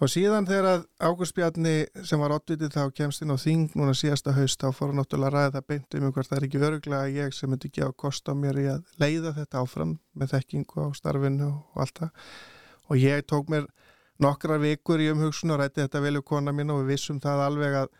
og 0.00 0.08
síðan 0.08 0.46
þegar 0.48 0.66
að 0.70 0.84
Ágúst 1.04 1.34
Bjarni 1.36 1.74
sem 2.08 2.20
var 2.22 2.32
oddvitið 2.32 2.72
þá 2.72 2.94
kemst 2.96 3.24
inn 3.24 3.34
á 3.34 3.38
þing 3.40 3.74
núna 3.76 3.92
síðasta 3.96 4.32
haust 4.32 4.62
þá 4.62 4.72
fór 4.72 4.90
hann 4.90 5.00
náttúrulega 5.02 5.28
að 5.28 5.36
ræða 5.36 5.52
það 5.56 5.66
beint 5.72 5.96
um 5.98 6.06
hvort 6.14 6.30
það 6.30 6.38
er 6.38 6.46
ekki 6.46 6.62
veruglega 6.62 7.10
ég 7.16 7.36
sem 7.36 7.52
myndi 7.52 7.68
gefa 7.68 7.92
kost 8.04 8.30
á 8.30 8.32
mér 8.32 8.60
í 8.62 8.64
að 8.72 8.80
leiða 9.02 9.34
þetta 9.36 9.60
áfram 9.60 9.98
með 10.16 10.32
þekkingu 10.32 10.86
á 10.86 10.88
starfinu 10.96 11.50
og 11.52 11.84
allt 11.84 12.00
það. 12.00 12.24
Og 12.88 13.04
ég 13.04 13.26
tók 13.28 13.52
mér 13.52 13.68
nokkra 14.20 14.56
vikur 14.60 15.04
í 15.04 15.10
umhugsun 15.12 15.52
og 15.52 15.60
rætti 15.60 15.84
þetta 15.84 16.04
velju 16.04 16.24
kona 16.32 16.56
mín 16.56 16.72
og 16.72 16.82
við 16.82 16.94
vissum 16.94 17.20
það 17.20 17.44
alveg 17.50 17.78
að 17.84 17.92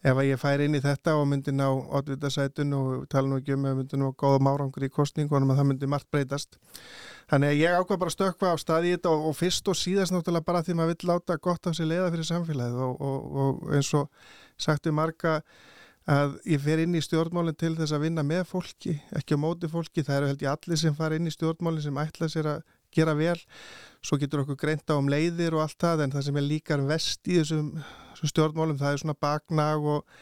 ef 0.00 0.16
að 0.16 0.28
ég 0.30 0.40
fær 0.40 0.62
inn 0.64 0.76
í 0.76 0.80
þetta 0.80 1.14
og 1.20 1.26
myndi 1.28 1.52
ná 1.52 1.66
oddvitasætun 1.68 2.76
og 2.76 3.08
tala 3.12 3.28
nú 3.28 3.40
ekki 3.40 3.56
um 3.56 3.66
að 3.68 3.80
myndi 3.82 4.00
nú 4.00 4.12
góða 4.18 4.40
márangur 4.46 4.86
í 4.86 4.92
kostningunum 4.92 5.52
að 5.52 5.60
það 5.60 5.68
myndi 5.70 5.90
margt 5.92 6.08
breytast. 6.12 6.56
Þannig 7.30 7.52
að 7.52 7.60
ég 7.60 7.76
ákvað 7.76 8.00
bara 8.04 8.14
stökka 8.14 8.54
á 8.54 8.56
staði 8.58 8.94
og, 8.98 9.26
og 9.30 9.36
fyrst 9.36 9.68
og 9.68 9.76
síðast 9.78 10.14
náttúrulega 10.14 10.48
bara 10.48 10.64
því 10.64 10.78
maður 10.78 10.94
vill 10.94 11.10
láta 11.12 11.36
gott 11.36 11.68
af 11.68 11.76
sér 11.76 11.90
leiða 11.92 12.08
fyrir 12.14 12.30
samfélagið 12.30 12.80
og, 12.86 13.04
og, 13.10 13.36
og 13.44 13.76
eins 13.76 13.92
og 13.94 14.08
sagtu 14.60 14.94
marga 14.96 15.38
að 16.10 16.38
ég 16.48 16.62
fer 16.64 16.80
inn 16.82 16.96
í 16.96 17.04
stjórnmálinn 17.04 17.58
til 17.60 17.76
þess 17.78 17.94
að 17.94 18.06
vinna 18.08 18.24
með 18.26 18.46
fólki, 18.50 18.96
ekki 19.14 19.36
á 19.36 19.38
móti 19.38 19.68
fólki. 19.70 20.02
Það 20.02 20.16
eru 20.16 20.30
held 20.32 20.44
ég 20.46 20.54
allir 20.54 20.80
sem 20.80 20.96
fara 20.96 21.18
inn 21.20 21.28
í 21.28 21.34
stjórnmálinn 21.34 21.84
sem 21.84 22.00
ætla 22.02 22.30
sér 22.32 22.48
að 22.56 22.62
gera 22.94 23.14
vel. 23.14 23.36
Svo 24.02 24.18
getur 24.18 24.42
okkur 24.42 24.58
greinta 24.58 24.96
um 24.98 25.10
leiðir 25.12 25.54
og 25.54 25.66
allt 25.66 25.78
það 25.78 26.06
en 26.06 26.14
það 26.16 26.26
sem 26.26 26.40
er 26.40 26.46
líkar 26.48 26.86
vest 26.88 27.30
í 27.30 27.38
þessum 27.38 27.74
stjórnmálum 28.28 28.78
það 28.80 28.92
er 28.92 29.02
svona 29.02 29.16
baknag 29.24 29.88
og, 29.94 30.20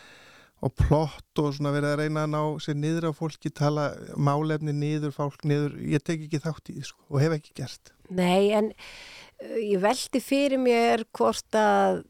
og 0.63 0.75
plott 0.79 1.43
og 1.43 1.53
svona 1.57 1.73
verið 1.75 1.91
að 1.91 2.01
reyna 2.03 2.25
að 2.27 2.33
ná 2.35 2.43
sér 2.63 2.79
niður 2.79 3.09
á 3.11 3.13
fólki, 3.19 3.51
tala 3.51 3.91
málefni 4.15 4.75
niður, 4.77 5.15
fólk 5.17 5.43
niður, 5.49 5.75
ég 5.83 6.05
tek 6.05 6.27
ekki 6.27 6.43
þátt 6.45 6.71
í 6.71 6.79
því 6.79 6.87
sko, 6.91 7.03
og 7.11 7.23
hef 7.25 7.37
ekki 7.39 7.55
gert. 7.59 7.93
Nei, 8.09 8.51
en 8.57 8.73
uh, 8.73 9.59
ég 9.59 9.83
veldi 9.83 10.23
fyrir 10.23 10.63
mér 10.63 11.07
hvort 11.17 11.59
að 11.59 12.05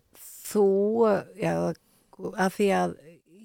þú, 0.52 0.68
uh, 1.08 1.22
já, 1.40 1.54
að 2.34 2.56
því 2.58 2.72
að 2.82 2.96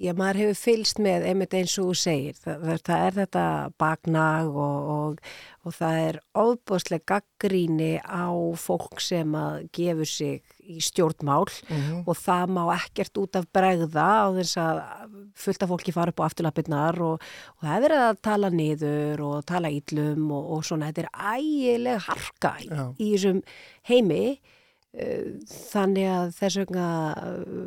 Já, 0.04 0.12
maður 0.18 0.42
hefur 0.42 0.58
fylst 0.60 1.00
með 1.00 1.26
einmitt 1.30 1.54
eins 1.56 1.74
og 1.80 1.92
þú 1.92 1.94
segir. 1.96 2.40
Það, 2.44 2.64
það 2.84 3.04
er 3.08 3.16
þetta 3.22 3.44
bagnag 3.80 4.50
og, 4.52 4.90
og, 4.94 5.22
og 5.64 5.76
það 5.78 6.00
er 6.02 6.18
óbúslega 6.36 7.06
gaggríni 7.14 7.94
á 8.04 8.28
fólk 8.60 9.00
sem 9.04 9.38
að 9.40 9.62
gefur 9.78 10.10
sig 10.10 10.42
í 10.60 10.82
stjórnmál 10.84 11.48
mm 11.48 11.78
-hmm. 11.78 12.04
og 12.08 12.20
það 12.20 12.52
má 12.56 12.64
ekkert 12.76 13.18
út 13.20 13.36
af 13.40 13.48
bregða 13.56 14.08
á 14.24 14.28
þess 14.36 14.58
að 14.60 14.82
fullta 15.36 15.68
fólki 15.68 15.96
fara 15.96 16.12
upp 16.12 16.20
á 16.20 16.28
afturlappirnar 16.28 17.00
og, 17.02 17.22
og 17.56 17.62
það 17.64 17.76
er 17.76 17.86
verið 17.88 18.04
að 18.10 18.22
tala 18.22 18.50
niður 18.50 19.22
og 19.22 19.46
tala 19.46 19.72
íllum 19.72 20.32
og 20.32 20.66
svona. 20.66 20.92
Þetta 20.92 21.02
er 21.02 21.38
ægilega 21.40 22.00
harka 22.10 22.58
í, 22.60 22.68
í 23.00 23.08
þessum 23.16 23.42
heimi 23.88 24.40
þannig 24.94 26.10
að 26.14 26.34
þess 26.38 26.60
vegna 26.62 26.88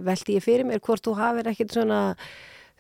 veldi 0.06 0.36
ég 0.36 0.44
fyrir 0.44 0.68
mér 0.68 0.82
hvort 0.84 1.02
þú 1.02 1.16
hafið 1.18 1.50
ekkert 1.50 1.74
svona 1.74 2.00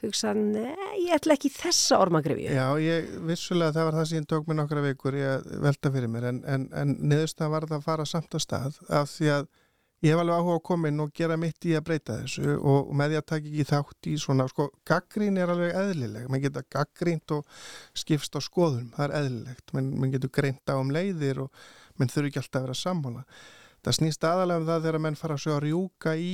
hugsað, 0.04 0.40
nei, 0.52 1.02
ég 1.06 1.14
ætla 1.16 1.34
ekki 1.36 1.50
þessa 1.54 1.98
ormagrifju. 2.04 2.50
Já, 2.52 2.66
ég 2.82 3.12
vissulega 3.26 3.74
það 3.74 3.86
var 3.88 3.98
það 3.98 4.08
sem 4.10 4.20
ég 4.20 4.26
tók 4.30 4.48
mér 4.48 4.58
nokkra 4.60 4.82
vikur 4.84 5.16
ég 5.18 5.30
að 5.38 5.46
velta 5.64 5.92
fyrir 5.94 6.12
mér 6.12 6.28
en, 6.30 6.42
en, 6.46 6.66
en 6.76 6.96
niðurstað 7.00 7.54
var 7.54 7.68
það 7.70 7.78
að 7.78 7.86
fara 7.88 8.08
samt 8.08 8.36
að 8.36 8.44
stað 8.44 8.80
af 9.00 9.10
því 9.14 9.32
að 9.38 9.48
ég 10.04 10.12
hef 10.12 10.20
alveg 10.20 10.36
áhuga 10.36 10.58
að 10.60 10.64
koma 10.68 10.92
inn 10.92 11.02
og 11.02 11.12
gera 11.16 11.40
mitt 11.40 11.66
í 11.66 11.74
að 11.74 11.86
breyta 11.88 12.20
þessu 12.20 12.56
og 12.60 12.94
með 13.00 13.14
því 13.14 13.20
að 13.20 13.28
taka 13.32 13.50
ekki 13.50 13.68
þátt 13.72 14.10
í 14.12 14.16
svona, 14.20 14.48
sko, 14.52 14.68
gaggrín 14.86 15.40
er 15.40 15.52
alveg 15.56 15.78
eðlileg, 15.80 16.30
mann 16.30 16.44
geta 16.44 16.62
gaggrínt 16.76 17.38
og 17.38 17.60
skipst 17.96 18.36
á 18.36 18.40
skoðum, 18.44 18.90
það 18.94 19.06
er 19.08 19.16
eðlilegt. 19.22 19.72
Man 19.74 20.12
getur 20.12 20.34
greint 20.36 20.68
á 20.68 20.76
um 20.76 20.92
leiðir 20.92 21.46
og 21.46 21.64
mann 21.96 22.12
þurfi 22.12 22.34
ekki 22.34 22.44
alltaf 22.44 22.60
að 22.60 22.68
vera 22.68 22.82
sammála 22.84 23.24
það 23.86 23.98
snýst 24.00 24.26
aðalega 24.26 24.62
um 24.62 24.68
það 24.68 24.86
þegar 24.86 25.04
menn 25.06 25.18
fara 25.20 25.38
að 25.38 25.60
rjúka 25.64 26.16
í 26.18 26.30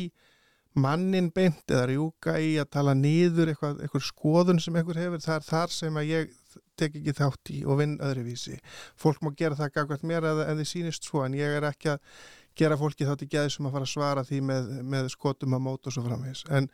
mannin 0.72 1.28
beint 1.34 1.68
eða 1.68 1.88
rjúka 1.90 2.38
í 2.40 2.54
að 2.60 2.70
tala 2.72 2.94
nýður 2.96 3.52
eitthvað, 3.52 3.82
eitthvað 3.84 4.04
skoðun 4.06 4.60
sem 4.62 4.76
einhver 4.80 5.00
hefur. 5.00 5.20
Það 5.20 5.34
er 5.36 5.48
þar 5.48 5.74
sem 5.76 5.98
að 6.00 6.08
ég 6.08 6.36
tek 6.80 6.94
ekki 6.96 7.16
þátt 7.18 7.52
í 7.52 7.58
og 7.68 7.80
vinn 7.82 7.98
öðruvísi. 8.02 8.58
Fólk 9.00 9.20
má 9.24 9.32
gera 9.36 9.58
það 9.58 9.74
gagvært 9.76 10.06
mér 10.08 10.28
en 10.32 10.62
þið 10.62 10.70
sýnist 10.70 11.08
svo 11.08 11.26
en 11.26 11.36
ég 11.36 11.58
er 11.58 11.68
ekki 11.68 11.92
að 11.92 12.14
gera 12.58 12.78
fólki 12.80 13.08
þátt 13.08 13.24
í 13.26 13.30
geði 13.32 13.52
sem 13.52 13.68
að 13.68 13.76
fara 13.76 13.88
að 13.88 13.92
svara 13.92 14.24
því 14.28 14.40
með, 14.48 14.72
með 14.94 15.10
skotum 15.12 15.56
að 15.56 15.64
móta 15.68 15.88
og 15.88 15.96
svo 15.96 16.04
framvegs 16.04 16.42
en 16.52 16.68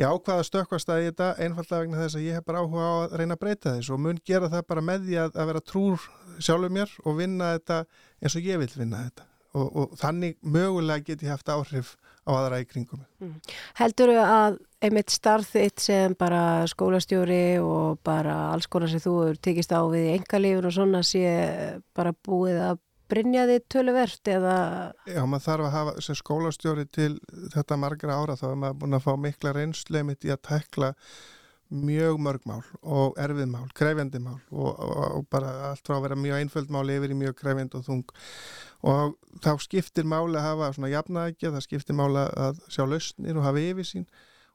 ég 0.00 0.08
ákvaða 0.08 0.46
stökkvast 0.48 0.92
að 0.92 1.02
þetta? 1.08 1.28
Einfallega 1.44 1.82
vegna 1.82 2.00
þess 2.00 2.18
að 2.18 2.24
ég 2.24 2.38
hef 2.38 2.46
bara 2.48 2.64
áhuga 2.64 2.88
á 2.88 2.94
að 3.02 3.18
reyna 3.20 3.36
að 3.36 3.42
breyta 3.44 3.76
þess 3.76 3.92
og 3.92 4.02
mun 4.06 4.24
gera 4.24 4.50
það 4.52 4.66
bara 4.72 4.86
með 4.88 5.06
því 5.10 5.20
að, 5.26 5.36
að 5.36 5.52
vera 5.52 5.64
trúr 5.72 6.08
sjálfur 6.38 6.74
mér 6.78 6.98
og 7.04 7.20
vinna 7.20 7.52
þetta 7.58 7.84
eins 8.22 8.38
og 8.40 8.48
ég 8.48 8.64
vil 8.64 8.72
vinna 8.74 9.04
þetta 9.04 9.28
og, 9.54 9.68
og 9.70 9.96
þannig 10.00 10.36
mögulega 10.42 11.06
geti 11.10 11.30
haft 11.30 11.50
áhrif 11.52 11.94
á 12.24 12.30
aðra 12.34 12.60
í 12.62 12.68
kringum. 12.68 13.02
Mm. 13.20 13.34
Heldur 13.78 14.14
þau 14.14 14.24
að 14.24 14.56
einmitt 14.84 15.12
starf 15.12 15.52
þitt 15.54 15.84
sem 15.84 16.16
bara 16.18 16.64
skólastjóri 16.70 17.58
og 17.62 18.00
bara 18.04 18.50
alls 18.52 18.68
konar 18.70 18.92
sem 18.92 19.02
þú 19.02 19.14
eru 19.28 19.40
tekist 19.44 19.72
á 19.72 19.80
við 19.84 20.08
í 20.08 20.16
engalífun 20.18 20.70
og 20.70 20.76
svona 20.76 21.04
sé 21.06 21.28
bara 21.96 22.14
búið 22.24 22.60
að 22.70 22.82
brinja 23.12 23.44
þið 23.48 23.64
töluvert 23.70 24.32
eða? 24.32 24.56
Já, 25.06 25.22
maður 25.28 25.46
þarf 25.46 25.68
að 25.68 25.74
hafa 25.76 25.94
sem 26.06 26.18
skólastjóri 26.18 26.86
til 26.92 27.12
þetta 27.54 27.78
margra 27.80 28.18
ára 28.18 28.36
þá 28.40 28.46
er 28.50 28.60
maður 28.62 28.78
búin 28.82 28.98
að 28.98 29.06
fá 29.06 29.12
mikla 29.20 29.54
reynsleimitt 29.56 30.24
í 30.24 30.32
að 30.34 30.44
tekla 30.48 30.92
mjög 31.70 32.20
mörg 32.20 32.44
mál 32.46 32.62
og 32.82 33.16
erfið 33.20 33.48
mál, 33.50 33.66
krefjandi 33.74 34.20
mál 34.22 34.38
og, 34.50 34.70
og, 34.74 34.98
og 35.18 35.26
bara 35.32 35.70
allt 35.70 35.86
frá 35.86 35.96
að 35.96 36.04
vera 36.08 36.18
mjög 36.20 36.42
einföld 36.42 36.70
mál 36.74 36.92
yfir 36.92 37.14
í 37.14 37.18
mjög 37.18 37.38
krefjandi 37.40 37.80
og 37.80 37.86
þung 37.88 38.04
og 38.84 39.16
þá 39.44 39.50
skiptir 39.64 40.06
máli 40.08 40.36
að 40.38 40.46
hafa 40.50 40.70
svona 40.76 40.92
jafnækja, 40.92 41.54
það 41.54 41.66
skiptir 41.66 41.96
máli 41.98 42.22
að 42.28 42.60
sjá 42.68 42.84
lausnir 42.86 43.40
og 43.40 43.46
hafa 43.48 43.64
yfir 43.64 43.88
sín 43.88 44.06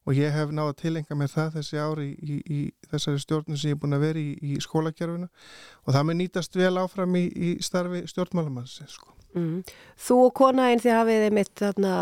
og 0.08 0.16
ég 0.18 0.34
hef 0.34 0.54
náða 0.54 0.74
að 0.74 0.80
tilenga 0.80 1.18
með 1.18 1.34
það 1.36 1.56
þessi 1.58 1.82
ári 1.82 2.08
í, 2.10 2.16
í, 2.16 2.38
í 2.56 2.90
þessari 2.92 3.24
stjórnum 3.24 3.58
sem 3.60 3.74
ég 3.74 3.78
er 3.78 3.82
búin 3.82 3.98
að 3.98 4.06
vera 4.08 4.22
í, 4.22 4.30
í 4.42 4.60
skólakjörfuna 4.64 5.30
og 5.30 5.96
það 5.96 6.08
með 6.10 6.20
nýtast 6.22 6.60
vel 6.60 6.76
áfram 6.82 7.18
í 7.20 7.52
starfi 7.66 8.06
stjórnmálamanns 8.10 8.80
sko. 8.88 9.14
mm. 9.34 9.60
Þú 10.08 10.22
og 10.30 10.34
konaðinn 10.40 10.84
þið 10.86 10.98
hafið 11.00 11.44
þarna 11.62 11.94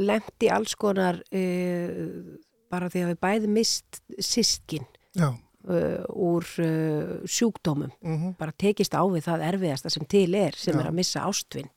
lemt 0.00 0.48
í 0.48 0.52
alls 0.56 0.74
konar 0.80 1.22
uh, 1.30 2.36
bara 2.70 2.88
því 2.92 3.04
að 3.04 3.12
við 3.12 3.20
bæði 3.24 3.52
mist 3.58 4.00
sískin 4.18 4.86
Uh, 5.68 6.00
úr 6.14 6.46
uh, 6.64 7.26
sjúkdómum 7.28 7.90
mm 8.00 8.16
-hmm. 8.16 8.36
bara 8.38 8.52
tekist 8.56 8.94
á 8.94 9.02
við 9.04 9.26
það 9.26 9.42
erfiðasta 9.50 9.90
sem 9.90 10.04
til 10.06 10.34
er 10.34 10.54
sem 10.56 10.74
Já. 10.74 10.80
er 10.80 10.86
að 10.88 10.94
missa 10.94 11.20
ástvinn 11.20 11.68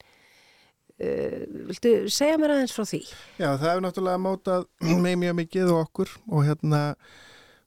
uh, 1.02 1.66
Viltu 1.68 2.08
segja 2.08 2.38
mér 2.38 2.54
aðeins 2.54 2.72
frá 2.72 2.86
því? 2.86 3.02
Já, 3.36 3.58
það 3.58 3.70
hefur 3.70 3.82
náttúrulega 3.82 4.22
mótað 4.22 4.66
mig 5.04 5.18
mjög 5.18 5.36
mikið 5.36 5.74
og 5.74 5.80
okkur 5.82 6.10
og 6.30 6.46
hérna 6.46 6.96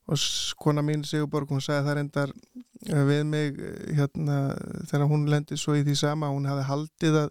og 0.07 0.17
kona 0.57 0.83
mín 0.83 1.05
Sigurborg 1.05 1.51
hún 1.51 1.61
sagði 1.61 1.87
það 1.89 1.95
reyndar 1.99 2.31
uh, 2.31 3.05
við 3.05 3.23
mig 3.25 3.61
uh, 3.61 3.95
hérna 3.99 4.39
þegar 4.87 5.07
hún 5.11 5.29
lendi 5.29 5.57
svo 5.57 5.75
í 5.75 5.85
því 5.85 5.95
sama 5.99 6.33
hún 6.33 6.47
hafi 6.47 6.65
haldið 6.71 7.21
að 7.27 7.31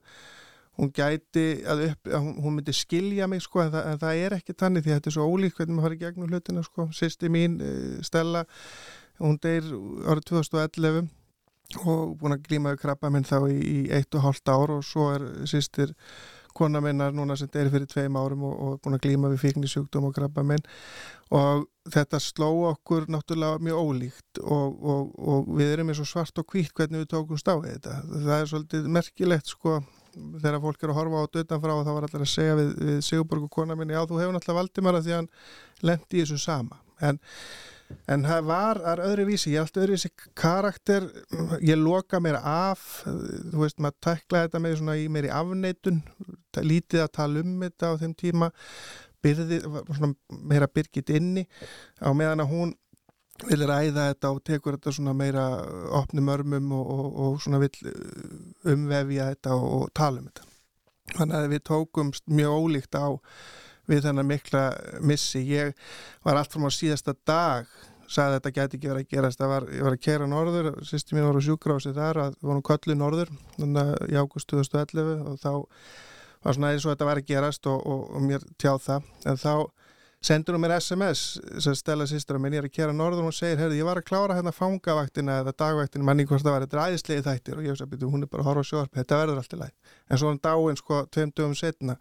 hún 0.80 0.92
gæti 0.94 1.46
að, 1.70 1.84
upp, 1.92 2.12
hún, 2.18 2.58
myndi 2.58 2.74
skilja 2.74 3.28
mig 3.30 3.44
sko 3.46 3.62
en 3.62 3.74
það, 3.74 3.90
en 3.92 4.00
það 4.02 4.22
er 4.26 4.38
ekki 4.40 4.56
tannig 4.58 4.86
því 4.86 4.96
þetta 4.96 5.12
er 5.12 5.16
svo 5.18 5.28
ólíkt 5.30 5.60
hvernig 5.60 5.78
maður 5.78 5.90
farið 5.90 6.06
gegnum 6.06 6.32
hlutina 6.32 6.64
sko. 6.66 6.88
Sýsti 6.98 7.30
mín 7.34 7.60
uh, 7.62 8.00
Stella 8.06 8.46
hún 9.22 9.38
deyr 9.42 9.68
árið 10.10 10.30
2011 10.32 11.12
og 11.90 12.16
búin 12.20 12.36
að 12.36 12.48
glímaðu 12.48 12.80
krabba 12.82 13.10
minn 13.14 13.26
þá 13.26 13.38
í, 13.50 13.58
í 13.58 13.78
eitt 13.94 14.14
og 14.18 14.26
hálft 14.26 14.50
ár 14.50 14.74
og 14.76 14.84
svo 14.86 15.12
er 15.16 15.26
sýstir 15.50 15.94
kona 16.54 16.82
minnar 16.84 17.14
núna 17.16 17.38
sem 17.38 17.50
deyr 17.54 17.72
fyrir 17.74 17.90
tveim 17.90 18.18
árum 18.20 18.44
og, 18.46 18.54
og 18.54 18.82
búin 18.84 18.98
að 18.98 19.06
glíma 19.08 19.32
við 19.32 19.42
fíknisjúkdóm 19.48 20.10
og 20.10 20.14
krabba 20.18 20.44
minn. 20.46 20.62
Og 21.34 21.66
þetta 21.90 22.20
sló 22.22 22.50
okkur 22.70 23.08
náttúrulega 23.10 23.62
mjög 23.64 23.82
ólíkt 23.82 24.42
og, 24.44 24.78
og, 24.94 25.16
og 25.18 25.50
við 25.58 25.74
erum 25.74 25.90
eins 25.90 26.04
og 26.04 26.10
svart 26.10 26.38
og 26.38 26.54
hvít 26.54 26.74
hvernig 26.78 27.04
við 27.04 27.10
tókum 27.16 27.42
stáðið 27.42 27.78
þetta. 27.78 27.96
Það 28.14 28.38
er 28.38 28.52
svolítið 28.52 28.92
merkilegt 29.00 29.54
sko 29.54 29.80
þegar 30.14 30.62
fólk 30.64 30.86
eru 30.86 30.94
að 30.94 31.00
horfa 31.00 31.20
á 31.20 31.24
þetta 31.26 31.44
utanfrá 31.46 31.76
og 31.76 31.84
það 31.84 31.98
var 31.98 32.08
allir 32.08 32.26
að 32.26 32.32
segja 32.32 32.56
við, 32.60 32.72
við 32.88 32.98
Sigurborg 33.08 33.46
og 33.48 33.54
kona 33.54 33.78
minni 33.80 33.96
já 33.96 34.02
þú 34.10 34.20
hefur 34.22 34.36
náttúrulega 34.36 34.60
Valdimara 34.60 35.04
því 35.04 35.16
hann 35.18 35.30
lendi 35.84 36.20
í 36.20 36.24
þessu 36.24 36.42
sama. 36.42 36.80
En, 37.04 37.20
en 38.10 38.28
það 38.28 38.50
var 38.50 38.82
öðru 38.94 39.28
vísi, 39.32 39.54
ég 39.54 39.64
alltaf 39.64 39.84
öðru 39.84 39.98
vísi 39.98 40.12
karakter, 40.40 41.08
ég 41.62 41.80
loka 41.82 42.22
mér 42.24 42.40
af 42.40 42.86
þú 43.06 43.64
veist 43.64 43.82
maður 43.84 44.00
tækla 44.10 44.46
þetta 44.46 44.64
með 44.64 44.78
svona 44.82 45.00
í 45.02 45.10
mér 45.12 45.30
í 45.30 45.34
afneitun 45.34 46.04
lítið 46.62 47.08
að 47.08 47.16
tala 47.18 47.44
um 47.44 47.58
þetta 47.66 47.92
á 47.92 47.94
þeim 48.04 48.16
tíma 48.20 48.54
byrði, 49.24 49.60
svona 49.64 50.14
meira 50.52 50.68
byrgit 50.68 51.12
inni 51.16 51.46
á 52.04 52.12
meðan 52.16 52.44
að 52.44 52.54
hún 52.54 52.74
vil 53.42 53.66
ræða 53.68 54.10
þetta 54.12 54.32
og 54.32 54.42
tekur 54.46 54.78
þetta 54.78 54.94
svona 54.96 55.14
meira 55.18 55.46
opnum 56.00 56.32
örmum 56.34 56.74
og, 56.78 56.92
og, 56.94 57.08
og 57.26 57.42
svona 57.44 57.62
vil 57.64 57.72
uh, 57.90 58.74
umvefja 58.74 59.32
þetta 59.34 59.56
og, 59.58 59.70
og 59.78 59.94
tala 59.98 60.22
um 60.22 60.30
þetta. 60.30 60.50
Þannig 61.14 61.38
að 61.40 61.50
við 61.52 61.64
tókum 61.68 62.14
mjög 62.32 62.60
ólíkt 62.64 62.96
á 62.96 63.08
við 63.90 64.06
þennan 64.06 64.30
mikla 64.30 64.62
missi. 65.04 65.42
Ég 65.50 65.74
var 66.24 66.40
allt 66.40 66.54
frá 66.54 66.70
síðasta 66.72 67.16
dag 67.28 67.68
sagði 68.14 68.30
að 68.30 68.38
þetta 68.38 68.54
gæti 68.56 68.78
ekki 68.78 68.90
verið 68.92 69.04
að 69.04 69.14
gerast. 69.16 69.44
Var, 69.54 69.68
ég 69.74 69.86
var 69.88 69.98
að 69.98 70.04
kera 70.06 70.30
norður, 70.30 70.72
sýsti 70.88 71.18
mín 71.18 71.28
var 71.28 71.40
á 71.40 71.44
sjúkrási 71.44 71.94
þar 71.96 72.22
að 72.28 72.36
við 72.38 72.50
vorum 72.50 72.66
köllu 72.70 72.98
norður 73.00 73.32
í 73.60 74.18
águst 74.20 74.52
2011 74.52 75.24
og 75.32 75.40
þá 75.42 75.52
var 76.44 76.58
svona 76.58 76.74
eins 76.74 76.86
og 76.86 76.94
þetta 76.94 77.08
var 77.08 77.22
að 77.22 77.30
gerast 77.32 77.70
og 77.72 78.20
mér 78.24 78.44
tjáð 78.62 78.84
það. 78.88 79.10
En 79.32 79.40
þá 79.40 79.54
sendur 80.24 80.56
hún 80.56 80.64
mér 80.64 80.78
SMS 80.78 81.22
sem 81.64 81.76
stella 81.76 82.06
sýstur 82.08 82.38
og 82.38 82.44
minn 82.44 82.56
ég 82.56 82.64
er 82.64 82.68
að 82.70 82.76
kera 82.78 82.96
norður 82.96 83.24
og 83.24 83.28
hún 83.28 83.36
segir, 83.36 83.60
herði, 83.60 83.80
ég 83.82 83.88
var 83.88 84.00
að 84.00 84.06
klára 84.08 84.38
hérna 84.38 84.54
fangavaktina 84.56 85.40
eða 85.42 85.54
dagvaktina, 85.60 86.06
manni 86.08 86.26
hvort 86.30 86.46
það 86.46 86.56
var, 86.56 86.66
þetta 86.66 86.86
æðislegi 86.88 87.26
þættir. 87.28 87.58
Og 87.58 87.68
ég 87.68 87.76
veist 87.76 87.84
að 87.86 88.06
hún 88.14 88.24
er 88.24 88.32
bara 88.32 88.46
að 88.46 88.50
horfa 88.50 88.64
á 88.64 88.70
sjórp 88.70 89.00
þetta 89.00 89.20
verður 89.20 89.42
alltaf 89.42 89.60
læg, 89.60 89.74
en 90.08 90.22
svo 90.22 90.32
hann 90.32 90.40
dáin 90.48 90.80
sko 90.80 91.02
tveim 91.12 91.34
dögum 91.36 91.58
setna, 91.60 91.98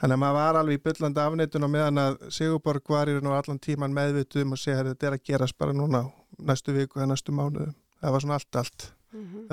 þannig 0.00 0.16
að 0.16 0.22
maður 0.24 0.38
var 0.40 0.60
alveg 0.62 0.80
í 0.80 0.82
byllandi 0.88 1.22
afneitun 1.26 1.68
og 1.68 1.74
meðan 1.74 2.02
að 2.06 2.18
Sigurborg 2.38 2.94
var 2.96 3.12
í 3.12 3.18
raun 3.18 3.30
og 3.30 3.36
allan 3.36 3.60
tíman 3.60 3.96
meðvituðum 3.96 4.56
og 4.56 4.62
segja, 4.62 4.80
herði, 4.80 4.96
þetta 4.96 5.10
er 5.10 5.18
að 5.18 5.26
gerast 5.28 5.58
bara 5.60 5.76
núna 5.76 6.06
næstu 6.40 6.72
viku 6.76 7.00
eða 7.00 7.12
næstu 7.12 7.36
mánuðu, 7.36 7.74
það 8.00 8.16
var 8.16 8.26
svona 8.26 8.40
allt, 8.40 8.56
allt 8.56 8.90
mm 9.12 9.26
-hmm. 9.26 9.46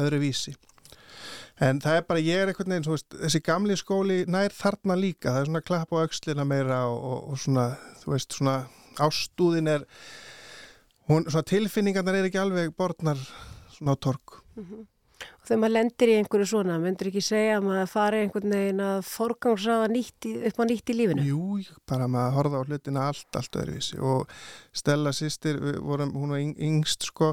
en 1.63 1.79
það 1.81 1.99
er 1.99 2.05
bara, 2.07 2.23
ég 2.23 2.41
er 2.41 2.51
einhvern 2.51 2.73
veginn 2.73 2.91
veist, 2.91 3.15
þessi 3.23 3.41
gamli 3.45 3.77
skóli 3.79 4.19
nær 4.29 4.53
þarna 4.53 4.97
líka. 4.99 5.31
Það 5.31 5.39
er 5.39 5.49
svona 5.49 5.63
klapp 5.69 5.93
á 5.93 5.97
aukslina 6.03 6.45
meira 6.47 6.83
og, 6.89 6.97
og, 7.11 7.31
og 7.31 7.41
svona, 7.41 7.67
þú 8.07 8.15
veist, 8.15 8.37
svona 8.37 8.57
ástúðin 9.03 9.71
er 9.75 9.87
hún, 11.11 11.27
svona 11.27 11.47
tilfinningarnar 11.47 12.21
er 12.21 12.29
ekki 12.29 12.39
alveg 12.41 12.71
borðnar 12.77 13.19
svona 13.75 13.93
á 13.93 13.97
tork 13.99 14.39
mm 14.55 14.63
-hmm. 14.63 14.85
Og 15.17 15.49
þegar 15.49 15.61
maður 15.63 15.73
lendir 15.73 16.09
í 16.11 16.15
einhverju 16.19 16.47
svona, 16.51 16.75
myndur 16.81 17.09
ekki 17.09 17.21
segja 17.25 17.57
að 17.57 17.63
maður 17.65 17.87
fari 17.89 18.19
einhvern 18.21 18.53
veginn 18.53 18.81
að 18.83 18.97
forgangsraða 19.07 19.87
upp 19.87 20.59
á 20.61 20.63
nýtt 20.69 20.91
í 20.91 20.97
lífinu? 20.97 21.25
Jú, 21.25 21.63
bara 21.89 22.09
maður 22.11 22.35
horfa 22.37 22.61
á 22.61 22.67
hlutina 22.67 23.07
allt, 23.07 23.39
allt 23.39 23.57
öðruvísi 23.61 23.97
og 23.97 24.29
Stella 24.73 25.09
sýstir, 25.15 25.57
hún 25.57 26.29
var 26.29 26.37
yng- 26.37 26.59
yngst 26.59 27.07
sko, 27.09 27.31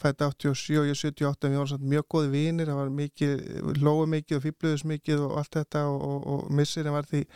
fætt 0.00 0.22
87 0.22 0.78
og 0.80 0.88
ég 0.88 0.96
78 0.96 1.44
en 1.44 1.52
við 1.52 1.58
vorum 1.58 1.90
mjög 1.92 2.08
góði 2.08 2.30
vinir, 2.30 2.66
það 2.66 2.80
var 2.80 2.90
mikið, 3.02 3.36
hlóðum 3.82 4.16
mikið 4.16 4.36
og 4.38 4.44
fýbluðus 4.46 4.84
mikið 4.84 5.26
og 5.26 5.38
allt 5.42 5.52
þetta 5.58 5.84
og, 5.90 6.00
og, 6.00 6.26
og 6.26 6.50
missirinn 6.50 6.96
var 6.96 7.04
því 7.04 7.26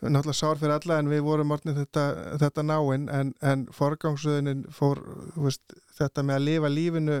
náttúrulega 0.00 0.38
sár 0.38 0.60
fyrir 0.60 0.74
alla 0.76 0.98
en 1.02 1.10
við 1.12 1.22
vorum 1.26 1.50
orðin 1.56 1.76
þetta, 1.76 2.04
þetta 2.40 2.64
náinn 2.64 3.08
en, 3.12 3.32
en 3.44 3.66
forgangsröðunin 3.76 4.62
fór 4.72 5.02
veist, 5.36 5.74
þetta 5.98 6.24
með 6.24 6.38
að 6.38 6.46
lifa 6.48 6.70
lífinu 6.72 7.18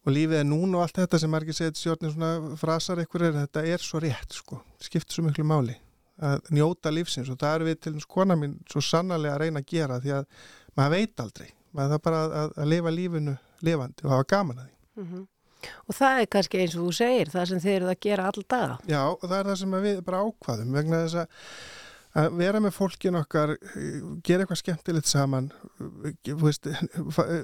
og 0.00 0.14
lífið 0.16 0.38
er 0.40 0.48
núna 0.48 0.78
og 0.78 0.86
allt 0.86 1.00
þetta 1.02 1.20
sem 1.20 1.32
margir 1.34 1.56
segið 1.58 1.76
stjórnir 1.82 2.14
svona 2.14 2.56
frasar 2.60 3.02
ykkur 3.04 3.26
er 3.28 3.38
þetta 3.42 3.64
er 3.68 3.84
svo 3.84 4.00
rétt 4.00 4.38
sko, 4.38 4.62
skipt 4.80 5.12
svo 5.12 5.26
miklu 5.26 5.44
máli 5.44 5.76
að 6.20 6.48
njóta 6.56 6.92
lífsins 6.92 7.28
og 7.32 7.38
það 7.40 7.54
er 7.58 7.66
við 7.68 7.78
til 7.84 7.94
þess 7.96 8.08
kona 8.08 8.36
mín 8.36 8.58
svo 8.68 8.80
sannarlega 8.84 9.36
að 9.36 9.42
reyna 9.44 9.60
að 9.62 9.68
gera 9.72 10.00
því 10.00 10.14
að 10.18 10.26
maður 10.76 10.96
veit 10.96 11.22
aldrei 11.24 11.48
maður 11.76 11.92
það 11.94 12.02
bara 12.08 12.22
að, 12.24 12.56
að 12.56 12.70
lifa 12.72 12.94
lífinu 12.96 13.36
lifandi 13.64 14.04
og 14.08 14.16
hafa 14.16 14.30
gaman 14.34 14.64
að 14.64 14.66
því 14.70 14.76
Mhm. 15.00 15.20
Og 15.88 15.94
það 15.96 16.20
er 16.22 16.28
kannski 16.32 16.60
eins 16.62 16.74
og 16.76 16.86
þú 16.86 16.92
segir, 16.96 17.30
það 17.32 17.48
sem 17.50 17.60
þið 17.60 17.74
eruð 17.76 17.90
að 17.92 18.00
gera 18.06 18.28
all 18.30 18.44
daga. 18.48 18.76
Já, 18.88 19.02
það 19.20 19.34
er 19.38 19.48
það 19.50 19.58
sem 19.60 19.74
að 19.76 19.86
við 19.86 19.98
bara 20.06 20.22
ákvaðum 20.24 20.76
vegna 20.76 21.00
þess 21.04 21.18
að 21.20 21.44
að 22.18 22.32
vera 22.40 22.60
með 22.62 22.74
fólkin 22.74 23.18
okkar 23.20 23.52
eh, 23.54 24.00
gera 24.26 24.42
eitthvað 24.44 24.60
skemmtilegt 24.62 25.06
saman 25.10 25.50
eh, 25.78 26.32
veist, 26.40 26.66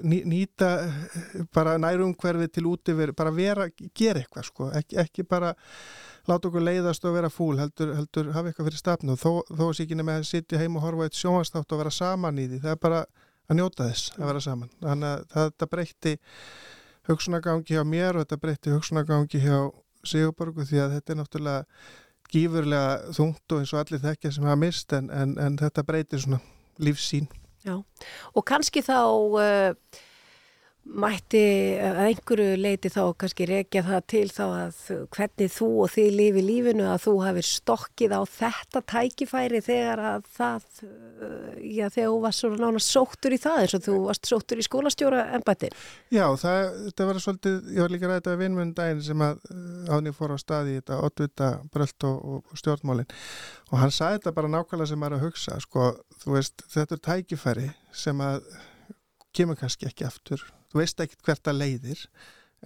ný- 0.03 0.25
nýta 0.27 0.71
eh, 0.83 1.45
bara 1.55 1.77
nærumhverfið 1.79 2.53
til 2.57 2.67
útivir 2.73 3.13
bara 3.17 3.31
vera, 3.35 3.69
gera 3.95 4.23
eitthvað 4.25 4.49
sko 4.49 4.71
ekki, 4.81 4.99
ekki 5.05 5.27
bara 5.29 5.53
láta 6.27 6.49
okkur 6.51 6.65
leiðast 6.67 7.05
og 7.07 7.15
vera 7.15 7.31
fúl, 7.31 7.55
heldur, 7.61 7.93
heldur 7.95 8.33
hafa 8.35 8.51
eitthvað 8.51 8.73
fyrir 8.73 8.83
stafn 8.83 9.15
og 9.15 9.21
þó, 9.23 9.31
þó 9.47 9.69
sé 9.71 9.87
ekki 9.87 10.01
nema 10.01 10.19
að 10.19 10.27
sitja 10.33 10.59
heim 10.59 10.81
og 10.81 10.83
horfa 10.89 11.07
eitt 11.07 11.21
sjónvastátt 11.21 11.71
og 11.77 11.85
vera 11.85 11.95
saman 11.95 12.43
í 12.43 12.49
því 12.51 12.63
það 12.65 12.75
er 12.75 12.81
bara 12.83 13.05
að 13.47 13.61
njóta 13.61 13.87
þess 13.87 14.17
að 14.19 14.27
vera 14.33 14.41
saman. 14.43 14.71
Þannig 14.83 15.13
að 15.13 15.37
þetta 15.37 15.69
breytti 15.71 16.15
hugsunagangi 17.07 17.77
hjá 17.77 17.85
mér 17.87 18.17
og 18.19 18.25
þetta 18.25 18.41
breytti 18.43 18.73
hugsunagangi 18.75 19.43
hjá 19.45 19.59
Sigurborgu 20.07 20.63
því 20.67 20.81
að 20.83 20.93
þetta 20.97 21.13
er 21.13 21.17
náttúrulega 21.19 21.63
gífurlega 22.33 23.15
þungt 23.17 23.53
og 23.55 23.63
eins 23.63 23.73
og 23.75 23.83
allir 23.83 24.03
þekkja 24.03 24.33
sem 24.35 24.47
hafa 24.49 24.61
mist 24.61 24.93
en, 24.97 25.11
en, 25.11 25.37
en 25.43 25.59
þetta 25.61 25.85
breytir 25.87 26.23
svona 26.23 26.41
lífsín. 26.83 27.29
Já, 27.67 27.81
og 28.35 28.45
kannski 28.47 28.83
þá 28.87 28.99
uh, 29.03 30.03
mætti 30.87 31.41
að 31.83 31.99
einhverju 32.05 32.59
leiti 32.61 32.91
þá 32.93 33.01
kannski 33.19 33.47
rekja 33.49 33.83
það 33.87 34.05
til 34.13 34.27
þá 34.31 34.45
að 34.47 34.77
hvernig 35.17 35.53
þú 35.53 35.69
og 35.83 35.91
þið 35.93 36.11
lifi 36.21 36.45
lífinu 36.47 36.87
að 36.89 37.01
þú 37.07 37.15
hafið 37.25 37.47
stokkið 37.49 38.15
á 38.15 38.21
þetta 38.31 38.83
tækifæri 38.93 39.61
þegar 39.67 40.03
að 40.13 40.29
það, 40.37 40.69
uh, 40.87 41.57
já 41.61 41.85
þegar 41.91 42.13
þú 42.13 42.21
varst 42.27 42.45
svona 42.45 42.61
nána 42.63 42.83
sóttur 42.87 43.35
í 43.35 43.41
það 43.43 43.63
eins 43.65 43.77
og 43.79 43.85
þú 43.87 43.97
varst 44.07 44.31
sóttur 44.31 44.63
í 44.63 44.67
skólastjóra 44.67 45.25
ennbættin. 45.37 45.77
Já, 46.15 46.25
það, 46.41 46.63
þetta 46.87 47.09
var 47.11 47.23
svolítið, 47.27 47.59
ég 47.75 47.83
var 47.83 47.95
líka 47.97 48.13
ræðið 48.13 48.33
að 48.33 48.41
vinnmjöndin 48.45 48.77
daginn 48.79 49.05
sem 49.09 49.27
að 49.27 49.43
áni 49.91 50.15
fór 50.15 50.37
á 50.37 50.39
staði 50.41 50.77
í 50.77 50.81
þetta 50.81 51.01
oddvita 51.09 51.51
brölt 51.75 52.09
og, 52.09 52.39
og 52.47 52.63
stjórnmálin 52.63 53.11
og 53.73 53.81
hann 53.83 53.95
sagði 53.95 54.21
þetta 54.21 54.37
bara 54.39 54.53
nákvæmlega 54.55 54.93
sem 54.93 55.03
maður 55.03 55.19
að 55.19 55.27
hugsa, 55.27 55.59
sko, 55.65 55.91
þú 56.23 56.37
veist, 56.37 56.67
þetta 56.71 56.97
er 56.97 57.05
tækifæri 57.11 57.71
sem 57.97 58.23
að 58.23 58.47
kemur 59.37 59.59
kannski 59.59 59.89
ekki 59.91 60.07
aftur, 60.07 60.45
þú 60.73 60.83
veist 60.83 61.01
ekkert 61.03 61.25
hvert 61.29 61.51
að 61.53 61.61
leiðir 61.63 62.05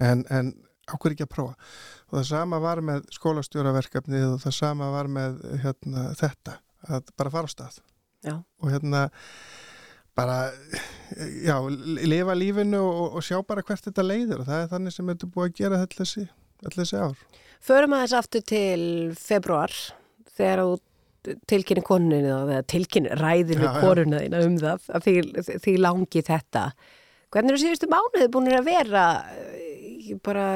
en, 0.01 0.25
en 0.31 0.53
ákveður 0.91 1.17
ekki 1.17 1.27
að 1.29 1.33
prófa 1.37 1.71
og 2.11 2.19
það 2.19 2.29
sama 2.33 2.61
var 2.63 2.83
með 2.85 3.07
skólastjóraverkefnið 3.15 4.27
og 4.33 4.43
það 4.45 4.57
sama 4.59 4.91
var 4.95 5.11
með 5.13 5.41
hérna, 5.65 6.11
þetta, 6.19 6.59
að 6.89 7.15
bara 7.17 7.35
fara 7.37 7.51
á 7.51 7.55
stað 7.55 7.81
Já. 8.21 8.35
og 8.37 8.73
hérna 8.73 9.09
bara, 10.21 10.51
já, 11.45 11.57
lifa 12.05 12.35
lífinu 12.37 12.81
og, 12.83 13.17
og 13.17 13.25
sjá 13.25 13.39
bara 13.47 13.65
hvert 13.65 13.87
þetta 13.87 14.05
leiðir 14.05 14.43
og 14.43 14.49
það 14.49 14.65
er 14.65 14.71
þannig 14.75 14.97
sem 14.97 15.13
þetta 15.13 15.31
búið 15.35 15.49
að 15.49 15.57
gera 15.61 15.81
þessi, 15.95 16.27
þessi 16.67 17.01
ár. 17.01 17.25
Förum 17.65 17.97
aðeins 17.97 18.17
aftur 18.19 18.45
til 18.49 18.85
februar 19.21 19.75
þegar 20.37 20.65
þú 20.65 21.37
tilkynni 21.51 21.85
konunni 21.85 22.33
eða 22.33 22.63
tilkynni 22.69 23.13
konuna 23.81 24.23
þína 24.25 24.43
um 24.47 24.57
það 24.61 24.87
að 24.97 25.07
því, 25.07 25.15
því 25.67 25.75
langi 25.81 26.25
þetta. 26.27 26.65
Hvernig 27.31 27.55
eru 27.55 27.63
síðustu 27.63 27.91
mánuði 27.91 28.31
búin 28.33 28.51
að 28.51 28.67
vera 28.67 29.05
eh, 29.35 30.15
bara 30.25 30.47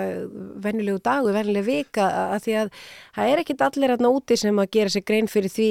venjulegu 0.64 0.98
dagu, 1.04 1.30
venjuleg 1.34 1.66
vika 1.66 2.06
að 2.34 2.40
því 2.46 2.56
að 2.62 2.72
það 3.14 3.30
er 3.30 3.42
ekkit 3.42 3.62
allir 3.68 3.94
aðna 3.94 4.10
úti 4.14 4.38
sem 4.40 4.58
að 4.58 4.72
gera 4.74 4.92
sér 4.94 5.04
grein 5.06 5.30
fyrir 5.30 5.52
því 5.52 5.68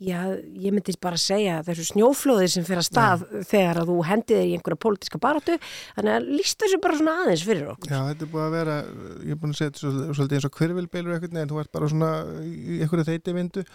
já, 0.00 0.20
ég 0.60 0.74
myndi 0.74 0.94
bara 1.02 1.20
segja 1.20 1.58
þessu 1.66 1.86
snjóflóði 1.90 2.48
sem 2.52 2.66
fyrir 2.66 2.82
að 2.82 2.88
stað 2.88 3.24
þegar 3.48 3.82
að 3.82 3.92
þú 3.92 3.98
hendið 4.10 4.40
þér 4.40 4.48
í 4.48 4.56
einhverja 4.56 4.82
pólitíska 4.86 5.20
baráttu 5.22 5.58
þannig 5.98 6.14
að 6.14 6.30
líst 6.32 6.60
þessu 6.62 6.80
bara 6.84 7.00
svona 7.00 7.16
aðeins 7.24 7.44
fyrir 7.48 7.70
okkur. 7.74 7.92
Já, 7.92 8.00
þetta 8.10 8.26
er 8.26 8.32
búið 8.32 8.46
að 8.46 8.56
vera, 8.56 8.78
ég 9.20 9.36
er 9.36 9.42
búin 9.42 9.54
að 9.54 9.60
segja 9.60 9.92
svolítið 10.16 10.38
eins 10.38 10.48
og 10.48 10.58
hverfilbeilur 10.60 11.16
eitthvað, 11.16 11.40
en 11.42 11.52
þú 11.52 11.62
ert 11.62 11.74
bara 11.76 11.92
svona 11.92 12.10
í 12.46 12.80
einhverju 12.84 13.08
þeiti 13.10 13.36
vindu 13.36 13.66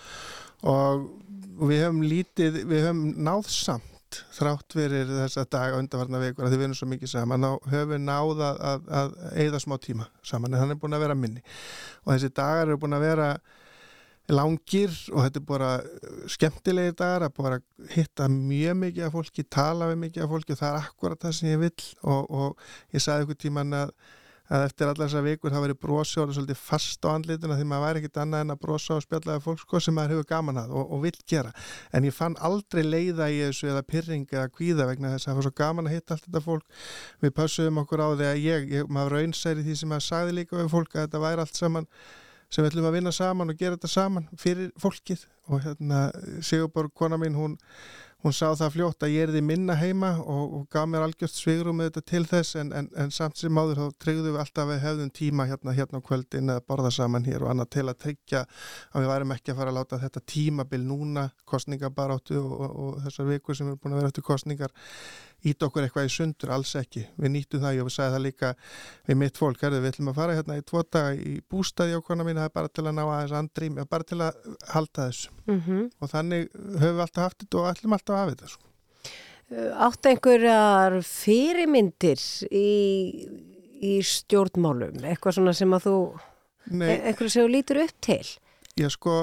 og, 0.71 1.07
og 1.57 1.71
við 1.71 1.85
höfum 1.85 2.03
lítið, 2.05 2.61
við 2.69 2.85
höfum 2.87 3.07
náð 3.29 3.49
samt 4.11 4.35
þrátt 4.35 4.75
fyrir 4.75 5.09
þessa 5.09 5.45
dag 5.49 5.75
undarvarna 5.77 6.19
vikur 6.21 6.45
að 6.45 6.53
þið 6.53 6.61
vinum 6.61 6.77
svo 6.77 6.87
mikið 6.89 7.11
saman 7.11 7.47
og 7.47 7.65
höfum 7.71 7.93
við 7.93 8.01
náð 8.03 8.43
að, 8.43 8.61
að, 8.69 8.85
að 8.99 9.11
eigða 9.39 9.59
smá 9.59 9.77
tíma 9.81 10.07
saman 10.23 10.53
en 10.53 10.59
hann 10.59 10.71
er 10.71 10.79
búin 10.79 10.95
að 10.95 11.03
vera 11.05 11.15
minni. 11.15 11.43
Og 12.05 12.13
þessi 12.13 12.31
dagar 12.33 12.67
eru 12.67 12.79
búin 12.81 12.97
að 12.97 13.05
vera 13.05 13.27
langir 14.31 14.93
og 15.11 15.25
þetta 15.25 15.41
er 15.41 15.45
bara 15.47 15.71
skemmtilegir 16.31 16.95
dagar 16.95 17.27
að 17.27 17.35
bara 17.37 17.59
hitta 17.91 18.27
mjög 18.31 18.79
mikið 18.85 19.07
af 19.07 19.15
fólki, 19.15 19.43
tala 19.43 19.89
við 19.91 20.01
mikið 20.05 20.25
af 20.25 20.33
fólki 20.33 20.55
og 20.55 20.61
það 20.61 20.73
er 20.73 20.81
akkurat 20.85 21.25
það 21.25 21.37
sem 21.37 21.51
ég 21.51 21.61
vill. 21.65 21.87
Og, 22.01 22.31
og 22.31 22.95
ég 22.95 23.03
sagði 23.03 23.27
ykkur 23.27 23.41
tíman 23.45 23.77
að, 23.81 23.93
að 24.51 24.65
eftir 24.67 24.89
allar 24.89 25.07
þessar 25.07 25.23
vikur 25.25 25.53
það 25.53 25.63
verið 25.65 25.79
brosi 25.85 26.19
og 26.19 26.33
svolítið 26.35 26.59
fast 26.59 27.05
á 27.07 27.09
andlituna 27.13 27.57
því 27.59 27.67
maður 27.69 27.85
væri 27.85 28.01
ekkit 28.01 28.19
annað 28.23 28.43
en 28.43 28.53
að 28.53 28.61
brosa 28.65 28.97
og 28.97 29.05
spjallaði 29.05 29.43
fólk 29.45 29.61
sko 29.63 29.81
sem 29.83 29.95
maður 29.95 30.15
hefur 30.15 30.27
gaman 30.31 30.61
að 30.61 30.73
og, 30.75 30.89
og 30.91 31.03
vill 31.05 31.19
gera. 31.33 31.53
En 31.95 32.07
ég 32.07 32.15
fann 32.15 32.35
aldrei 32.43 32.81
leiða 32.83 33.29
í 33.31 33.39
þessu 33.45 33.71
eða 33.71 33.85
pyrring 33.87 34.27
eða 34.27 34.49
kvíða 34.51 34.89
vegna 34.91 35.13
þess 35.13 35.27
að 35.27 35.31
það 35.31 35.39
var 35.39 35.47
svo 35.47 35.53
gaman 35.61 35.87
að 35.87 35.95
hitta 35.95 36.17
allt 36.17 36.27
þetta 36.27 36.43
fólk. 36.49 36.81
Við 37.23 37.35
passuðum 37.39 37.83
okkur 37.85 38.03
á 38.03 38.07
því 38.11 38.27
að 38.31 38.41
ég, 38.43 38.67
ég 38.75 38.91
maður 38.91 39.17
raunsæri 39.17 39.65
því 39.67 39.77
sem 39.79 39.93
maður 39.93 40.07
sagði 40.09 40.37
líka 40.41 40.59
við 40.59 40.73
fólk 40.75 40.97
að 40.97 41.07
þetta 41.07 41.23
væri 41.23 41.45
allt 41.45 41.63
saman 41.63 41.89
sem 42.51 42.65
við 42.65 42.73
ætlum 42.73 42.89
að 42.89 42.95
vinna 42.97 43.11
saman 43.15 43.53
og 43.53 43.59
gera 43.59 43.77
þetta 43.77 43.91
saman 43.91 44.27
fyrir 44.39 44.71
fólkið. 44.81 45.23
Og 45.51 45.63
hérna 45.63 46.01
Sigurborg 46.43 46.91
kona 46.95 47.19
mín 47.19 47.37
hún, 47.39 47.55
hún 48.21 48.33
sá 48.35 48.51
það 48.53 48.73
fljótt 48.75 49.05
að 49.05 49.13
ég 49.15 49.25
er 49.25 49.31
því 49.33 49.41
minna 49.45 49.75
heima 49.79 50.11
og, 50.19 50.53
og 50.57 50.65
gaf 50.73 50.85
mér 50.89 51.05
algjört 51.07 51.33
svigrum 51.33 51.79
með 51.79 51.89
þetta 51.89 52.03
til 52.11 52.21
þess 52.29 52.57
en, 52.61 52.69
en, 52.77 52.89
en 53.01 53.13
samt 53.13 53.39
sem 53.41 53.57
áður 53.57 53.81
þá 53.81 53.97
tryggðum 54.03 54.35
við 54.35 54.43
alltaf 54.43 54.73
að 54.73 54.83
hefðum 54.85 55.11
tíma 55.17 55.47
hérna, 55.49 55.75
hérna 55.77 56.01
á 56.01 56.07
kvöldin 56.07 56.53
eða 56.53 56.65
borða 56.69 56.93
saman 56.93 57.25
hér 57.25 57.45
og 57.45 57.53
annað 57.53 57.71
til 57.77 57.85
að 57.87 57.99
tryggja 58.05 58.43
að 58.45 59.01
við 59.01 59.11
værum 59.13 59.35
ekki 59.37 59.53
að 59.53 59.61
fara 59.61 59.73
að 59.73 59.79
láta 59.79 60.01
þetta 60.03 60.23
tímabil 60.35 60.81
núna 60.85 61.25
kostningabaráttu 61.49 62.37
og, 62.43 62.53
og, 62.53 62.77
og 62.85 63.01
þessar 63.07 63.31
vikur 63.31 63.57
sem 63.57 63.71
eru 63.71 63.81
búin 63.81 63.95
að 63.97 64.03
vera 64.03 64.13
eftir 64.13 64.27
kostningar 64.27 64.75
ít 65.47 65.63
okkur 65.65 65.85
eitthvað 65.85 66.07
í 66.07 66.11
sundur, 66.13 66.51
alls 66.53 66.73
ekki. 66.77 67.03
Við 67.17 67.33
nýttum 67.33 67.63
það, 67.63 67.77
ég 67.79 67.91
sagði 67.93 68.15
það 68.15 68.23
líka 68.25 68.51
við 69.07 69.19
mitt 69.21 69.39
fólk, 69.41 69.61
herðu, 69.65 69.81
við 69.81 69.93
ætlum 69.93 70.11
að 70.11 70.19
fara 70.19 70.35
hérna 70.37 70.57
í 70.59 70.65
tvo 70.67 70.83
daga 70.85 71.13
í 71.17 71.35
bústaði 71.49 71.97
okkona 71.97 72.25
mín, 72.27 72.41
það 72.41 72.49
er 72.49 72.55
bara 72.59 72.71
til 72.71 72.85
að 72.85 72.97
ná 72.97 73.03
aðeins 73.05 73.37
andrým, 73.39 73.79
bara 73.89 74.07
til 74.11 74.19
að 74.21 74.51
halda 74.73 75.07
þessu. 75.07 75.31
Mm 75.49 75.87
og 76.01 76.11
þannig 76.11 76.51
höfum 76.51 76.97
við 76.97 77.05
alltaf 77.05 77.23
haft 77.25 77.41
þetta 77.43 77.61
og 77.61 77.71
ætlum 77.71 77.95
alltaf 77.97 78.15
að 78.15 78.21
hafa 78.21 78.35
þetta 78.35 78.51
sko. 78.51 78.67
Átt 79.85 80.07
einhverjar 80.07 80.93
fyrirmyndir 81.03 82.21
í, 82.55 82.69
í 83.81 83.95
stjórnmálum, 84.05 85.01
eitthvað 85.03 85.39
svona 85.39 85.55
sem 85.57 85.73
að 85.75 85.89
þú, 85.89 85.97
Nei, 86.71 86.87
e 86.87 86.95
eitthvað 87.09 87.33
sem 87.33 87.43
þú 87.43 87.51
lítur 87.57 87.81
upp 87.83 87.97
til? 88.05 88.23
Já, 88.79 88.87
sko, 88.93 89.13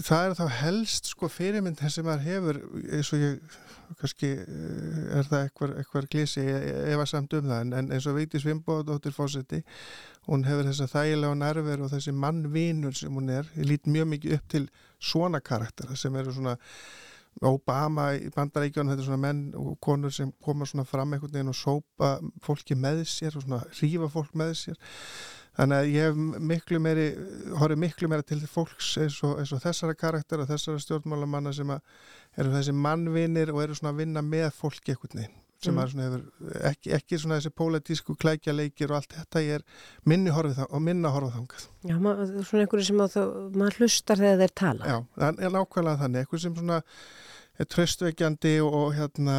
það 0.00 0.22
er 0.22 0.34
þá 0.38 0.46
helst 0.62 1.10
sko 1.12 1.28
fyrirmynd 1.28 1.82
sem 1.92 2.06
maður 2.06 2.22
hefur 2.24 2.58
eins 2.96 3.10
og 3.12 3.20
ég, 3.20 3.56
kannski 4.00 4.30
eh, 4.40 5.18
er 5.18 5.26
það 5.28 5.42
eitthvað, 5.42 5.74
eitthvað 5.82 6.06
glísi 6.14 6.44
ef 6.46 7.02
að 7.02 7.10
samt 7.10 7.36
um 7.36 7.50
það, 7.50 7.60
en, 7.66 7.74
en 7.76 7.90
eins 7.92 8.06
og 8.08 8.16
Vigdís 8.16 8.46
Vimbóðdóttir 8.48 9.12
fósetti, 9.12 9.60
hún 10.30 10.46
hefur 10.48 10.70
þessa 10.70 10.88
þægilega 10.94 11.36
nærver 11.42 11.84
og 11.84 11.92
þessi 11.92 12.14
mannvinur 12.16 12.96
sem 12.96 13.20
hún 13.20 13.28
er, 13.34 13.50
ég 13.58 13.68
lít 13.68 13.90
mjög 13.90 14.08
mikið 14.14 14.36
upp 14.38 14.48
til 14.54 14.64
svona 14.96 15.42
karaktera 15.44 15.98
sem 15.98 16.16
eru 16.16 16.32
svona 16.38 16.56
Obama 17.46 18.08
í 18.16 18.30
bandarækjunum, 18.34 18.90
þetta 18.90 19.04
er 19.04 19.06
svona 19.10 19.22
menn 19.22 19.42
og 19.56 19.76
konur 19.84 20.12
sem 20.12 20.32
koma 20.44 20.66
svona 20.68 20.86
fram 20.88 21.12
einhvern 21.14 21.36
veginn 21.36 21.52
og 21.52 21.56
sópa 21.56 22.16
fólki 22.44 22.76
með 22.76 23.04
sér 23.08 23.36
og 23.36 23.44
svona 23.44 23.60
rífa 23.76 24.08
fólk 24.12 24.32
með 24.36 24.56
sér 24.64 24.80
Þannig 25.60 25.76
að 25.76 25.90
ég 25.92 26.06
hef 26.08 26.40
miklu 26.50 26.78
meiri, 26.80 27.06
horfið 27.60 27.80
miklu 27.82 28.08
meira 28.08 28.24
til 28.24 28.40
fólks 28.48 28.94
eins 29.02 29.18
og, 29.26 29.36
eins 29.42 29.52
og 29.52 29.60
þessara 29.60 29.96
karakter 29.98 30.40
og 30.40 30.48
þessara 30.48 30.80
stjórnmálamanna 30.80 31.52
sem 31.52 31.74
eru 31.74 32.54
þessi 32.54 32.72
mannvinir 32.72 33.52
og 33.52 33.60
eru 33.66 33.76
svona 33.76 33.92
að 33.92 34.00
vinna 34.06 34.24
með 34.24 34.48
fólki 34.56 34.94
einhvern 34.94 35.20
veginn 35.20 35.38
sem 35.60 35.74
Mm. 35.74 35.80
mm. 35.80 35.90
svona 35.90 36.04
hefur 36.06 36.62
ekki, 36.70 36.92
ekki 36.96 37.18
svona 37.20 37.36
þessi 37.36 37.52
pólitísku 37.60 38.16
klækja 38.16 38.54
leikir 38.56 38.88
og 38.88 39.00
allt 39.00 39.12
þetta 39.12 39.42
ég 39.44 39.58
er 39.58 39.64
minni 40.08 40.32
horfið 40.32 40.62
þá 40.62 40.64
og 40.70 40.82
minna 40.86 41.12
horfið 41.12 41.34
þangað. 41.36 41.66
Já, 41.90 41.96
maður, 42.06 42.32
svona 42.48 42.64
einhverju 42.64 42.86
sem 42.88 43.02
þú, 43.14 43.24
maður 43.60 43.76
hlustar 43.82 44.22
þegar 44.22 44.40
þeir 44.40 44.54
tala. 44.62 44.88
Já, 44.88 44.96
það 45.20 45.44
er 45.44 45.54
nákvæmlega 45.58 46.02
þannig, 46.04 46.24
eitthvað 46.24 46.44
sem 46.46 46.56
svona 46.56 46.80
er 47.60 47.70
tröstveikjandi 47.74 48.54
og, 48.64 48.78
og 48.80 48.96
hérna 48.96 49.36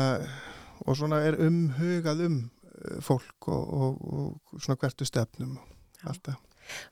og 0.85 0.97
svona 0.97 1.23
er 1.25 1.39
umhugað 1.41 2.25
um 2.27 2.37
eh, 2.45 3.01
fólk 3.01 3.49
og, 3.49 3.75
og, 3.81 3.99
og 4.13 4.61
svona 4.61 4.77
hvertu 4.81 5.09
stefnum 5.09 5.57
og 5.57 5.70
allt 6.07 6.23
það. 6.29 6.39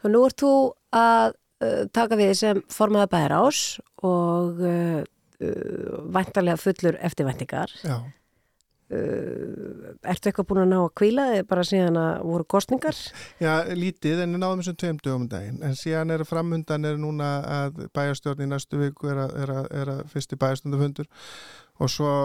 Og 0.03 0.13
nú 0.13 0.25
ert 0.27 0.43
þú 0.43 0.53
að 0.99 1.27
uh, 1.33 1.83
taka 1.95 2.19
við 2.19 2.35
sem 2.41 2.61
formaða 2.73 3.11
bæðar 3.13 3.35
ás 3.39 3.63
og 4.03 4.63
uh, 4.63 5.01
uh, 5.03 5.99
væntalega 6.15 6.59
fullur 6.59 6.99
eftirvæntingar. 7.09 7.75
Já, 7.83 7.99
Uh, 8.89 9.91
ertu 10.09 10.31
eitthvað 10.31 10.47
búin 10.49 10.63
að 10.63 10.71
ná 10.71 10.77
að 10.79 10.93
kvíla 10.97 11.23
þig 11.29 11.43
bara 11.45 11.63
síðan 11.69 11.97
að 12.01 12.23
voru 12.25 12.45
kostningar? 12.49 12.97
Já, 13.37 13.51
lítið 13.77 14.23
en 14.23 14.33
náðum 14.33 14.63
þessum 14.63 14.77
tveim 14.81 15.01
dögum 15.05 15.27
um 15.27 15.27
daginn 15.29 15.59
en 15.61 15.75
síðan 15.77 16.15
er 16.15 16.23
framhundan 16.25 16.87
er 16.89 16.97
núna 16.97 17.27
að 17.59 17.83
bæjarstjórn 17.93 18.41
í 18.41 18.49
næstu 18.49 18.79
viku 18.81 19.11
er 19.11 19.21
að, 19.27 19.35
er 19.43 19.53
að, 19.53 19.67
er 19.77 19.91
að 19.93 20.01
fyrsti 20.09 20.39
bæjarstjórnafundur 20.41 21.09
og 21.77 21.93
svo 21.93 22.15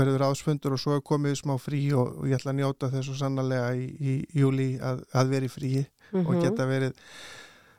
verður 0.00 0.24
áðsfundur 0.30 0.78
og 0.78 0.80
svo 0.80 0.96
er 0.96 1.04
komið 1.04 1.36
smá 1.42 1.58
frí 1.60 1.82
og, 1.92 2.16
og 2.16 2.32
ég 2.32 2.40
ætla 2.40 2.54
að 2.54 2.60
njóta 2.62 2.90
þessu 2.96 3.18
sannarlega 3.20 3.74
í, 3.76 3.84
í 3.92 4.16
júli 4.40 4.70
að, 4.80 5.04
að 5.12 5.36
vera 5.36 5.50
í 5.50 5.52
fríi 5.52 5.84
Mhm. 6.14 6.26
og 6.26 6.42
geta 6.42 6.66
verið 6.68 6.94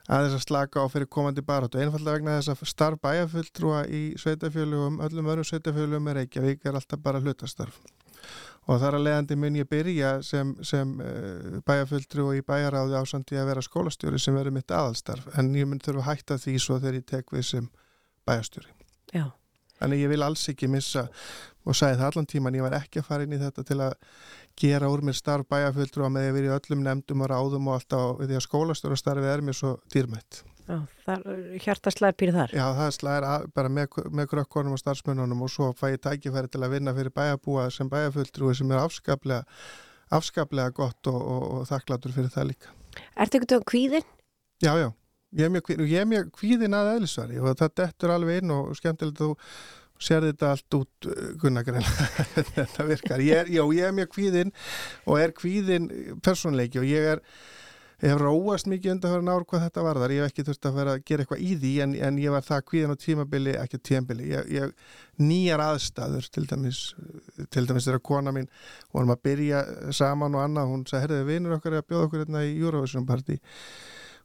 aðeins 0.05 0.37
að 0.37 0.45
slaka 0.45 0.83
á 0.83 0.85
fyrir 0.91 1.09
komandi 1.09 1.41
barátt 1.41 1.75
og 1.75 1.81
einfallega 1.81 2.19
vegna 2.19 2.37
þess 2.37 2.53
að 2.53 2.65
starf 2.69 3.01
bæjarfulltrúa 3.01 3.85
í 3.89 4.01
sveitafjölugum, 4.21 4.99
öllum 5.01 5.29
öðrum 5.31 5.47
sveitafjölugum 5.49 6.09
er 6.11 6.21
ekki 6.25 6.41
að 6.41 6.49
vika 6.51 6.69
er 6.69 6.77
alltaf 6.77 7.01
bara 7.01 7.21
hlutastarf 7.23 7.79
og 8.65 8.79
þar 8.81 8.97
að 8.97 9.05
leiðandi 9.05 9.37
mun 9.37 9.57
ég 9.59 9.69
byrja 9.69 10.11
sem, 10.25 10.55
sem 10.65 10.93
bæjarfulltrú 11.65 12.29
og 12.29 12.37
í 12.39 12.45
bæjaráði 12.45 12.97
ásandi 12.97 13.37
að 13.37 13.49
vera 13.51 13.65
skólastjóri 13.65 14.21
sem 14.21 14.37
verður 14.37 14.57
mitt 14.57 14.73
aðalstarf 14.73 15.27
en 15.37 15.53
ég 15.57 15.69
mun 15.69 15.81
þurfa 15.81 16.05
að 16.05 16.09
hætta 16.11 16.37
því 16.41 16.55
svo 16.61 16.79
þegar 16.79 16.99
ég 16.99 17.09
tek 17.09 17.33
við 17.33 17.49
sem 17.49 17.67
bæjarstjóri 18.25 18.71
Já. 19.13 19.29
Þannig 19.79 20.05
ég 20.05 20.11
vil 20.13 20.23
alls 20.23 20.45
ekki 20.49 20.69
missa 20.71 21.09
og 21.65 21.75
sagði 21.75 21.99
það 21.99 22.09
allan 22.11 22.29
tíman, 22.31 22.55
ég 22.55 22.63
var 22.65 22.77
ekki 22.77 23.01
að 23.01 23.07
fara 23.09 23.25
inn 23.25 23.35
í 23.35 23.41
þetta 23.41 23.63
til 23.67 23.79
að 23.83 23.95
gera 24.59 24.89
úr 24.91 25.01
mér 25.03 25.15
starf 25.17 25.45
með 25.49 26.25
því 26.25 26.29
að 26.31 26.35
vera 26.39 26.49
í 26.49 26.55
öllum 26.55 26.83
nefndum 26.85 27.21
og 27.25 27.31
ráðum 27.31 27.67
og 27.71 27.77
alltaf 27.79 28.19
við 28.19 28.29
því 28.31 28.37
að 28.39 28.45
skólastjóra 28.47 28.97
starfið 28.99 29.31
er 29.33 29.41
mér 29.45 29.57
svo 29.57 29.71
dýrmætt. 29.93 30.43
Já, 30.65 30.79
þar, 31.05 31.23
hjartaslæðir 31.61 32.15
pýrið 32.17 32.37
þar. 32.39 32.53
Já, 32.57 32.65
það 32.79 32.93
slæðir 32.95 33.25
bara 33.53 33.69
með, 33.69 33.97
með 34.17 34.29
krökkonum 34.31 34.73
og 34.73 34.81
starfsmönnunum 34.81 35.43
og 35.45 35.51
svo 35.53 35.67
fæ 35.77 35.91
ég 35.93 35.99
tækifæri 36.01 36.49
til 36.49 36.63
að 36.65 36.73
vinna 36.73 36.93
fyrir 36.97 37.13
bæjarbúa 37.13 37.67
sem 37.75 37.89
bæjarfulltrúi 37.91 38.55
sem 38.57 38.71
er 38.73 38.81
afskaplega, 38.81 39.43
afskaplega 40.15 40.73
gott 40.73 41.11
og, 41.11 41.19
og, 41.21 41.45
og 41.59 41.67
þakklatur 41.69 42.15
fyrir 42.15 42.33
það 42.33 42.49
líka. 42.53 42.73
Ertu 43.13 43.37
eitthvað 43.37 43.59
um 43.61 43.67
kvíðin? 43.69 44.07
Já, 44.63 44.71
já, 44.81 44.89
ég 45.37 45.45
er 45.45 45.53
mjög, 45.53 45.65
kví- 45.69 45.79
ég 45.91 46.01
er 46.01 46.09
mjög 46.09 46.31
kvíðin 46.39 46.77
að 46.79 46.91
eðlisvari 46.95 47.41
og 47.43 47.57
það 47.61 47.73
dettur 47.83 48.15
alveg 48.15 48.41
inn 48.41 48.55
og 48.55 48.73
skemmtilegt 48.79 49.21
þú 49.21 49.29
sér 50.01 50.29
þetta 50.29 50.53
allt 50.53 50.79
út 50.79 51.09
gunnagrein 51.41 51.85
þetta 52.55 52.87
virkar. 52.87 53.23
Ég 53.23 53.43
er, 53.45 53.51
já, 53.51 53.63
ég 53.75 53.89
er 53.89 53.95
mjög 53.95 54.15
kvíðin 54.15 54.55
og 55.05 55.19
er 55.21 55.35
kvíðin 55.35 55.91
persónleiki 56.25 56.81
og 56.81 56.89
ég 56.89 57.13
er 57.15 57.23
ég 58.03 58.11
hef 58.11 58.19
róast 58.19 58.67
mikið 58.67 58.91
undan 58.91 59.13
fyrir 59.13 59.25
náru 59.25 59.47
hvað 59.47 59.63
þetta 59.65 59.83
varðar. 59.85 60.13
Ég 60.13 60.25
hef 60.25 60.33
ekki 60.33 60.45
þurft 60.49 60.67
að 60.67 60.77
vera 60.79 60.95
að 60.95 61.03
gera 61.07 61.23
eitthvað 61.23 61.43
í 61.45 61.51
því 61.61 61.73
en, 61.85 61.95
en 62.07 62.19
ég 62.19 62.35
var 62.35 62.45
það 62.45 62.65
kvíðin 62.69 62.93
á 62.93 63.03
tímabili, 63.05 63.55
ekki 63.61 63.79
tímabili 63.79 64.29
ég, 64.33 64.49
ég, 64.51 64.73
nýjar 65.21 65.63
aðstæður 65.63 66.29
til 66.35 66.45
dæmis, 66.51 66.81
til 67.55 67.65
dæmis 67.69 67.87
þegar 67.87 68.03
kona 68.11 68.35
mín 68.35 68.49
vorum 68.91 69.15
að 69.15 69.23
byrja 69.29 69.63
saman 69.95 70.35
og 70.35 70.43
annað 70.43 70.73
hún 70.73 70.87
sagði, 70.89 71.05
herriði, 71.05 71.27
vinur 71.31 71.55
okkar 71.55 71.79
að 71.79 71.87
bjóða 71.87 72.09
okkur 72.09 72.25
hérna 72.25 72.43
í 72.43 72.57
Eurovision 72.59 73.07
party 73.07 73.39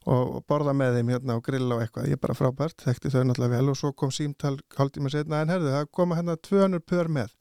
og 0.08 0.40
borða 0.48 0.72
með 0.76 0.96
þeim 0.96 1.12
hérna 1.12 1.36
og 1.36 1.44
grilla 1.44 1.76
og 1.76 1.82
eitthvað, 1.84 2.08
ég 2.08 2.16
er 2.16 2.22
bara 2.22 2.36
frábært, 2.38 2.80
þekkti 2.86 3.12
þau 3.12 3.20
náttúrulega 3.28 3.58
vel 3.58 3.72
og 3.72 3.76
svo 3.76 3.92
kom 3.92 4.12
símtal 4.14 4.54
hálftíma 4.78 5.12
setna 5.12 5.42
en 5.44 5.52
herðu, 5.52 5.74
það 5.74 5.90
koma 5.98 6.16
hérna 6.16 6.38
200 6.40 6.86
pör 6.88 7.12
með. 7.12 7.34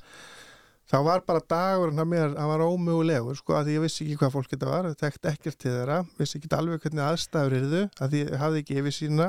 Þá 0.90 0.98
var 1.06 1.22
bara 1.28 1.46
dagurinn 1.46 2.02
að 2.02 2.08
mér, 2.10 2.32
hann 2.34 2.50
var 2.50 2.66
ómögulegur 2.66 3.38
sko, 3.38 3.54
að 3.60 3.76
ég 3.76 3.84
vissi 3.84 4.08
ekki 4.08 4.18
hvað 4.24 4.34
fólk 4.34 4.50
þetta 4.56 4.72
var 4.72 4.88
þekkt 4.98 5.30
ekkert 5.32 5.60
til 5.62 5.76
þeirra, 5.76 6.00
vissi 6.18 6.40
ekki 6.40 6.50
alveg 6.58 6.82
hvernig 6.82 7.06
aðstæður 7.06 7.58
eru 7.60 7.70
þau, 7.76 7.84
að 8.06 8.16
ég 8.18 8.32
hafði 8.42 8.64
ekki 8.64 8.80
yfir 8.82 8.96
sína 8.98 9.28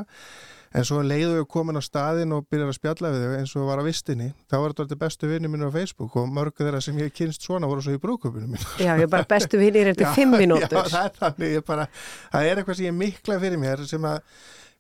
en 0.71 0.87
svo 0.87 1.01
leiðu 1.03 1.41
við 1.41 1.47
komin 1.51 1.81
á 1.81 1.83
staðin 1.83 2.35
og 2.37 2.47
byrjar 2.51 2.71
að 2.71 2.77
spjalla 2.79 3.11
við 3.15 3.25
þau 3.25 3.35
eins 3.41 3.55
og 3.59 3.67
var 3.67 3.83
á 3.83 3.85
vistinni 3.87 4.29
þá 4.47 4.57
var 4.63 4.77
þetta 4.79 5.01
bestu 5.01 5.31
vinni 5.31 5.51
mínu 5.51 5.67
á 5.67 5.73
Facebook 5.75 6.17
og 6.21 6.31
mörgu 6.31 6.63
þeirra 6.63 6.83
sem 6.85 7.01
ég 7.03 7.11
kynst 7.17 7.43
svona 7.47 7.71
voru 7.71 7.83
svo 7.83 7.97
í 7.97 8.03
brúkupinu 8.03 8.53
mínu 8.53 8.63
Já, 8.79 8.93
ég 8.95 9.09
er 9.09 9.11
bara 9.11 9.27
bestu 9.31 9.59
vinnir 9.59 9.91
eftir 9.91 10.07
Já, 10.11 10.15
fimm 10.15 10.37
mínútur. 10.39 10.79
Já, 10.79 10.95
það 10.95 11.09
er 11.09 11.19
þannig, 11.19 11.57
ég 11.57 11.67
bara, 11.67 11.89
það 12.31 12.49
er 12.53 12.63
eitthvað 12.63 12.81
sem 12.81 12.89
ég 12.91 12.99
mikla 13.01 13.41
fyrir 13.43 13.63
mér 13.65 13.85
sem 13.91 14.09
að 14.13 14.23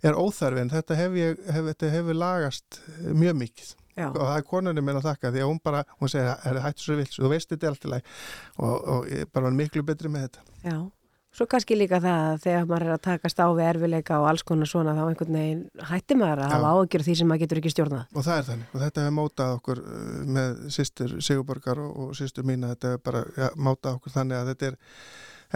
er 0.06 0.16
óþarfin, 0.16 0.70
þetta 0.72 0.96
hef 0.96 1.18
ég, 1.18 1.42
hef, 1.52 1.74
hefur 1.96 2.16
lagast 2.16 2.80
mjög 3.10 3.36
mikið 3.42 3.74
Já. 3.98 4.06
og 4.08 4.22
það 4.22 4.36
er 4.36 4.46
konunni 4.48 4.84
minn 4.84 5.00
að 5.00 5.10
þakka 5.10 5.32
því 5.34 5.42
að 5.42 5.50
hún 5.50 5.60
bara, 5.64 5.82
hún 6.00 6.12
segir, 6.12 6.30
er 6.48 6.62
hættu 6.64 6.86
svo 6.86 6.96
vilt, 7.00 7.18
þú 7.18 7.32
veist 7.34 7.50
þetta 7.50 7.66
er 7.66 7.74
allt 7.74 7.84
í 7.84 7.92
læg 7.92 8.14
og, 8.62 8.76
og 8.94 9.10
ég 9.10 9.28
bara 9.34 9.48
var 9.48 9.58
miklu 9.58 9.84
betri 9.86 10.12
með 10.12 10.28
þetta. 10.28 10.46
Já, 10.62 10.78
svo 11.36 11.46
kannski 11.50 11.76
líka 11.78 12.00
það 12.02 12.24
að 12.26 12.42
þegar 12.44 12.66
maður 12.66 12.84
er 12.86 12.94
að 12.96 13.02
takast 13.06 13.40
á 13.40 13.46
við 13.54 13.68
erfileika 13.68 14.18
og 14.18 14.28
alls 14.30 14.44
konar 14.46 14.70
svona 14.70 14.96
þá 14.96 15.02
einhvern 15.04 15.38
veginn 15.38 15.62
hætti 15.90 16.18
maður 16.18 16.44
að 16.44 16.50
Já. 16.50 16.54
hafa 16.56 16.72
ágjör 16.74 17.06
því 17.06 17.16
sem 17.20 17.30
maður 17.30 17.42
getur 17.44 17.60
ekki 17.60 17.72
stjórnað. 17.74 18.04
Og 18.14 18.26
það 18.26 18.36
er 18.40 18.46
þannig 18.48 18.74
og 18.74 18.84
þetta 18.84 19.04
hefur 19.04 19.16
mótað 19.20 19.56
okkur 19.60 19.82
uh, 19.84 20.12
með 20.38 20.60
sýstur 20.76 21.16
Sigurborgar 21.22 21.82
og, 21.84 21.90
og 22.04 22.12
sýstur 22.18 22.46
mína, 22.50 22.74
þetta 22.74 22.94
hefur 22.94 23.04
bara 23.06 23.24
ja, 23.38 23.50
mótað 23.56 23.98
okkur 24.00 24.16
þannig 24.18 24.40
að 24.40 24.52
þetta 24.52 24.70
er, 24.70 24.78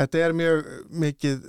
þetta 0.00 0.24
er 0.24 0.36
mjög 0.40 0.66
mikið 1.04 1.46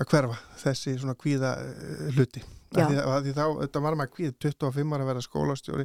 að 0.00 0.12
hverfa 0.12 0.38
þessi 0.64 0.98
svona 1.00 1.18
kvíða 1.20 1.56
uh, 1.60 2.06
hluti. 2.16 2.44
Að 2.76 2.90
því, 2.90 2.96
að 3.08 3.20
því 3.24 3.32
þá, 3.36 3.44
þetta 3.60 3.80
var 3.84 3.94
maður 3.96 4.14
kvíð 4.16 4.32
25 4.42 4.94
ára 4.96 5.04
að 5.04 5.10
vera 5.12 5.20
skólastjóri 5.24 5.84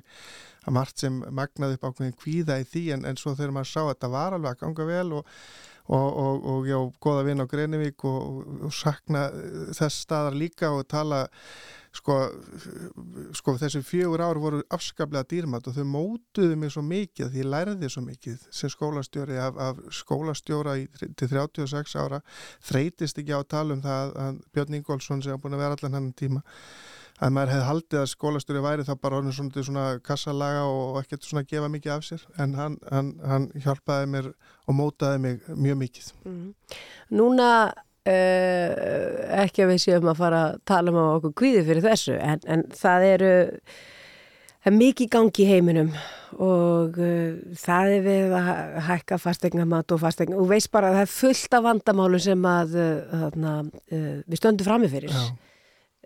að 0.66 0.74
margt 0.76 1.04
sem 1.04 1.20
magnaði 1.32 1.78
upp 1.78 1.86
ákveðin 1.88 2.16
kvíða 2.20 2.58
í 2.60 2.66
því 2.68 2.82
en, 2.96 3.06
en 3.08 3.20
svo 3.22 3.36
þegar 3.38 3.54
maður 3.56 3.70
sá 3.70 3.80
að 3.84 3.92
þetta 3.92 4.10
var 4.16 4.36
alveg 4.36 4.56
að 4.56 4.64
ganga 4.66 4.88
vel 4.90 5.20
og, 5.20 5.30
og, 5.88 6.18
og, 6.24 6.46
og 6.54 6.68
já, 6.70 6.78
góða 7.02 7.26
vinn 7.28 7.44
á 7.44 7.50
Greinivík 7.50 8.06
og, 8.08 8.42
og, 8.68 8.74
sakna 8.74 9.28
þess 9.76 10.04
staðar 10.06 10.38
líka 10.38 10.72
og 10.76 10.86
tala 10.92 11.26
sko, 11.96 12.18
sko 13.36 13.56
þessi 13.60 13.82
fjögur 13.86 14.24
ár 14.24 14.40
voru 14.42 14.62
afskaplega 14.72 15.28
dýrmat 15.28 15.68
og 15.68 15.76
þau 15.76 15.88
mótuðu 15.90 16.60
mig 16.60 16.72
svo 16.76 16.86
mikið 16.86 17.34
því 17.34 17.44
ég 17.44 17.52
lærði 17.52 17.92
svo 17.92 18.06
mikið 18.06 18.48
sem 18.54 18.72
skólastjóri 18.72 19.42
af, 19.42 19.60
af 19.60 19.84
skólastjóra 20.02 20.78
í, 20.80 20.88
til 21.20 21.32
36 21.34 21.98
ára. 22.00 22.22
Þreytist 22.70 23.20
ekki 23.20 23.36
á 23.36 23.42
að 23.42 23.52
tala 23.58 23.78
um 23.78 23.84
það 23.84 24.16
að 24.26 24.42
Björn 24.56 24.80
Ingólfsson 24.80 25.26
sem 25.26 25.36
hafa 25.36 25.44
búin 25.44 25.60
að 25.60 25.66
vera 25.66 25.80
allan 25.80 26.00
hann 26.00 26.12
tíma 26.18 26.46
að 27.22 27.34
maður 27.36 27.52
hefði 27.54 27.68
haldið 27.70 28.00
að 28.02 28.10
skólastjóri 28.16 28.64
væri 28.66 28.86
þá 28.88 28.92
bara 29.04 29.20
orðin 29.20 29.36
svona, 29.38 29.64
svona 29.68 29.86
kassalaga 30.06 30.64
og 30.72 30.98
ekkert 31.04 31.28
svona 31.28 31.44
gefa 31.46 31.70
mikið 31.70 31.94
af 31.96 32.08
sér 32.08 32.24
en 32.42 32.56
hann, 32.58 32.78
hann, 32.90 33.12
hann 33.30 33.48
hjálpaði 33.62 34.10
mér 34.16 34.32
og 34.68 34.78
mótaði 34.80 35.22
mig 35.22 35.40
mjög 35.54 35.78
mikið 35.84 36.12
Núna 37.14 37.50
uh, 37.68 39.42
ekki 39.44 39.66
að 39.66 39.74
við 39.76 39.84
séum 39.86 40.10
að 40.12 40.22
fara 40.24 40.42
að 40.50 40.60
tala 40.72 40.94
um 40.94 41.00
okkur 41.18 41.36
kvíði 41.44 41.66
fyrir 41.68 41.86
þessu 41.86 42.18
en, 42.18 42.42
en 42.50 42.66
það 42.78 43.08
eru 43.12 43.34
það 44.62 44.72
er 44.72 44.78
mikið 44.80 45.12
gangi 45.18 45.44
í 45.46 45.50
heiminum 45.52 45.94
og 46.42 46.98
uh, 47.02 47.38
það 47.60 47.94
er 47.98 48.04
við 48.08 48.36
að 48.40 48.50
hæ- 48.50 48.82
hækka 48.90 49.22
fastegnamat 49.22 49.94
og 49.96 50.02
fastegna 50.02 50.40
og 50.42 50.50
veist 50.52 50.72
bara 50.74 50.90
að 50.92 51.00
það 51.00 51.06
er 51.08 51.14
fullt 51.20 51.58
af 51.60 51.66
vandamálu 51.70 52.22
sem 52.24 52.46
að 52.56 52.76
uh, 52.80 53.16
þarna, 53.26 53.56
við 53.92 54.38
stöndum 54.40 54.70
frammi 54.70 54.90
fyrir. 54.94 55.14
Já. 55.14 55.51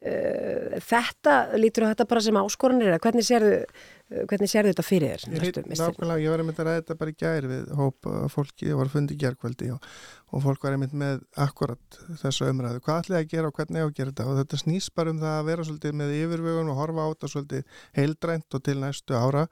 Uh, 0.04 0.76
þetta 0.84 1.56
lítur 1.56 1.88
á 1.88 1.92
þetta 1.94 2.08
bara 2.10 2.22
sem 2.26 2.38
áskoranir 2.38 2.92
eða 2.92 3.04
hvernig 3.06 3.26
sérðu, 3.26 3.62
uh, 3.64 3.86
hvernig 4.06 4.50
sérðu 4.52 4.72
þetta 4.72 4.86
fyrir 4.86 5.24
þér? 5.24 5.24
Ég 5.34 5.80
nákvæmlega, 5.80 6.22
ég 6.22 6.30
var 6.30 6.42
einmitt 6.44 6.60
að 6.62 6.68
ræða 6.68 6.82
þetta 6.82 6.98
bara 7.00 7.12
í 7.12 7.18
gær 7.18 7.48
við 7.50 7.64
hóp 7.80 8.10
uh, 8.10 8.28
fólki, 8.30 8.68
ég 8.70 8.78
var 8.78 8.86
að 8.86 8.94
fundi 8.94 9.16
í 9.16 9.22
gærkvöldi 9.24 9.68
og, 9.74 9.80
og 10.30 10.40
fólk 10.44 10.62
var 10.68 10.74
einmitt 10.76 10.94
með 10.98 11.24
akkurat 11.42 11.98
þessu 12.22 12.44
umræðu, 12.52 12.80
hvað 12.86 13.00
ætlaði 13.02 13.22
að 13.24 13.32
gera 13.34 13.50
og 13.50 13.56
hvernig 13.58 13.80
ég 13.82 13.88
að 13.90 13.98
gera 13.98 14.12
þetta? 14.12 14.28
Og 14.30 14.36
þetta 14.42 14.56
snýst 14.62 14.92
bara 15.00 15.10
um 15.14 15.20
það 15.24 15.36
að 15.40 15.48
vera 15.50 15.66
svolítið 15.70 15.94
með 16.02 16.10
yfirvögun 16.20 16.72
og 16.74 16.80
horfa 16.82 17.02
á 17.02 17.08
þetta 17.16 17.28
svolítið 17.34 17.64
heildrænt 17.98 18.50
og 18.58 18.62
til 18.70 18.78
næstu 18.84 19.14
ára 19.18 19.44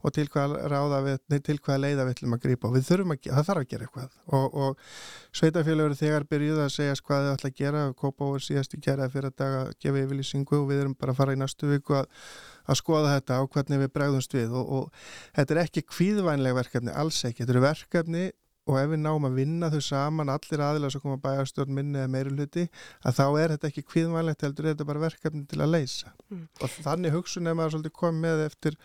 og 0.00 0.08
til 0.16 0.26
hvað, 0.32 0.50
ráða 0.72 0.98
við, 1.04 1.18
nei, 1.28 1.40
til 1.44 1.58
hvað 1.60 1.82
leiða 1.84 2.06
við 2.06 2.14
ætlum 2.16 2.36
að 2.38 2.42
grípa. 2.46 2.64
Og 2.68 2.74
við 2.78 2.84
þurfum 2.88 3.12
að, 3.12 3.18
það 3.28 3.48
þarf 3.50 3.60
að 3.64 3.70
gera 3.72 3.84
eitthvað. 3.88 4.10
Og, 4.38 4.46
og 4.62 4.72
sveitafélagur 5.38 5.98
þegar 5.98 6.28
byrjuð 6.30 6.60
að 6.64 6.74
segja 6.76 7.00
hvað 7.02 7.24
þau 7.26 7.34
ætla 7.34 7.50
að 7.50 7.58
gera, 7.58 7.82
Og 12.68 12.74
að 12.74 12.76
að 12.76 12.76
og 12.76 12.76
að 12.76 12.76
að 12.76 12.76
að 12.76 12.82
skoða 12.82 13.14
þetta 13.14 13.40
og 13.40 13.50
hvernig 13.54 13.78
við 13.78 13.94
bregðumst 13.94 14.34
við. 14.34 14.52
Og, 14.52 14.68
og 14.68 14.92
þetta 15.36 15.54
er 15.54 15.62
ekki 15.64 15.82
kvíðvænleg 15.88 16.54
verkefni, 16.54 16.92
alls 16.92 17.24
ekki, 17.24 17.42
þetta 17.42 17.52
eru 17.56 17.64
verkefni 17.64 18.32
og 18.68 18.76
ef 18.76 18.90
við 18.92 19.00
náum 19.00 19.24
að 19.24 19.38
vinna 19.38 19.70
þau 19.72 19.80
saman 19.80 20.28
allir 20.28 20.60
aðilega 20.60 20.90
sem 20.92 21.00
koma 21.00 21.16
bæjarstjórn 21.22 21.72
minni 21.72 21.98
eða 21.98 22.12
meiri 22.12 22.34
hluti 22.34 22.68
að 23.00 23.16
þá 23.16 23.24
er 23.40 23.54
þetta 23.54 23.70
ekki 23.70 23.86
kvíðvænlegt 23.88 24.44
heldur 24.44 24.66
er 24.66 24.74
þetta 24.74 24.84
bara 24.84 25.00
verkefni 25.06 25.46
til 25.48 25.62
að 25.64 25.72
leysa. 25.72 26.12
Mm. 26.28 26.48
og 26.60 26.68
þannig 26.84 27.12
hugsun 27.12 27.46
er 27.46 27.56
maður 27.56 27.78
svolítið 27.78 27.92
komið 27.96 28.20
með 28.26 28.44
eftir, 28.44 28.78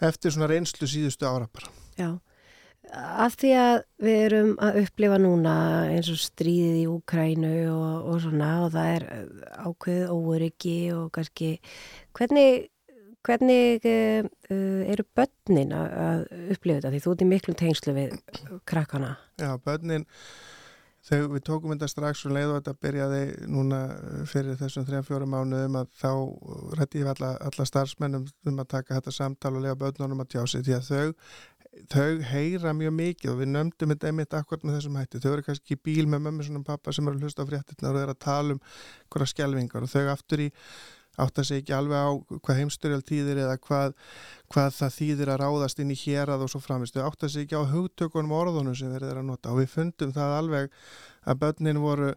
eftir 0.00 0.34
svona 0.34 0.50
reynslu 0.50 0.90
síðustu 0.90 1.28
ára 1.30 1.46
bara. 1.46 1.70
Já, 1.94 2.18
af 2.90 3.38
því 3.38 3.52
að 3.62 3.76
við 4.02 4.24
erum 4.26 4.52
að 4.58 4.80
upplifa 4.82 5.18
núna 5.22 5.54
eins 5.92 6.10
og 6.10 6.18
stríðið 6.18 6.80
í 6.82 6.88
Úkrænu 6.90 7.54
og, 7.70 8.10
og 8.10 8.20
svona 8.26 8.50
og 8.64 8.74
það 8.74 8.90
er 8.96 9.06
ákveðið 9.62 10.10
óöryggi 10.10 10.76
og 10.96 11.12
kannski 11.14 11.60
hvernig, 12.18 12.72
hvernig 13.26 13.84
uh, 13.88 14.30
eru 14.92 15.06
börnin 15.16 15.74
að, 15.76 16.26
upplifa 16.54 16.80
þetta? 16.80 16.94
Því 16.94 17.04
þú 17.04 17.12
ert 17.14 17.22
í 17.22 17.28
miklum 17.34 17.60
tengslu 17.60 17.94
við 17.96 18.16
krakkana. 18.68 19.14
Já, 19.40 19.54
börnin 19.62 20.08
þegar 21.02 21.30
við 21.32 21.44
tókum 21.46 21.72
þetta 21.74 21.88
strax 21.90 22.20
og 22.28 22.34
leiðu 22.36 22.58
þetta 22.58 22.74
byrjaði 22.84 23.22
núna 23.50 23.78
fyrir 24.30 24.58
þessum 24.60 24.84
3-4 24.86 25.26
mánuðum 25.26 25.80
að 25.80 25.88
þá 25.98 26.12
rætti 26.78 27.02
ég 27.02 27.10
alla, 27.10 27.32
alla 27.42 27.66
starfsmennum 27.66 28.28
um 28.28 28.60
að 28.62 28.70
taka 28.76 29.00
þetta 29.00 29.14
samtal 29.16 29.56
og 29.56 29.64
lega 29.64 29.80
börnunum 29.80 30.22
að 30.22 30.36
tjási 30.36 30.62
því 30.62 30.76
að 30.78 30.86
þau 30.92 31.08
þau 31.88 32.20
heyra 32.28 32.72
mjög 32.76 32.92
mikið 32.98 33.32
og 33.32 33.38
við 33.40 33.52
nömdum 33.54 33.92
þetta 33.94 34.10
einmitt 34.10 34.34
akkurat 34.36 34.64
með 34.66 34.74
þessum 34.76 34.96
hætti. 35.00 35.20
Þau 35.22 35.30
eru 35.32 35.44
kannski 35.46 35.76
í 35.76 35.82
bíl 35.88 36.04
með 36.06 36.26
mömmu 36.26 36.46
svona 36.46 36.66
pappa 36.66 36.92
sem 36.92 37.06
eru 37.08 37.18
að 37.18 37.26
hlusta 37.26 37.46
á 37.46 37.48
fréttina 37.48 37.90
og 37.90 38.00
eru 38.02 38.14
að 38.14 38.20
tala 38.22 38.56
um 38.56 38.60
hverja 39.12 39.30
skjelvingar 39.32 39.86
og 39.86 39.92
þau 39.92 40.10
aftur 40.12 40.44
í 40.44 40.50
átt 41.20 41.38
að 41.38 41.48
segja 41.48 41.62
ekki 41.62 41.76
alveg 41.76 42.08
á 42.08 42.10
hvað 42.38 42.60
heimsturjál 42.60 43.04
týðir 43.08 43.42
eða 43.44 43.58
hvað, 43.60 43.94
hvað 44.52 44.74
það 44.78 44.96
þýðir 44.96 45.32
að 45.34 45.40
ráðast 45.42 45.82
inn 45.82 45.92
í 45.92 46.00
hérað 46.04 46.46
og 46.46 46.52
svo 46.52 46.62
framist. 46.64 46.96
Þau 46.96 47.08
átt 47.10 47.26
að 47.26 47.34
segja 47.34 47.48
ekki 47.48 47.60
á 47.60 47.72
hugtökunum 47.72 48.36
orðunum 48.36 48.76
sem 48.78 48.92
verður 48.94 49.22
að 49.22 49.30
nota 49.30 49.52
og 49.52 49.62
við 49.62 49.72
fundum 49.76 50.14
það 50.16 50.36
alveg 50.40 50.76
að 51.28 51.42
börnin 51.44 51.82
voru 51.82 52.14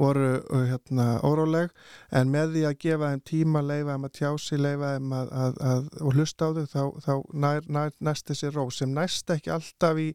voru 0.00 0.38
uh, 0.38 0.64
hérna, 0.70 1.06
óróleg 1.26 1.72
en 2.14 2.30
með 2.32 2.54
því 2.54 2.62
að 2.68 2.76
gefa 2.84 3.10
þeim 3.12 3.22
tíma 3.26 3.62
leifa 3.64 3.96
þeim 3.96 4.06
að 4.06 4.14
tjási, 4.18 4.60
leifa 4.60 4.92
þeim 4.94 5.14
að, 5.16 5.32
að, 5.42 5.58
að, 5.70 5.88
og 6.00 6.16
hlusta 6.16 6.48
á 6.48 6.50
þau 6.56 6.62
þá, 6.70 6.84
þá 7.04 7.12
nær, 7.44 7.66
nær, 7.66 7.92
næst 8.08 8.30
þessi 8.30 8.52
ró 8.54 8.64
sem 8.74 8.94
næst 8.96 9.34
ekki 9.34 9.52
alltaf 9.54 10.00
í 10.00 10.08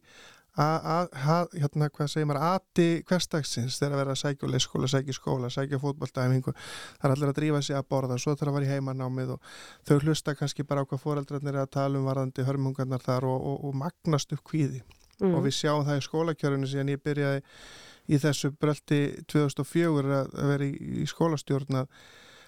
að, 0.56 1.50
hérna 1.52 1.88
hvað 1.92 2.10
segir 2.10 2.28
maður? 2.28 2.44
Aði 2.56 2.86
hverstagsins 3.08 3.78
þegar 3.80 3.94
að 3.94 4.00
vera 4.00 4.14
að 4.14 4.20
sækja 4.22 4.50
leyskóla, 4.50 4.88
sækja 4.90 5.16
skóla, 5.16 5.50
sækja 5.52 5.80
fótballtæmingu 5.82 6.54
það 6.56 7.08
er 7.08 7.14
allir 7.14 7.32
að 7.32 7.38
drífa 7.40 7.62
sig 7.62 7.76
að 7.76 7.88
borða 7.92 8.18
svo 8.20 8.34
þarf 8.34 8.52
að 8.52 8.58
vera 8.58 8.68
í 8.68 8.70
heimanámið 8.72 9.34
og 9.36 9.50
þau 9.88 9.96
hlusta 9.98 10.36
kannski 10.38 10.64
bara 10.68 10.84
á 10.84 10.88
hvað 10.88 11.02
fóreldrarnir 11.02 11.58
er 11.58 11.66
að 11.66 11.74
tala 11.76 12.00
um 12.00 12.08
varðandi 12.08 12.46
hörmungarnar 12.48 13.04
þar 13.04 13.28
og, 13.28 13.48
og, 13.50 13.66
og 13.68 13.76
magnast 13.82 14.32
upp 14.36 14.52
hvíði 14.52 14.80
mm. 15.20 15.34
og 15.34 15.44
við 15.44 15.58
sjáum 15.58 15.84
það 15.86 16.00
í 16.00 16.06
skólakjörinu 16.06 16.70
síðan 16.70 16.94
ég 16.94 17.02
byrjaði 17.04 17.42
í 18.06 18.20
þessu 18.22 18.52
bröldi 18.56 19.00
2004 19.32 20.22
að 20.22 20.52
vera 20.52 20.68
í, 20.68 20.72
í 21.02 21.08
skólastjórn 21.10 21.82
að, 21.82 21.90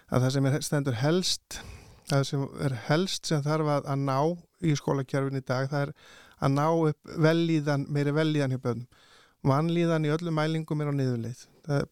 að 0.09 0.25
það 0.25 0.35
sem 0.37 0.49
er 0.49 0.65
stendur 0.65 0.99
helst 1.03 1.61
það 2.09 2.25
sem 2.31 2.47
er 2.65 2.77
helst 2.89 3.29
sem 3.29 3.45
þarf 3.45 3.75
að, 3.75 3.91
að 3.93 4.07
ná 4.07 4.19
í 4.65 4.75
skólakjörfin 4.79 5.41
í 5.41 5.45
dag 5.45 5.69
það 5.71 5.89
er 5.89 5.95
að 6.39 6.55
ná 6.55 6.67
upp 6.71 7.15
velíðan 7.27 7.87
meiri 7.93 8.15
velíðan 8.17 8.55
hjá 8.55 8.63
börnum. 8.65 8.89
Vanlíðan 9.49 10.07
í 10.09 10.11
öllum 10.11 10.35
mælingum 10.35 10.83
er 10.83 10.91
á 10.91 10.95
niðurleið. 10.99 11.45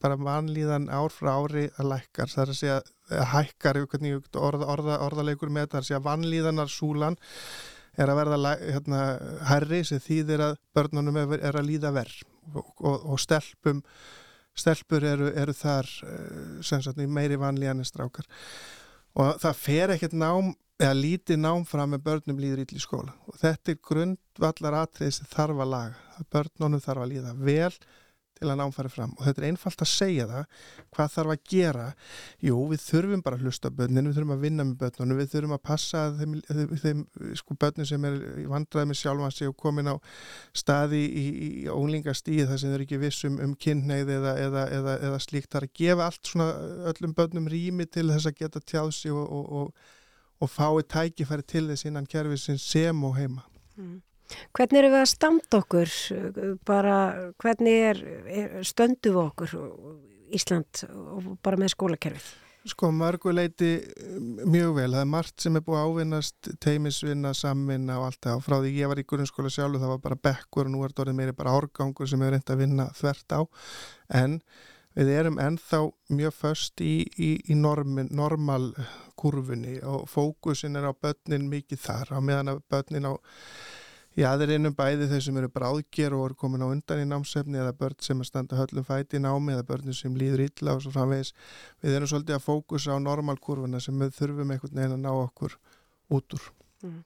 Bara 0.02 0.18
vanlíðan 0.18 0.88
ár 0.90 1.14
frá 1.14 1.30
ári 1.36 1.68
að 1.78 1.90
lækkar, 1.92 2.32
það 2.32 2.42
er 2.42 2.52
að 2.52 2.58
segja 2.58 3.24
hækkar 3.32 3.80
orða, 3.84 4.66
orða, 4.72 4.98
orðalegur 5.06 5.52
með 5.52 5.70
það 5.70 5.78
er 5.78 5.84
að 5.84 5.88
segja 5.90 6.04
vanlíðanar 6.08 6.72
súlan 6.72 7.18
er 7.96 8.10
að 8.12 8.18
verða 8.18 8.54
hérna, 8.60 9.02
herri 9.48 9.82
sem 9.86 10.02
þýðir 10.02 10.42
að 10.50 10.56
börnunum 10.76 11.20
er 11.38 11.56
að 11.56 11.68
líða 11.70 11.92
verð 11.96 12.24
og, 12.52 12.72
og, 12.82 13.06
og 13.14 13.20
stelpum 13.22 13.82
stelpur 14.56 15.04
eru, 15.04 15.30
eru 15.36 15.54
þar 15.56 15.88
eh, 16.08 16.60
sagt, 16.64 17.00
meiri 17.08 17.38
vanlíðan 17.40 17.82
en 17.82 17.88
strákar. 17.88 18.26
Og 19.16 19.36
það 19.40 19.60
fer 19.60 19.92
ekkert 19.96 20.16
nám 20.16 20.54
eða 20.76 20.96
lítið 20.96 21.38
nám 21.40 21.64
fram 21.68 21.94
með 21.94 22.02
börnum 22.08 22.40
líður 22.40 22.64
í 22.66 22.80
skóla. 22.80 23.14
Og 23.30 23.38
þetta 23.40 23.72
er 23.72 23.84
grundvallar 23.90 24.80
atrið 24.82 25.14
sem 25.16 25.30
þarf 25.30 25.62
að 25.64 25.72
laga 25.72 26.26
börnunum 26.32 26.82
þarf 26.84 27.06
að 27.06 27.14
líða 27.14 27.36
vel 27.40 27.72
til 28.36 28.50
að 28.50 28.58
námfæri 28.60 28.90
fram. 28.92 29.14
Og 29.16 29.24
þetta 29.24 29.42
er 29.42 29.46
einfalt 29.48 29.82
að 29.82 29.88
segja 29.88 30.26
það 30.28 30.42
hvað 30.92 31.12
þarf 31.14 31.32
að 31.32 31.46
gera? 31.52 31.86
Jú, 32.44 32.58
við 32.68 32.82
þurfum 32.84 33.22
bara 33.24 33.38
að 33.38 33.46
hlusta 33.46 33.70
börninu 33.72 34.10
við 34.10 34.18
þurfum 34.18 34.34
að 34.34 34.44
vinna 34.44 34.66
með 34.66 34.76
börnunum, 34.82 35.20
við 35.22 35.30
þurfum 35.32 35.56
að 35.56 35.62
passa 35.70 36.02
þeim, 36.18 36.36
þeim 36.84 37.02
sko 37.40 37.58
börnum 37.64 37.88
sem 37.88 38.06
er 38.10 38.18
vandraði 38.52 38.90
með 38.90 39.00
sjálfansi 39.00 39.48
og 39.48 39.56
komin 39.64 39.92
á 39.92 39.96
staði 40.52 41.02
í, 41.06 41.24
í, 41.24 41.50
í 41.62 41.66
ólingastíð 41.72 42.50
þar 42.50 42.60
sem 42.60 42.72
þau 42.72 42.78
eru 42.78 42.88
ekki 42.88 43.02
vissum 43.06 43.40
um 43.40 43.56
kynneið 43.56 44.16
eða, 44.18 44.36
eða, 44.44 44.66
eða, 44.80 44.98
eða 45.08 45.22
slíkt, 45.24 45.52
það 45.52 45.62
er 45.62 45.68
að 45.70 45.76
gefa 45.80 46.10
allt 46.10 46.32
svona 46.32 46.50
öllum 46.92 47.16
börnum 47.16 47.52
rými 47.52 47.88
til 47.88 48.10
þess 48.12 48.28
að 48.28 48.42
geta 48.42 48.66
tjáðsi 48.68 49.14
og, 49.16 49.24
og, 49.32 49.52
og, 49.62 49.94
og 50.40 50.50
fái 50.52 50.82
tækifæri 50.94 51.46
til 51.46 51.68
þess 51.70 51.88
innan 51.88 52.08
kerfið 52.10 52.58
sem 52.58 53.04
og 53.04 53.16
heima 53.16 53.46
mm. 53.76 54.02
Hvernig 54.56 54.80
eru 54.80 54.90
við 54.90 55.02
að 55.04 55.10
standa 55.12 55.60
okkur, 55.60 55.92
bara 56.66 56.96
hvernig 57.38 57.76
er, 57.92 58.00
er 58.26 58.66
stöndu 58.66 59.12
við 59.14 59.22
okkur 59.22 59.54
Ísland 60.34 60.82
og 60.90 61.36
bara 61.46 61.60
með 61.60 61.76
skólakerfið? 61.76 62.32
Sko 62.66 62.88
mörguleiti 62.90 63.76
mjög 64.42 64.72
vel, 64.74 64.88
það 64.90 65.02
er 65.04 65.10
margt 65.12 65.44
sem 65.44 65.54
er 65.54 65.62
búið 65.62 65.78
að 65.78 65.90
ávinnast, 65.92 66.48
teimisvinna, 66.64 67.30
samvinna 67.38 68.00
og 68.00 68.08
allt 68.08 68.26
það. 68.26 68.40
Frá 68.42 68.56
því 68.56 68.72
ég 68.74 68.90
var 68.90 68.98
í 68.98 69.04
grunnskóla 69.06 69.52
sjálf 69.54 69.78
það 69.78 69.92
var 69.92 70.00
bara 70.02 70.18
bekkur 70.26 70.66
og 70.66 70.74
nú 70.74 70.80
er 70.82 70.90
þetta 70.90 71.04
orðið 71.04 71.18
meiri 71.20 71.36
bara 71.38 71.52
árgangur 71.54 72.10
sem 72.10 72.24
er 72.26 72.34
reynd 72.34 72.50
að 72.50 72.64
vinna 72.64 72.88
þvert 72.98 73.36
á. 73.38 73.40
En 74.18 74.40
við 74.96 75.12
erum 75.12 75.40
ennþá 75.42 75.82
mjög 76.16 76.34
först 76.34 76.80
í, 76.80 76.94
í, 77.20 77.30
í 77.52 77.56
normin, 77.58 78.08
normal 78.16 78.70
kurfunni 79.16 79.78
og 79.84 80.06
fókusin 80.08 80.78
er 80.78 80.88
á 80.88 80.92
börnin 80.92 81.50
mikið 81.52 81.82
þar, 81.82 82.14
á 82.16 82.18
meðan 82.20 82.54
að 82.54 82.62
börnin 82.72 83.10
á 83.10 83.12
í 84.16 84.24
aðrinnum 84.24 84.72
bæði 84.76 85.10
þau 85.10 85.18
sem 85.20 85.38
eru 85.40 85.50
bráðger 85.52 86.14
og 86.16 86.22
eru 86.30 86.38
komin 86.40 86.64
á 86.64 86.72
undan 86.72 87.02
í 87.02 87.08
námsefni 87.08 87.60
eða 87.60 87.74
börn 87.76 87.98
sem 88.04 88.22
er 88.22 88.28
standa 88.28 88.56
höllum 88.56 88.86
fæti 88.88 89.18
í 89.18 89.24
námi 89.24 89.52
eða 89.52 89.66
börnum 89.68 89.96
sem 89.96 90.16
líður 90.16 90.46
illa 90.46 90.76
og 90.76 90.84
svo 90.84 90.94
framvegis 90.94 91.34
við 91.84 91.98
erum 91.98 92.10
svolítið 92.12 92.38
að 92.38 92.46
fókusa 92.46 92.96
á 92.96 92.98
normalkurvuna 93.02 93.82
sem 93.84 93.98
við 94.00 94.16
þurfum 94.16 94.54
einhvern 94.54 94.80
veginn 94.80 94.96
að 94.96 95.04
ná 95.04 95.12
okkur 95.12 95.58
út 96.16 96.38
úr 96.38 96.48
mm. 96.86 97.02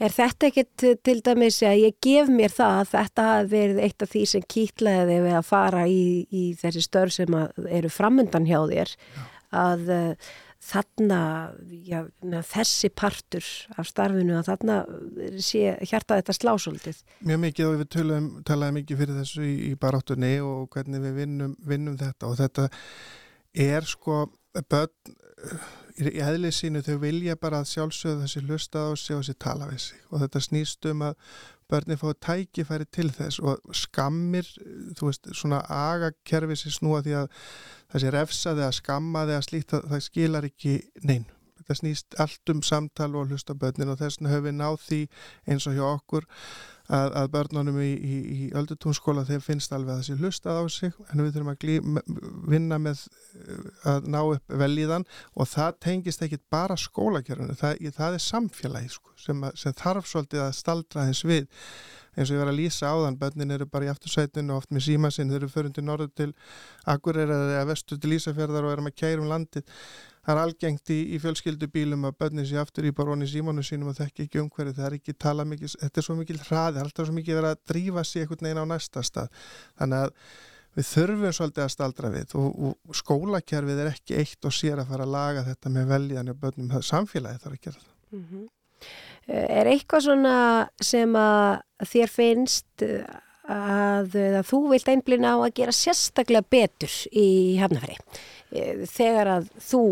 Er 0.00 0.14
þetta 0.14 0.50
ekkit 0.50 0.86
til 1.06 1.16
dæmis 1.26 1.62
að 1.66 1.80
ég 1.86 1.98
gef 2.04 2.30
mér 2.32 2.54
það 2.54 2.76
að 2.82 2.92
þetta 2.94 3.26
hafi 3.30 3.50
verið 3.54 3.82
eitt 3.86 4.04
af 4.04 4.12
því 4.12 4.26
sem 4.34 4.46
kýtlaði 4.56 5.18
við 5.26 5.40
að 5.40 5.48
fara 5.50 5.86
í, 5.88 6.04
í 6.30 6.44
þessi 6.60 6.84
störf 6.86 7.16
sem 7.16 7.40
eru 7.68 7.90
framundan 7.92 8.48
hjá 8.48 8.60
þér 8.70 8.94
Já. 8.94 9.26
að 9.64 9.92
þarna, 10.60 11.20
já, 11.88 12.02
þessi 12.50 12.90
partur 12.92 13.46
af 13.80 13.88
starfinu 13.88 14.36
að 14.38 14.50
þarna 14.50 14.76
sé 15.40 15.72
hjarta 15.88 16.18
þetta 16.20 16.36
slásóldið. 16.36 17.00
Mjög 17.26 17.40
mikið 17.46 17.68
og 17.68 17.78
við 17.80 17.88
töluðum, 17.96 18.28
talaðum 18.48 18.78
mikið 18.80 19.00
fyrir 19.00 19.20
þessu 19.22 19.46
í, 19.46 19.54
í 19.70 19.72
baráttunni 19.80 20.34
og 20.44 20.68
hvernig 20.74 21.04
við 21.06 21.16
vinnum, 21.22 21.56
vinnum 21.64 21.96
þetta 22.00 22.28
og 22.28 22.36
þetta 22.42 22.68
er 23.70 23.88
sko 23.88 24.26
börn 24.68 25.14
í 25.98 26.20
eðlið 26.22 26.54
sínu 26.56 26.82
þau 26.86 26.96
vilja 27.02 27.36
bara 27.40 27.62
að 27.62 27.70
sjálfsögðu 27.72 28.26
þessi 28.26 28.42
hlusta 28.46 28.84
á 28.86 28.90
sig 28.94 29.16
og 29.16 29.24
þessi 29.24 29.38
tala 29.42 29.70
við 29.70 29.82
sig 29.86 30.04
og 30.10 30.22
þetta 30.24 30.44
snýst 30.46 30.90
um 30.90 31.04
að 31.08 31.16
börni 31.70 31.96
fá 31.98 32.08
tækifæri 32.26 32.86
til 32.90 33.10
þess 33.14 33.40
og 33.46 33.74
skammir, 33.76 34.46
þú 34.98 35.10
veist, 35.10 35.28
svona 35.38 35.60
agakerfi 35.70 36.56
sem 36.58 36.74
snúa 36.74 37.02
því 37.06 37.16
að 37.20 37.28
þessi 37.92 38.14
refsaði 38.14 38.64
að 38.66 38.78
skammaði 38.80 39.36
að 39.36 39.46
slíkt 39.46 39.76
það, 39.76 40.00
skilar 40.06 40.48
ekki 40.48 40.74
neinn. 41.06 41.28
Þetta 41.60 41.76
snýst 41.78 42.18
allt 42.22 42.50
um 42.50 42.62
samtal 42.66 43.12
og 43.14 43.30
hlustabötnin 43.30 43.92
og 43.92 44.00
þess 44.00 44.18
vegna 44.18 44.34
höfum 44.34 44.48
við 44.48 44.56
náð 44.58 44.78
því 44.88 45.00
eins 45.46 45.68
og 45.70 45.76
hjá 45.78 45.84
okkur 45.86 46.26
að, 46.90 47.12
að 47.20 47.28
börnunum 47.34 47.78
í, 47.82 47.90
í, 47.90 48.16
í 48.34 48.48
öldutúnskóla 48.58 49.24
þeim 49.28 49.44
finnst 49.44 49.74
alveg 49.74 49.94
að 49.94 50.02
þessi 50.02 50.16
hlustað 50.18 50.58
á 50.58 50.64
sig 50.74 50.96
en 51.06 51.22
við 51.22 51.36
þurfum 51.36 51.52
að 51.52 51.60
glí, 51.62 51.76
vinna 52.50 52.80
með 52.82 53.04
að 53.92 54.10
ná 54.10 54.18
upp 54.22 54.58
velíðan 54.62 55.06
og 55.34 55.50
það 55.52 55.78
tengist 55.86 56.26
ekki 56.26 56.40
bara 56.52 56.76
skólakerfunu, 56.80 57.56
það, 57.58 57.86
það 57.96 58.18
er 58.18 58.26
samfélagi 58.26 58.92
sko, 58.96 59.14
sem, 59.20 59.48
sem 59.62 59.78
þarf 59.80 60.10
svolítið 60.10 60.44
að 60.48 60.52
staldra 60.58 61.08
þess 61.10 61.26
við. 61.30 61.48
Eins 62.18 62.26
og 62.26 62.34
ég 62.34 62.40
var 62.42 62.48
að 62.50 62.56
lýsa 62.58 62.90
áðan, 62.90 63.16
bönnin 63.20 63.54
eru 63.54 63.68
bara 63.70 63.86
í 63.86 63.90
aftursætinu 63.92 64.56
og 64.56 64.64
oft 64.64 64.72
með 64.74 64.88
síma 64.88 65.12
sinn, 65.14 65.30
þau 65.30 65.36
eru 65.38 65.48
förundi 65.52 65.84
norður 65.86 66.10
til 66.18 66.32
Akureyra 66.90 67.36
eða 67.52 67.68
vestur 67.68 68.00
til 68.02 68.16
Ísafjörðar 68.16 68.66
og 68.66 68.74
eru 68.74 68.86
með 68.88 68.96
kærum 68.98 69.30
landið 69.30 69.62
það 70.26 70.34
er 70.34 70.42
algengt 70.42 70.92
í, 70.92 70.98
í 71.14 71.18
fjölskyldubílum 71.22 72.06
að 72.08 72.16
bönnin 72.22 72.48
sé 72.48 72.60
aftur 72.60 72.88
í 72.88 72.94
baróni 72.96 73.28
símónu 73.30 73.64
sínum 73.66 73.92
og 73.92 73.98
þekki 73.98 74.26
ekki 74.26 74.42
umhverju, 74.42 74.76
það 74.76 74.86
er 74.90 74.96
ekki 74.98 75.16
tala 75.16 75.46
mikið 75.48 75.76
þetta 75.80 76.00
er 76.00 76.06
svo 76.06 76.16
mikið 76.18 76.40
hraði, 76.46 76.76
það 76.76 76.80
er 76.82 76.88
alltaf 76.88 77.08
svo 77.08 77.16
mikið 77.16 77.40
verið 77.40 77.54
að 77.54 77.62
drífa 77.72 78.04
sig 78.04 78.24
einhvern 78.24 78.48
veginn 78.48 78.62
á 78.62 78.72
næsta 78.72 79.04
stað. 79.06 79.44
Þannig 79.80 80.04
að 80.04 80.12
við 80.78 80.88
þurfum 80.90 81.34
svolítið 81.34 81.64
að 81.64 81.72
staldra 81.74 82.12
við 82.14 82.36
og, 82.38 82.60
og 82.68 83.00
skólakerfið 83.00 83.82
er 83.82 83.90
ekki 83.90 84.20
eitt 84.20 84.46
og 84.46 84.54
sér 84.54 84.82
að 84.82 84.92
fara 84.92 85.06
að 85.08 85.16
laga 85.16 85.46
þetta 85.48 85.74
með 85.74 85.94
veljan 85.94 86.32
og 86.32 86.44
bönnum, 86.44 86.76
samfélagi 86.86 87.42
þarf 87.42 87.56
að 87.56 87.64
gera 87.66 87.80
það. 87.80 87.96
Mm 88.10 88.24
-hmm. 88.28 88.46
Er 89.30 89.68
eitthvað 89.70 90.06
svona 90.06 90.36
sem 90.82 91.16
að 91.16 91.60
þér 91.90 92.10
finnst 92.10 92.84
að, 93.50 94.16
að 94.40 94.46
þú 94.50 94.60
vilt 94.70 94.92
einblina 94.92 95.34
á 95.34 95.38
að 95.40 95.56
gera 95.60 95.74
sérstaklega 95.74 96.46
betur 96.52 96.94
í 97.10 97.28
hafnafæri 97.60 97.98
eh, 97.98 98.86
þegar 98.90 99.34
að 99.38 99.50
þú 99.70 99.82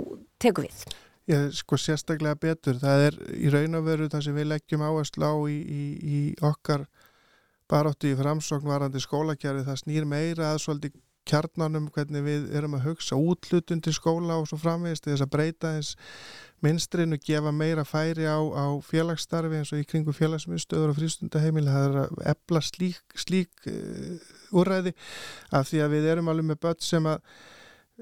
tekur 0.43 0.69
við? 0.69 0.87
Já, 1.29 1.43
sko 1.53 1.77
sérstaklega 1.77 2.39
betur. 2.41 2.79
Það 2.81 3.03
er 3.11 3.19
í 3.37 3.51
raun 3.53 3.77
og 3.77 3.85
veru 3.85 4.09
það 4.09 4.25
sem 4.25 4.39
við 4.39 4.49
leggjum 4.55 4.85
áherslu 4.87 5.29
á 5.29 5.35
í, 5.53 5.59
í, 5.59 5.83
í 6.01 6.21
okkar 6.41 6.87
baróttu 7.69 8.09
í 8.09 8.17
framsókn 8.17 8.71
varandi 8.71 9.03
skólakjærfi 9.03 9.67
það 9.67 9.81
snýr 9.83 10.09
meira 10.09 10.55
að 10.55 10.63
svolítið 10.65 10.97
kjarnanum 11.29 11.89
hvernig 11.95 12.24
við 12.24 12.49
erum 12.57 12.76
að 12.79 12.89
hugsa 12.91 13.18
útlutun 13.18 13.83
til 13.85 13.95
skóla 13.97 14.39
og 14.41 14.49
svo 14.51 14.59
framvegist 14.61 15.09
þess 15.09 15.24
að 15.24 15.33
breyta 15.35 15.74
eins 15.76 15.95
minstrinu 16.64 17.18
gefa 17.22 17.53
meira 17.55 17.85
færi 17.87 18.26
á, 18.26 18.39
á 18.39 18.66
félagsstarfi 18.83 19.61
eins 19.61 19.70
og 19.74 19.83
í 19.83 19.87
kringu 19.87 20.14
félagsmyndstöður 20.16 20.95
og 20.95 20.99
frístundaheimil 20.99 21.68
það 21.68 21.87
er 21.87 22.01
að 22.03 22.24
ebla 22.35 22.64
slík, 22.64 23.05
slík 23.14 23.70
uh, 23.70 24.18
úræði 24.59 24.97
af 25.55 25.70
því 25.70 25.85
að 25.85 25.95
við 25.95 26.11
erum 26.14 26.33
alveg 26.33 26.51
með 26.51 26.61
börn 26.66 26.83
sem 26.83 27.09
að 27.09 27.22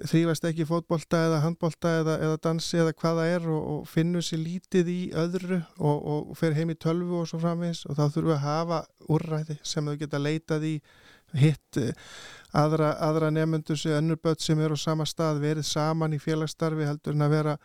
þrýfast 0.04 0.44
ekki 0.44 0.66
fótbolta 0.68 1.22
eða 1.24 1.40
handbolta 1.44 1.92
eða, 2.02 2.16
eða 2.20 2.40
dansi 2.44 2.80
eða 2.82 2.92
hvaða 3.00 3.26
er 3.32 3.46
og, 3.48 3.60
og 3.72 3.86
finnur 3.88 4.24
sér 4.24 4.42
lítið 4.42 4.90
í 4.92 4.98
öðru 5.16 5.62
og, 5.78 5.96
og 5.96 6.34
fer 6.36 6.56
heim 6.56 6.72
í 6.74 6.76
tölvu 6.76 7.22
og 7.22 7.30
svo 7.30 7.40
framvegis. 7.40 7.86
Og 7.88 7.96
þá 7.96 8.04
þurfum 8.04 8.28
við 8.28 8.36
að 8.36 8.44
hafa 8.44 8.80
úrræði 9.16 9.58
sem 9.64 9.88
þau 9.88 9.96
geta 10.02 10.20
leitað 10.20 10.68
í 10.68 10.74
hitt 11.34 11.78
eh, 11.80 11.92
aðra, 12.56 12.92
aðra 13.02 13.30
nefnendur 13.34 13.78
sem 13.78 13.96
önnur 13.96 14.18
börn 14.22 14.40
sem 14.40 14.60
eru 14.62 14.76
á 14.78 14.80
sama 14.80 15.06
stað 15.08 15.40
verið 15.42 15.66
saman 15.68 16.14
í 16.16 16.20
félagsstarfi 16.22 16.86
heldur 16.88 17.16
en 17.16 17.26
að 17.26 17.34
vera 17.34 17.56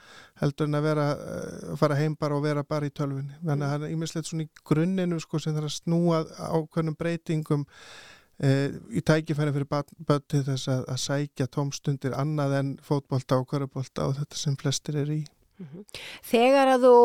heldur 0.41 0.69
en 0.69 0.79
að 0.79 0.87
vera 0.87 1.09
að 1.11 1.25
uh, 1.25 1.75
fara 1.79 1.99
heim 1.99 2.15
bara 2.19 2.37
og 2.37 2.45
vera 2.45 2.63
bara 2.67 2.89
í 2.89 2.95
tölvunni. 2.95 3.37
Þannig 3.43 3.67
að 3.67 3.75
það 3.75 3.85
er 3.87 3.95
ímislegt 3.95 4.29
svona 4.29 4.47
í 4.47 4.49
grunninu 4.71 5.19
sko, 5.21 5.41
sem 5.41 5.55
þarf 5.55 5.69
að 5.69 5.77
snúa 5.77 6.23
ákveðnum 6.49 6.97
breytingum 6.99 7.67
uh, 7.67 8.67
í 8.89 9.05
tækifæri 9.05 9.55
fyrir 9.57 9.69
börn 9.71 10.25
til 10.27 10.43
þess 10.49 10.71
að, 10.73 10.83
að 10.95 11.03
sækja 11.05 11.51
tómstundir 11.53 12.17
annað 12.17 12.57
en 12.59 12.73
fótbolta 12.83 13.39
og 13.39 13.47
körubólta 13.53 14.09
og 14.09 14.17
þetta 14.19 14.43
sem 14.43 14.57
flestir 14.59 14.99
er 15.03 15.15
í. 15.19 15.21
Þegar 16.25 16.75
að 16.75 16.85
þú 16.87 16.99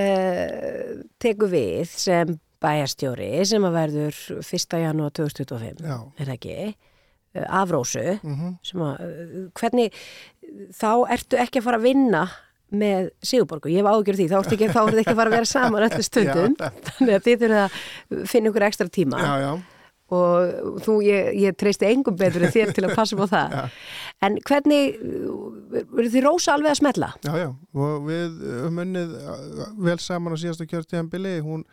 uh, 0.00 0.92
tekur 1.20 1.50
við 1.52 1.90
sem 1.92 2.38
bæjarstjóri 2.64 3.30
sem 3.48 3.64
að 3.68 3.78
verður 3.78 4.20
1. 4.42 4.78
janúar 4.82 5.14
2025 5.16 5.86
Já. 5.86 5.96
er 6.18 6.26
það 6.26 6.34
ekki 6.34 6.58
uh, 6.66 7.46
af 7.60 7.72
Rósu 7.74 8.04
mm 8.18 8.34
-hmm. 8.34 8.58
sem 8.62 8.84
að, 8.88 9.00
uh, 9.06 9.48
hvernig 9.60 10.02
þá 10.74 10.92
ertu 11.14 11.40
ekki 11.40 11.60
að 11.60 11.66
fara 11.68 11.80
að 11.80 11.88
vinna 11.88 12.26
með 12.68 13.08
Sigurborgu, 13.24 13.70
ég 13.72 13.80
hef 13.80 13.88
ágjör 13.88 14.18
því 14.18 14.28
þá 14.28 14.36
ertu 14.42 14.54
ekki, 14.58 14.68
þá 14.68 14.82
ertu 14.82 15.00
ekki 15.00 15.14
að 15.14 15.20
fara 15.22 15.30
að 15.30 15.36
vera 15.38 15.48
saman 15.48 15.86
öllu 15.86 16.04
stundum 16.10 16.54
þannig 16.58 17.14
að 17.14 17.24
þið 17.24 17.42
þurfum 17.42 17.64
að 17.64 18.28
finna 18.28 18.50
ykkur 18.50 18.66
ekstra 18.68 18.88
tíma 18.92 19.20
Já, 19.22 19.32
já, 19.40 19.52
og 20.18 20.82
þú, 20.84 20.98
ég, 21.04 21.30
ég 21.36 21.56
treysti 21.60 21.88
engum 21.88 22.16
betur 22.16 22.44
en 22.44 22.52
þér 22.52 22.74
til 22.76 22.84
að 22.84 22.94
passa 22.96 23.16
á 23.16 23.26
það 23.36 23.56
Já. 23.56 23.62
en 24.28 24.38
hvernig 24.50 25.00
verður 25.94 26.12
þið 26.12 26.26
Rósa 26.28 26.54
alveg 26.56 26.74
að 26.74 26.80
smetla? 26.82 27.10
já, 27.24 27.32
já 27.44 27.48
og 27.48 28.06
við 28.08 28.44
um 28.68 28.84
unnið 28.84 29.16
uh, 29.16 29.66
vel 29.88 29.98
saman 30.04 30.36
á 30.36 30.38
síðasta 30.40 30.68
kjörtíðanbili 30.68 31.38
hún 31.44 31.64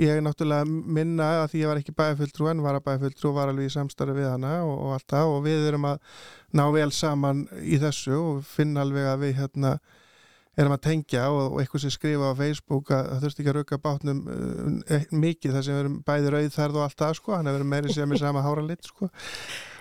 Ég 0.00 0.10
er 0.10 0.22
náttúrulega 0.24 0.66
minna 0.66 1.26
að 1.42 1.52
því 1.52 1.60
ég 1.60 1.70
var 1.70 1.80
ekki 1.80 1.96
bæðafulltrú 1.98 2.48
en 2.50 2.62
var 2.64 2.78
að 2.78 2.86
bæðafulltrú 2.88 3.30
og 3.30 3.36
var 3.36 3.52
alveg 3.52 3.68
í 3.68 3.74
samstarfi 3.74 4.16
við 4.16 4.30
hana 4.32 4.54
og, 4.66 4.72
og 4.74 4.94
allt 4.96 5.10
það. 5.14 5.34
Og 5.34 5.44
við 5.44 5.68
erum 5.68 5.90
að 5.90 6.16
ná 6.54 6.64
vel 6.74 6.88
saman 6.94 7.44
í 7.62 7.78
þessu 7.82 8.16
og 8.18 8.40
finna 8.48 8.82
alveg 8.82 9.10
að 9.10 9.22
við 9.26 9.36
hérna 9.42 9.76
erum 10.58 10.74
að 10.76 10.84
tengja 10.86 11.28
og, 11.34 11.54
og 11.54 11.60
eitthvað 11.62 11.84
sem 11.84 11.94
skrifa 11.94 12.30
á 12.30 12.38
Facebook 12.38 12.90
að 12.94 13.08
það 13.10 13.22
þurfti 13.24 13.42
ekki 13.42 13.52
að 13.52 13.56
rauka 13.58 13.78
bátnum 13.82 14.20
uh, 14.30 15.06
mikið 15.10 15.56
þar 15.56 15.66
sem 15.66 15.74
við 15.74 15.82
erum 15.82 15.96
bæði 16.06 16.34
rauðþærð 16.34 16.78
og 16.78 16.84
allt 16.86 17.00
það 17.02 17.16
sko, 17.18 17.34
hann 17.34 17.50
hefur 17.50 17.58
verið 17.58 17.72
meiri 17.72 17.96
sem 17.96 18.14
er 18.14 18.22
sama 18.22 18.44
hára 18.44 18.66
lit 18.66 18.90
sko 18.90 19.10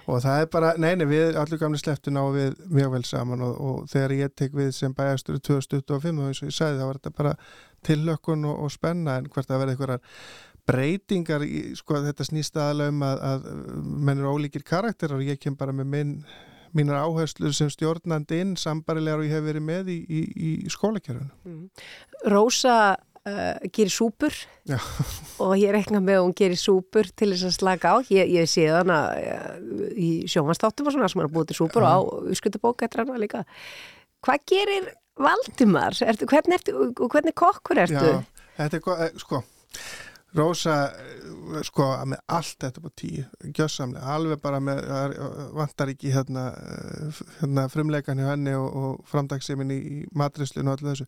og 0.07 0.21
það 0.23 0.41
er 0.43 0.47
bara, 0.51 0.71
neini 0.81 1.07
við 1.07 1.37
allir 1.39 1.61
gamli 1.61 1.79
sleftu 1.79 2.11
ná 2.13 2.21
við 2.33 2.55
mjög 2.67 2.95
vel 2.97 3.03
saman 3.07 3.43
og, 3.45 3.59
og 3.59 3.91
þegar 3.91 4.15
ég 4.17 4.33
tek 4.35 4.55
við 4.57 4.71
sem 4.75 4.95
bæjastur 4.95 5.39
2025 5.39 6.19
og 6.19 6.31
eins 6.31 6.41
og 6.43 6.49
ég 6.49 6.57
sagði 6.57 6.81
þá 6.81 6.87
var 6.87 6.99
þetta 6.99 7.17
bara 7.19 7.35
tillökkun 7.87 8.47
og, 8.49 8.65
og 8.65 8.73
spenna 8.73 9.19
en 9.19 9.29
hvert 9.31 9.51
að 9.51 9.63
verða 9.63 9.75
einhverjar 9.75 10.17
breytingar 10.67 11.43
í, 11.43 11.61
sko 11.75 11.99
þetta 12.05 12.27
snýst 12.27 12.57
aðalega 12.57 12.95
um 12.95 13.05
að, 13.07 13.23
að 13.29 13.47
menn 13.83 14.19
eru 14.19 14.33
ólíkir 14.37 14.65
karakterar 14.67 15.19
og 15.19 15.27
ég 15.27 15.39
kem 15.41 15.57
bara 15.59 15.75
með 15.75 15.89
minn 15.95 16.17
mínar 16.73 17.03
áherslur 17.03 17.53
sem 17.53 17.69
stjórnandi 17.69 18.39
inn 18.41 18.53
sambarilegar 18.57 19.21
og 19.21 19.27
ég 19.27 19.35
hef 19.35 19.43
verið 19.45 19.65
með 19.67 19.91
í, 19.93 19.97
í, 20.09 20.21
í 20.33 20.51
skólakjörðunum. 20.73 21.67
Rósa 22.33 22.77
uh, 23.29 23.69
gerir 23.73 23.91
súpur 23.93 24.35
Já. 24.67 24.77
og 25.43 25.53
ég 25.59 25.73
rekna 25.75 26.01
með 26.03 26.19
að 26.19 26.25
hún 26.25 26.35
gerir 26.39 26.59
súpur 26.59 27.09
til 27.11 27.31
þess 27.33 27.47
að 27.49 27.55
slaka 27.57 27.93
á. 27.93 27.95
Ég, 28.13 28.33
ég 28.37 28.49
sé 28.49 28.67
hana 28.71 28.99
uh, 29.13 29.55
í 29.95 30.11
sjómanstáttum 30.31 30.89
og 30.89 30.95
svona 30.95 31.11
sem 31.11 31.23
að 31.23 31.33
búið 31.35 31.51
til 31.51 31.59
súpur 31.61 31.85
og 31.85 31.91
á 31.93 31.97
uppskutabók 32.33 32.85
eftir 32.87 33.03
hana 33.03 33.21
líka. 33.21 33.43
Hvað 34.23 34.45
gerir 34.53 34.91
Valdimar? 35.19 35.97
Ertu, 36.01 36.27
hvernig, 36.29 36.59
ertu, 36.59 37.07
hvernig 37.11 37.35
kokkur 37.37 37.83
ertu? 37.83 38.15
Já, 38.17 38.47
þetta 38.57 38.79
er, 38.79 39.03
eh, 39.07 39.19
sko, 39.21 39.43
Rósa, 40.33 40.75
eh, 40.97 41.59
sko, 41.67 41.85
með 42.09 42.21
allt 42.33 42.57
þetta 42.63 42.81
på 42.81 42.89
tíu, 42.97 43.25
gjössamlega, 43.53 44.01
alveg 44.15 44.41
bara 44.41 44.59
með, 44.63 44.79
er- 44.97 45.17
vantar 45.53 45.91
ekki 45.93 46.13
hérna, 46.15 46.47
eh, 46.57 47.21
hérna 47.41 47.67
frumleikan 47.69 48.17
hjá 48.17 48.31
henni 48.31 48.55
og, 48.57 48.75
og 48.75 49.05
framdagssemin 49.05 49.71
í, 49.75 49.79
matrislinu 50.15 50.71
og 50.71 50.79
allir 50.79 50.95
þessu. 50.95 51.07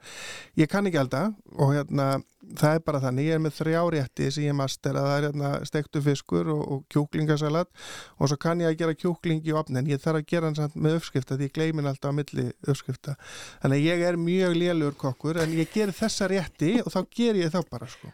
Ég 0.61 0.69
kann 0.69 0.85
ekki 0.85 0.99
elda 1.01 1.23
og 1.57 1.73
hérna, 1.73 2.09
það 2.55 2.75
er 2.77 2.83
bara 2.85 2.99
þannig, 3.01 3.25
ég 3.25 3.33
er 3.33 3.41
með 3.41 3.55
þrjá 3.57 3.81
rétti 3.95 4.27
sem 4.31 4.43
ég 4.45 4.53
master 4.53 4.93
að 4.93 5.07
það 5.09 5.15
er 5.17 5.25
hérna 5.31 5.51
stektu 5.65 6.01
fiskur 6.05 6.51
og, 6.53 6.61
og 6.75 6.83
kjúklingasalat 6.93 7.71
og 8.19 8.29
svo 8.29 8.37
kann 8.37 8.61
ég 8.61 8.69
að 8.69 8.77
gera 8.83 8.93
kjúkling 8.93 9.41
í 9.49 9.55
opni 9.57 9.79
en 9.81 9.89
ég 9.89 10.03
þarf 10.03 10.21
að 10.21 10.27
gera 10.29 10.51
hann 10.51 10.59
samt 10.59 10.75
með 10.77 10.99
uppskrifta 10.99 11.39
því 11.39 11.47
ég 11.49 11.55
gleymin 11.57 11.89
alltaf 11.89 12.13
á 12.13 12.17
milli 12.19 12.45
uppskrifta. 12.69 13.15
Þannig 13.63 13.81
að 13.81 13.87
ég 13.89 14.05
er 14.11 14.19
mjög 14.21 14.55
lélur 14.61 14.93
kokkur 15.01 15.41
en 15.41 15.57
ég 15.57 15.73
ger 15.73 15.89
þessa 15.97 16.29
rétti 16.29 16.75
og 16.85 16.93
þá 16.93 17.01
ger 17.17 17.41
ég 17.41 17.49
þá 17.55 17.59
bara 17.73 17.89
sko. 17.89 18.13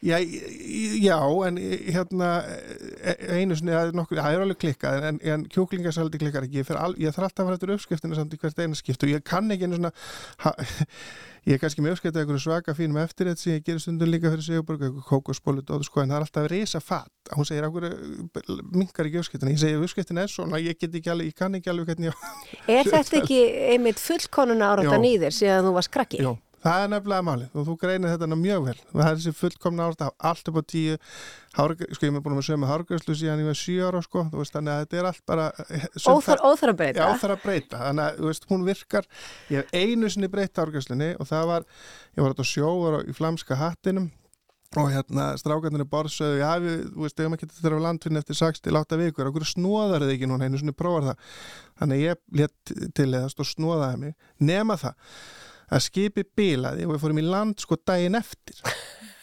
Já, 0.00 0.16
já, 0.96 1.16
en 1.46 1.58
hérna 1.60 2.28
e- 3.04 3.16
einu 3.36 3.56
sinni, 3.58 3.74
það 3.74 3.90
er 3.90 3.98
nokkur, 3.98 4.20
það 4.24 4.36
er 4.36 4.44
alveg 4.46 4.60
klikkað 4.62 5.08
en, 5.10 5.18
en 5.32 5.42
kjúklingasaldi 5.52 6.20
klikkar 6.22 6.46
ekki. 6.46 6.62
Ég, 6.62 6.70
al, 6.72 6.94
ég 6.96 7.12
þarf 7.12 7.28
alltaf 7.28 7.44
að 7.44 7.50
fara 7.50 7.58
eftir 7.58 7.74
uppskriftinu 7.74 8.16
samt 8.16 8.32
í 8.32 8.40
hvert 8.40 8.62
einu 8.64 8.78
skipt 8.78 9.04
og 9.04 9.12
ég 9.12 9.26
kann 9.28 9.52
ekki 9.52 9.68
einu 9.68 9.76
svona 9.76 9.92
ha, 10.46 10.54
ég 11.48 11.56
er 11.56 11.60
kannski 11.60 11.84
með 11.84 11.96
uppskriftið 11.96 12.22
eitthvað 12.22 12.42
svaka 12.44 12.74
fínum 12.76 13.00
eftir 13.00 13.30
þetta 13.30 13.42
sem 13.42 13.56
ég 13.58 13.64
gerir 13.66 13.82
stundum 13.84 14.10
líka 14.12 14.32
fyrir 14.32 14.46
Sigurborg 14.46 14.84
eitthvað 14.86 15.06
kókosbólut 15.08 15.72
og 15.76 15.86
sko 15.86 16.02
en 16.02 16.12
það 16.12 16.18
er 16.18 16.26
alltaf 16.26 16.48
risa 16.52 16.82
fatt 16.84 17.32
hún 17.36 17.48
segir 17.48 17.68
okkur 17.68 17.86
minkar 18.74 19.08
ekki 19.08 19.22
uppskriftinu 19.22 19.54
ég 19.54 19.62
segi 19.62 19.80
uppskriftinu 19.80 20.24
er 20.24 20.32
svona, 20.32 20.60
ég 20.60 20.76
get 20.80 20.96
ekki 21.00 21.12
alveg 21.12 21.32
ég 21.32 21.38
kann 21.38 21.56
ekki 21.56 21.72
alveg 21.72 21.92
hvernig 21.92 22.10
ég 22.10 22.76
Er 22.76 22.90
þetta 22.92 23.22
ekki 23.22 23.40
einmitt 23.72 24.02
fullkonuna 24.02 24.74
áratan 24.74 25.08
í 25.08 25.16
þér 25.22 25.36
síðan 25.36 25.68
þú 25.70 25.74
varst 25.78 25.92
krakki? 25.96 26.20
Jó, 26.24 26.34
það 26.64 26.82
er 26.84 26.90
nefnilega 26.92 27.24
málið 27.26 27.54
og 27.56 27.66
þú 27.68 27.74
greinir 27.80 28.12
þetta 28.12 28.38
mjög 28.40 28.64
vel. 28.66 28.74
Það 28.92 29.06
er 29.10 29.16
þessi 29.20 29.32
fullkomna 29.38 29.86
árt 29.88 30.04
allt 30.30 30.50
upp 30.50 30.58
á 30.60 30.62
tíu 30.68 30.98
hárg, 31.56 31.82
sko 31.96 32.06
ég 32.06 32.12
er 32.14 32.22
búin 32.24 32.36
að 32.36 32.44
sögja 32.46 32.60
með 32.62 32.72
hárgræslu 32.74 33.16
síðan 33.18 33.42
ég 33.42 33.48
var 33.50 33.58
7 33.58 33.78
ára 33.88 34.02
sko 34.04 34.24
þú 34.30 34.42
veist 34.42 34.54
þannig 34.54 34.74
að 34.74 34.84
þetta 34.84 35.00
er 35.00 35.08
allt 35.10 35.24
bara 35.32 35.46
eh, 35.66 35.88
Óþar, 36.12 36.44
óþar 36.46 36.72
að 36.74 36.78
breyta? 36.82 37.00
Já, 37.00 37.24
er 37.26 37.34
að 37.34 37.42
breyta, 37.46 37.80
þannig 37.86 38.04
að 38.06 38.20
þú 38.20 38.30
veist, 38.30 38.46
hún 38.52 38.64
virkar. 38.68 39.10
Ég 39.50 39.64
hef 39.64 39.74
einu 39.80 40.12
sinni 40.14 40.30
breytt 40.30 40.62
árgæslinni 40.62 41.10
og 41.18 41.28
það 41.32 41.50
var, 41.54 41.68
ég 42.16 42.24
var 42.24 42.34
átt 42.36 42.44
á 42.44 42.46
sjó 42.52 42.70
var 42.84 43.00
á- 43.00 43.06
í 43.08 43.16
flamska 43.16 43.58
hattinum 43.60 44.10
og 44.78 44.86
hérna 44.94 45.32
strákarnir 45.34 45.82
borðsöðu, 45.90 46.36
já 46.38 46.50
við, 46.62 46.82
þú 46.94 47.02
veist, 47.02 47.18
ef 47.18 47.26
maður 47.32 47.40
getur 47.42 47.56
þetta 47.58 47.78
á 47.82 47.86
landfinn 47.88 48.20
eftir 48.20 48.36
6 48.38 48.60
til 48.62 48.76
8 48.78 48.98
vikur, 49.00 49.26
okkur 49.32 49.48
snóðar 49.50 50.04
þið 50.04 50.12
ekki 50.14 50.28
núna, 50.30 50.46
einu 50.46 50.60
sinni 50.60 50.74
prófar 50.78 51.08
það. 51.08 51.24
Þannig 51.80 52.02
ég 52.04 52.20
létt 52.38 52.72
til 52.94 53.08
eðast 53.10 53.42
og 53.42 53.48
snóðaði 53.50 53.98
mig, 54.04 54.14
nema 54.38 54.76
það 54.78 54.94
að 55.70 55.84
skipi 55.86 56.24
bílaði 56.36 56.86
og 56.86 56.94
við 56.94 57.04
fórum 57.04 57.20
í 57.22 57.26
land 57.26 57.62
sko 57.62 57.78
daginn 57.86 58.18
eftir. 58.18 58.62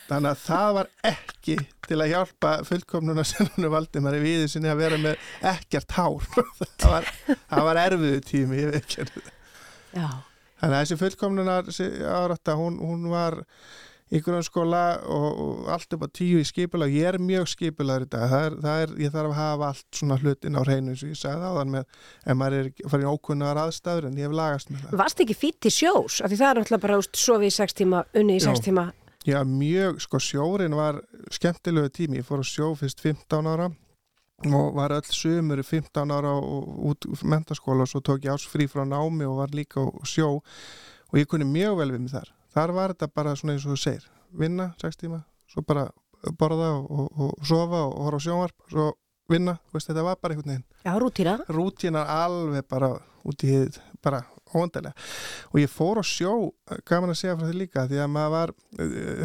Þannig 0.08 0.32
að 0.32 0.44
það 0.46 0.70
var 0.78 0.90
ekki 1.10 1.58
til 1.88 1.98
að 2.00 2.12
hjálpa 2.14 2.52
fullkomnuna 2.68 3.26
sem 3.28 3.50
hann 3.56 3.68
valdi 3.74 4.04
maður 4.04 4.22
í 4.22 4.24
viði 4.24 4.46
sinni 4.52 4.72
að 4.72 4.82
vera 4.86 5.00
með 5.04 5.26
ekkert 5.52 5.98
hár. 5.98 6.30
Það 6.80 6.94
var, 6.94 7.10
var 7.68 7.80
erfiðu 7.82 8.22
tími 8.24 8.62
þannig 10.62 10.78
að 10.78 10.80
þessi 10.80 10.98
fullkomnunar 11.02 11.68
árætta, 12.22 12.56
hún, 12.60 12.80
hún 12.80 13.10
var 13.12 13.42
í 14.08 14.22
grunnskóla 14.24 14.82
og, 15.04 15.40
og 15.44 15.72
allt 15.74 15.96
upp 15.98 16.06
á 16.08 16.10
tíu 16.16 16.40
í 16.40 16.46
skipulag, 16.48 16.94
ég 16.96 17.10
er 17.12 17.18
mjög 17.20 17.50
skipulag 17.52 18.06
í 18.06 18.10
dag, 18.12 18.28
það 18.32 18.46
er, 18.46 18.58
það 18.64 18.84
er, 18.84 18.94
ég 19.04 19.16
þarf 19.16 19.32
að 19.32 19.40
hafa 19.40 19.72
allt 19.72 20.00
svona 20.00 20.20
hlutin 20.22 20.60
á 20.60 20.62
hreinu 20.64 20.94
eins 20.94 21.04
og 21.04 21.12
ég 21.12 21.20
sagði 21.20 21.50
áðan 21.52 21.74
með, 21.74 21.98
ef 22.24 22.38
maður 22.40 22.60
er 22.60 22.70
farin 22.94 23.08
í 23.08 23.12
ókunnar 23.12 23.60
aðstæður 23.66 24.08
en 24.10 24.22
ég 24.22 24.30
hef 24.30 24.38
lagast 24.40 24.72
með 24.72 24.86
það. 24.86 24.96
Varst 25.04 25.26
ekki 25.26 25.38
fýtt 25.42 25.60
til 25.66 25.74
sjós? 25.76 26.22
Af 26.22 26.32
því 26.32 26.40
það 26.40 26.54
er 26.54 26.62
náttúrulega 26.62 26.86
bara 26.88 27.02
úst, 27.02 27.20
sofi 27.20 27.52
í 27.52 27.58
sex 27.58 27.76
tíma, 27.78 28.06
unni 28.16 28.40
í 28.40 28.44
sex 28.44 28.62
Já. 28.62 28.68
tíma. 28.70 28.88
Já, 29.28 29.42
mjög, 29.44 30.00
sko 30.00 30.22
sjórin 30.24 30.78
var 30.78 31.02
skemmtilegu 31.36 31.92
tími, 31.92 32.22
ég 32.22 32.28
fór 32.28 32.40
á 32.40 32.48
sjó 32.48 32.72
fyrst 32.80 33.04
15 33.04 33.52
ára 33.52 33.68
og 34.46 34.76
var 34.78 34.94
öll 34.94 35.12
sömur 35.12 35.64
15 35.66 36.12
ára 36.14 36.32
og 36.38 36.68
út 36.94 37.08
mentaskóla 37.26 37.84
og 37.84 37.90
svo 37.92 38.00
tók 38.06 38.24
ég 38.24 38.38
ás 38.38 38.46
frí 38.48 38.70
frá 38.70 38.86
námi 38.86 39.26
og 39.26 39.42
var 39.42 39.52
líka 39.52 39.82
á 39.82 39.90
sjó 40.06 40.38
og 41.10 41.16
ég 41.18 41.28
kunni 41.28 41.44
mjög 41.44 41.78
vel 41.82 41.92
við 41.92 42.04
mig 42.06 42.14
þar. 42.14 42.37
Þar 42.58 42.72
var 42.74 42.94
þetta 42.96 43.12
bara 43.14 43.36
svona 43.38 43.54
eins 43.54 43.66
og 43.68 43.76
þú 43.76 43.82
segir, 43.84 44.06
vinna 44.34 44.72
6 44.82 44.98
tíma, 45.04 45.20
svo 45.52 45.62
bara 45.62 45.84
borða 46.40 46.72
og, 46.80 46.88
og, 46.90 47.20
og 47.28 47.44
sofa 47.46 47.84
og 47.86 48.00
horfa 48.08 48.18
á 48.18 48.26
sjónvarp, 48.26 48.56
svo 48.72 48.88
vinna, 49.30 49.54
veist, 49.76 49.92
þetta 49.92 50.06
var 50.08 50.18
bara 50.18 50.34
einhvern 50.34 50.56
veginn. 50.56 50.66
Já, 50.82 50.96
rútína. 51.04 51.36
Rútínar 51.54 52.10
alveg 52.10 52.66
bara 52.72 52.90
út 53.28 53.46
í 53.46 53.52
hið, 53.52 53.78
bara 54.02 54.24
óvandilega 54.48 54.96
og 55.52 55.60
ég 55.60 55.72
fór 55.72 56.00
á 56.00 56.04
sjó, 56.08 56.34
gaman 56.88 57.12
að 57.12 57.20
segja 57.20 57.36
frá 57.38 57.50
því 57.50 57.58
líka 57.60 57.86
því 57.90 58.02
að 58.04 58.12
maður 58.16 58.34
var, 58.34 58.54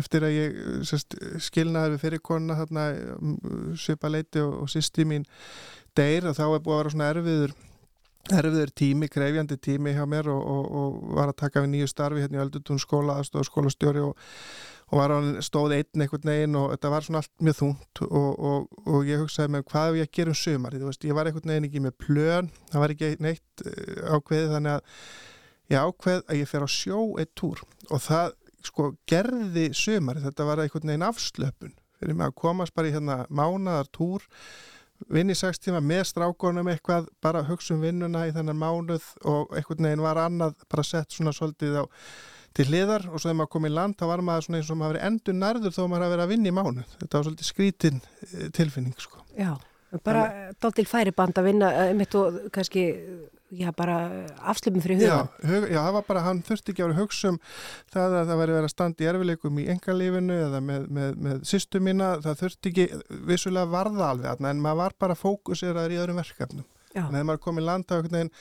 eftir 0.03 0.27
að 0.27 0.35
ég 0.37 0.57
sest, 0.89 1.17
skilnaði 1.47 1.95
við 1.95 2.05
fyrir 2.05 2.25
konuna 2.27 2.59
þarna 2.59 2.87
svipa 3.79 4.11
leiti 4.11 4.43
og, 4.43 4.65
og 4.65 4.73
sýsti 4.73 5.07
mín 5.09 5.29
deyr 5.97 6.27
og 6.29 6.37
þá 6.37 6.45
er 6.49 6.65
búið 6.65 6.75
að 6.75 6.83
vera 6.83 6.95
svona 6.97 7.13
erfiður 7.15 7.55
erfiður 8.31 8.71
tími, 8.79 9.09
krefjandi 9.11 9.57
tími 9.59 9.95
hjá 9.97 10.05
mér 10.07 10.29
og, 10.31 10.43
og, 10.43 10.69
og 10.79 11.17
var 11.17 11.33
að 11.33 11.41
taka 11.43 11.65
við 11.65 11.73
nýju 11.73 11.89
starfi 11.91 12.23
hérna 12.23 12.39
í 12.39 12.45
Öldutún 12.45 12.79
skóla, 12.83 13.17
aðstofa 13.19 13.49
skólastjóri 13.49 14.05
og, 14.05 14.15
og 14.93 15.01
var 15.01 15.15
að 15.17 15.29
stóð 15.43 15.75
einn 15.79 16.05
einhvern 16.05 16.31
veginn 16.31 16.59
og 16.61 16.69
þetta 16.75 16.93
var 16.93 17.07
svona 17.07 17.23
allt 17.23 17.33
mjög 17.43 17.59
þungt 17.59 18.03
og 18.07 19.11
ég 19.11 19.25
hugsaði 19.25 19.55
með 19.57 19.67
hvað 19.73 19.89
er 19.89 19.99
ég 19.99 20.09
að 20.09 20.15
gera 20.21 20.35
um 20.35 20.41
sömar, 20.43 20.79
ég 20.79 21.19
var 21.19 21.31
einhvern 21.31 21.55
veginn 21.55 21.69
ekki 21.71 21.83
með 21.83 21.99
plön, 22.05 22.53
það 22.71 22.85
var 22.85 22.95
ekki 22.95 23.13
neitt 23.27 23.67
eh, 23.67 24.15
ákveðið 24.15 24.55
þannig 24.57 24.77
að 24.77 24.97
ég 25.73 25.89
ákveð 25.89 26.23
að 26.23 26.43
ég 26.43 26.53
fer 26.53 26.67
á 26.67 26.69
sjó 26.71 27.03
eitt 27.19 27.35
túr 27.39 27.63
og 27.91 28.05
það 28.07 28.37
sko 28.63 28.93
gerði 29.11 29.71
sömar, 29.75 30.23
þetta 30.23 30.47
var 30.47 30.63
einhvern 30.63 30.93
veginn 30.93 31.09
afslöpun 31.09 31.75
fyrir 31.99 32.19
mig 32.19 32.31
að 32.31 32.39
komast 32.39 32.75
bara 32.77 32.91
í 32.91 32.95
hérna 32.95 33.23
mánadar 33.31 33.91
túr 35.03 35.15
vinn 35.15 35.31
í 35.31 35.37
6 35.37 35.61
tíma 35.63 35.81
með 35.81 36.05
strákonum 36.11 36.69
eitthvað, 36.73 37.09
bara 37.23 37.43
hugsa 37.47 37.75
um 37.75 37.83
vinnuna 37.83 38.27
í 38.29 38.33
þennan 38.35 38.59
mánuð 38.59 39.03
og 39.25 39.55
einhvern 39.57 39.89
veginn 39.89 40.05
var 40.05 40.17
annað 40.19 40.55
bara 40.71 40.83
sett 40.83 41.11
svona 41.13 41.33
svolítið 41.33 41.83
á 41.83 41.85
til 42.53 42.67
hliðar 42.69 43.07
og 43.09 43.19
svo 43.19 43.31
þegar 43.31 43.37
maður 43.41 43.53
kom 43.53 43.67
í 43.67 43.73
land 43.73 43.97
þá 43.97 44.07
var 44.11 44.23
maður 44.23 44.47
svona 44.47 44.59
eins 44.61 44.71
og 44.71 44.79
maður 44.79 44.93
verið 44.93 45.07
endur 45.09 45.37
nærður 45.39 45.73
þó 45.73 45.83
maður 45.89 46.05
að 46.05 46.11
vera 46.13 46.25
að 46.27 46.33
vinna 46.33 46.49
í 46.49 46.57
mánuð 46.57 46.97
þetta 46.99 47.17
var 47.17 47.27
svolítið 47.27 47.49
skrítin 47.49 48.01
eh, 48.03 48.49
tilfinning 48.53 48.99
sko. 49.01 49.23
Já, 49.39 49.53
bara 50.05 50.25
dáltil 50.61 50.89
færiband 50.89 51.39
að 51.41 51.49
vinna 51.49 51.71
eh, 51.81 51.95
mitt 51.97 52.17
og 52.19 52.43
kannski 52.53 52.85
já, 53.53 53.69
bara 53.77 53.97
afslöfum 54.49 54.83
fyrir 54.85 55.01
huga. 55.03 55.09
Já, 55.09 55.49
hug, 55.51 55.67
já, 55.69 55.79
það 55.79 55.97
var 55.97 56.07
bara, 56.09 56.25
hann 56.27 56.43
þurfti 56.47 56.73
ekki 56.73 56.85
að 56.85 56.91
vera 56.91 57.03
hugsa 57.03 57.33
um 57.33 57.39
það 57.93 58.17
að 58.19 58.31
það 58.31 58.41
væri 58.41 58.57
verið 58.57 58.69
að 58.69 58.73
standa 58.73 59.05
í 59.05 59.09
erfileikum 59.11 59.61
í 59.61 59.67
engalífinu 59.75 60.39
eða 60.47 60.63
með, 60.65 60.89
með, 60.99 61.21
með 61.27 61.45
sýstu 61.51 61.83
mína, 61.85 62.11
það 62.25 62.43
þurfti 62.43 62.73
ekki 62.73 62.87
vissulega 63.29 63.73
varða 63.73 64.11
alveg, 64.15 64.45
en 64.49 64.65
maður 64.65 64.81
var 64.83 64.97
bara 65.05 65.19
fókuseraður 65.19 65.97
í 65.97 66.01
öðrum 66.03 66.21
verkefnum. 66.23 66.67
Já. 66.93 67.05
En 67.05 67.15
þegar 67.15 67.29
maður 67.31 67.45
kom 67.47 67.61
í 67.61 67.67
landa 67.69 68.01
veginn, 68.03 68.33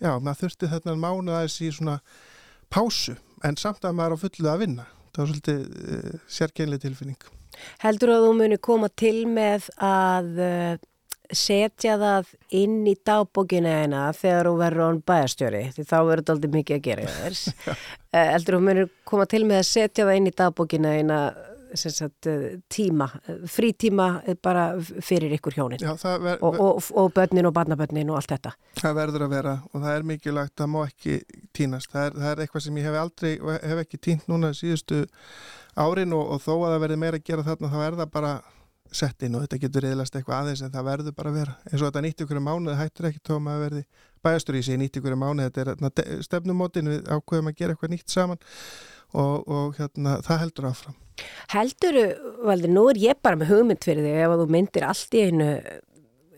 já, 0.00 0.12
maður 0.16 0.40
þurfti 0.44 0.72
þarna 0.74 0.96
mánuð 1.00 1.36
aðeins 1.40 1.58
í 1.60 1.72
svona 1.80 1.98
pásu, 2.72 3.16
en 3.44 3.60
samt 3.60 3.84
að 3.84 3.98
maður 3.98 4.20
á 4.20 4.22
fullu 4.26 4.52
að 4.52 4.64
vinna. 4.66 4.88
Það 5.10 5.22
var 5.22 5.30
svolítið 5.32 5.60
uh, 5.66 6.18
sérkeinlega 6.30 6.84
tilfinning. 6.84 7.30
Heldur 7.82 8.12
að 8.14 8.24
þú 8.24 8.34
muni 8.38 8.56
koma 8.62 8.88
til 8.94 9.24
með 9.28 9.66
að 9.82 10.28
uh, 10.38 10.76
setja 11.36 11.96
það 12.00 12.32
inn 12.60 12.80
í 12.88 12.96
dagbókina 13.06 13.76
eina 13.84 14.08
þegar 14.16 14.50
þú 14.50 14.56
verður 14.60 14.90
án 14.90 15.00
bæastjóri 15.10 15.62
því 15.76 15.86
þá 15.86 15.96
verður 15.98 16.22
þetta 16.22 16.36
aldrei 16.36 16.52
mikið 16.56 16.78
að 16.78 16.84
gera 16.88 17.14
þess 17.20 17.54
Eldur 18.20 18.56
þú 18.56 18.60
myndir 18.66 18.90
koma 19.06 19.28
til 19.30 19.44
með 19.46 19.62
að 19.62 19.70
setja 19.70 20.06
það 20.08 20.18
inn 20.18 20.30
í 20.30 20.36
dagbókina 20.40 20.96
eina 20.98 21.20
sagt, 21.74 22.26
eh, 22.26 22.58
tíma, 22.68 23.08
frítíma 23.46 24.22
bara 24.42 24.74
fyrir 24.80 25.32
ykkur 25.36 25.54
hjónin 25.54 25.80
ver, 25.80 26.38
og, 26.42 26.60
og, 26.60 26.82
og 26.94 27.12
börnin 27.12 27.46
og 27.46 27.54
barnabörnin 27.54 28.10
og 28.10 28.16
allt 28.16 28.30
þetta. 28.34 28.52
Það 28.80 28.94
verður 28.94 29.24
að 29.26 29.34
vera 29.34 29.54
og 29.72 29.82
það 29.82 29.94
er 29.94 30.02
mikilvægt 30.02 30.56
það 30.56 30.70
má 30.74 30.80
ekki 30.86 31.20
týnast. 31.56 31.90
Það 31.92 32.06
er, 32.06 32.16
það 32.18 32.30
er 32.30 32.42
eitthvað 32.44 32.64
sem 32.66 32.80
ég 32.80 32.88
hef 32.88 33.00
aldrei 33.00 33.32
hef 33.70 33.82
ekki 33.84 33.98
týnt 33.98 34.30
núna 34.30 34.52
síðustu 34.56 35.04
árin 35.76 36.14
og, 36.16 36.34
og 36.34 36.42
þó 36.42 36.54
að 36.56 36.72
það 36.72 36.80
verður 36.86 37.02
meira 37.04 37.20
að 37.20 37.28
gera 37.30 37.46
þarna 37.46 37.72
þá 37.74 37.80
er 37.86 38.00
það 38.00 38.12
bara 38.18 38.32
sett 38.94 39.22
inn 39.26 39.36
og 39.38 39.44
þetta 39.44 39.58
getur 39.64 39.86
reyðlast 39.86 40.16
eitthvað 40.16 40.38
aðeins 40.38 40.62
en 40.66 40.72
það 40.74 40.88
verður 40.88 41.16
bara 41.16 41.32
að 41.32 41.36
vera. 41.40 41.56
Eins 41.70 41.80
og 41.80 41.86
þetta 41.88 42.04
nýtt 42.06 42.24
ykkur 42.24 42.40
mánuð 42.44 42.78
hættur 42.80 43.10
ekki 43.10 43.22
tóma 43.30 43.56
að 43.56 43.66
verði 43.66 43.84
bæastur 44.24 44.58
í 44.58 44.62
sig 44.66 44.80
nýtt 44.80 44.98
ykkur 45.00 45.18
mánuð 45.20 45.50
þetta 45.50 46.06
er 46.06 46.24
stefnumótin 46.26 46.90
við 46.90 47.10
ákveðum 47.10 47.52
að 47.52 47.60
gera 47.60 47.76
eitthvað 47.76 47.94
nýtt 47.94 48.14
saman 48.14 48.42
og, 49.14 49.46
og 49.46 49.78
hérna, 49.78 50.16
það 50.26 50.42
heldur 50.44 50.70
áfram. 50.70 50.98
Heldur, 51.52 52.00
Valdur, 52.48 52.72
nú 52.72 52.88
er 52.90 53.00
ég 53.00 53.22
bara 53.22 53.38
með 53.38 53.54
hugmynd 53.54 53.84
fyrir 53.84 54.06
þig 54.06 54.20
ef 54.24 54.36
þú 54.40 54.50
myndir 54.54 54.86
allt 54.88 55.16
í 55.16 55.24
einu 55.28 55.48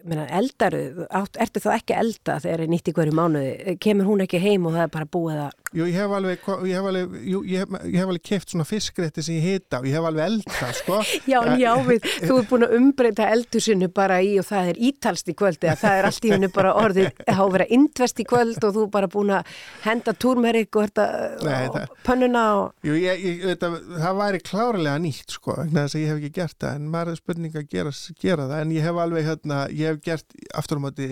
eldaru, 0.03 1.07
ertu 1.13 1.63
þá 1.63 1.69
ekki 1.77 1.95
elda 1.95 2.39
þegar 2.43 2.59
það 2.59 2.65
er 2.67 2.73
nýtt 2.73 2.89
í 2.91 2.95
hverju 2.97 3.15
mánuði, 3.15 3.77
kemur 3.83 4.09
hún 4.09 4.25
ekki 4.25 4.41
heim 4.43 4.67
og 4.67 4.75
það 4.75 4.87
er 4.89 4.95
bara 4.97 5.11
búið 5.15 5.43
að 5.45 5.62
Jú, 5.73 5.87
ég 5.89 5.95
hef 5.97 6.13
alveg, 6.13 6.43
ég 6.69 6.77
hef 6.77 6.87
alveg, 6.91 7.13
jú, 7.25 7.39
ég 7.49 7.63
hef, 7.63 7.71
ég 7.89 7.95
hef 7.97 8.11
alveg 8.11 8.25
keft 8.29 8.51
svona 8.53 8.65
fiskrétti 8.69 9.23
sem 9.25 9.39
ég 9.39 9.45
hita 9.47 9.79
og 9.81 9.87
ég 9.89 9.95
hef 9.97 10.05
alveg 10.05 10.27
elda, 10.29 10.69
sko. 10.77 10.99
já, 11.33 11.39
já, 11.57 11.71
við, 11.87 12.09
þú 12.27 12.37
er 12.37 12.49
búin 12.51 12.67
að 12.67 12.75
umbreyta 12.77 13.29
eldusinu 13.33 13.89
bara 13.97 14.19
í 14.21 14.35
og 14.43 14.45
það 14.51 14.69
er 14.75 14.81
ítalst 14.91 15.33
í 15.33 15.37
kvöldi 15.39 15.71
að 15.73 15.81
það 15.81 15.97
er 16.01 16.09
allt 16.11 16.29
í 16.29 16.33
hennu 16.35 16.51
bara 16.53 16.75
orðið 16.83 17.23
að 17.25 17.41
verið 17.57 17.73
indvest 17.79 18.21
í 18.21 18.27
kvöld 18.29 18.69
og 18.69 18.75
þú 18.77 18.85
er 18.85 18.93
bara 18.99 19.11
búin 19.15 19.33
að 19.39 19.55
henda 19.87 20.15
túrmerik 20.27 20.81
og, 20.83 21.01
og 21.01 21.81
pönnuna 22.05 22.45
og... 22.59 22.77
Jú, 22.85 22.99
ég, 23.01 23.25
ég, 23.25 23.41
þetta, 23.55 23.73
það 24.05 24.21
væri 24.21 24.43
klárlega 24.51 24.99
nýtt, 25.07 25.37
sko, 25.39 25.57
þess 25.73 25.97
að 25.97 26.05
ég 26.05 26.13
hef 26.13 26.21
ekki 26.21 26.35
gert 26.37 26.59
það 26.61 26.77
en 26.83 26.93
maður 26.93 27.15
er 27.15 27.23
spurning 27.23 27.57
að 27.57 27.73
gera, 27.73 27.97
gera 28.21 28.51
það 28.53 28.67
en 28.67 28.77
ég 28.77 28.91
hef 28.91 29.03
alveg, 29.07 29.31
hérna, 29.31 29.65
ég 29.73 29.95
hef 29.95 30.05
gert 30.05 30.41
aftur 30.53 30.85
á 30.85 30.85
móti 30.85 31.09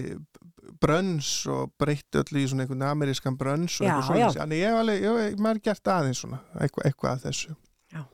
brönns 0.82 1.30
og 1.50 1.72
breytti 1.80 2.20
öll 2.22 2.40
í 2.40 2.46
svona 2.50 2.66
einhvern 2.66 2.86
amerískan 2.90 3.38
brönns 3.40 3.80
og 3.80 3.88
eitthvað 3.88 4.06
svona 4.10 4.30
þannig 4.36 4.62
ég 4.62 4.70
hef 4.70 4.82
alveg, 4.84 5.02
ég 5.04 5.42
hef 5.46 5.64
gert 5.64 5.92
aðeins 5.94 6.22
svona 6.24 6.40
eitthvað, 6.58 6.86
eitthvað 6.90 7.12
að 7.12 7.26
þessu. 7.28 7.56
Já. 7.90 8.04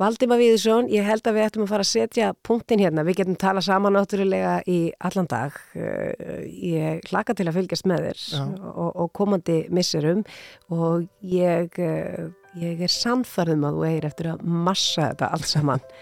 Valdima 0.00 0.40
Víðursson, 0.40 0.88
ég 0.88 1.04
held 1.04 1.28
að 1.28 1.36
við 1.36 1.46
ættum 1.46 1.66
að 1.66 1.72
fara 1.74 1.84
að 1.84 1.90
setja 1.90 2.32
punktin 2.46 2.80
hérna. 2.80 3.04
Við 3.04 3.20
getum 3.20 3.38
tala 3.40 3.62
saman 3.64 3.94
náttúrulega 3.98 4.54
í 4.70 4.80
allan 5.04 5.28
dag. 5.28 5.58
Eh, 5.76 6.42
ég 6.48 7.10
hlaka 7.10 7.36
til 7.36 7.50
að 7.50 7.58
fylgjast 7.58 7.88
með 7.90 8.06
þér 8.08 8.24
og, 8.70 8.90
og 9.04 9.12
komandi 9.16 9.58
misserum. 9.68 10.24
Og 10.72 11.04
ég 11.20 11.76
eh, 11.84 12.30
ég 12.58 12.82
er 12.82 12.92
sannfarðum 12.92 13.68
að 13.68 13.78
þú 13.78 13.86
eigir 13.90 14.08
eftir 14.10 14.32
að 14.32 14.44
massa 14.66 15.10
þetta 15.10 15.30
allt 15.36 15.50
saman. 15.52 15.86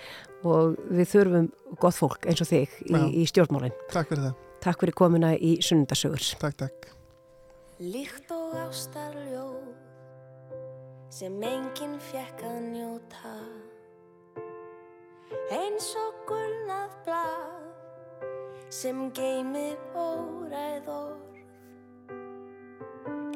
Og 0.46 0.76
við 0.94 1.08
þurfum 1.10 1.48
gott 1.82 1.98
fólk 1.98 2.28
eins 2.30 2.44
og 2.44 2.46
þig 2.46 2.76
í, 2.86 3.00
í 3.18 3.24
stjórnmálinn 3.26 3.74
Takk 3.90 4.12
fyrir 4.12 4.28
það 4.28 4.47
Takk 4.58 4.82
fyrir 4.82 4.96
komuna 4.98 5.34
í 5.38 5.58
sunnundasögur. 5.62 6.22
Takk, 6.42 6.56
takk. 6.64 6.88
Líkt 7.78 8.32
og 8.34 8.56
ástarljóð 8.58 9.68
sem 11.14 11.42
enginn 11.46 11.94
fjekk 12.10 12.42
að 12.44 12.58
njóta 12.74 13.30
eins 15.54 15.86
og 15.96 16.18
gulnað 16.28 16.92
blad 17.06 17.64
sem 18.74 19.06
geymir 19.16 19.78
óræð 19.96 20.90
orð 20.92 21.38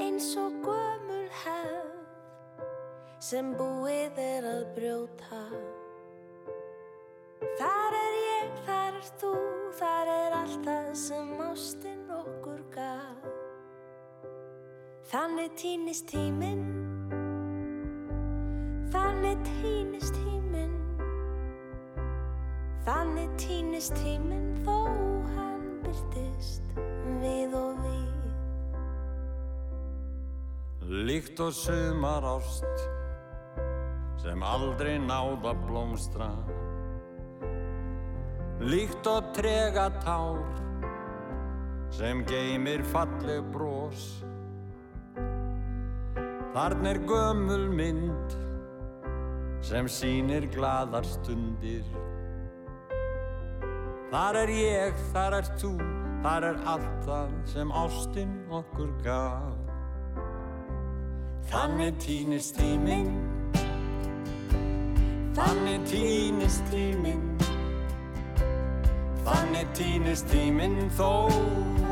eins 0.04 0.28
og 0.42 0.52
gömul 0.66 1.28
hef 1.44 1.88
sem 3.22 3.54
búið 3.56 4.20
er 4.20 4.50
að 4.52 4.64
brjóta 4.76 5.44
Þar 7.62 7.92
er 7.96 8.11
þar 8.66 8.96
er 8.98 9.08
þú, 9.20 9.32
þar 9.78 10.10
er 10.12 10.36
allt 10.36 10.66
það 10.66 10.88
sem 11.00 11.32
ástinn 11.46 12.10
okkur 12.16 12.62
gaf. 12.74 13.26
Þannig 15.12 15.50
týnist 15.60 16.06
tíminn, 16.08 16.62
þannig 18.94 19.42
týnist 19.48 20.16
tíminn, 20.16 20.78
þannig 22.86 23.34
týnist 23.42 23.92
tíminn 24.00 24.48
þó 24.64 24.78
hann 25.34 25.68
byrtist 25.84 26.72
við 27.20 27.58
og 27.58 27.84
við. 27.84 28.00
Líkt 30.92 31.40
og 31.40 31.52
sumar 31.56 32.24
ást 32.36 32.88
sem 34.22 34.42
aldrei 34.44 34.98
náða 35.02 35.54
blómstra 35.64 36.28
líkt 38.60 39.06
og 39.06 39.32
trega 39.36 39.88
tár 40.02 40.42
sem 41.92 42.24
geymir 42.28 42.84
falleg 42.92 43.46
brós 43.52 44.22
Þarn 46.52 46.84
er 46.84 46.98
gömul 47.08 47.62
mynd 47.72 48.34
sem 49.64 49.86
sínir 49.88 50.44
gladar 50.52 51.06
stundir. 51.08 51.86
Þar 54.12 54.38
er 54.42 54.52
ég, 54.52 55.00
þar 55.14 55.38
er 55.38 55.48
þú, 55.62 55.72
þar 56.26 56.48
er 56.50 56.60
allt 56.74 57.00
það 57.06 57.32
sem 57.54 57.72
ástinn 57.72 58.36
okkur 58.52 58.92
gaf. 59.00 59.56
Þannig 61.48 61.96
týnist 62.04 62.60
tíminn. 62.60 63.14
Þannig 65.32 65.88
týnist 65.88 66.68
tíminn 66.68 67.31
Þannig 69.22 69.68
týnist 69.78 70.26
tíminn 70.32 70.88
þó 70.96 71.30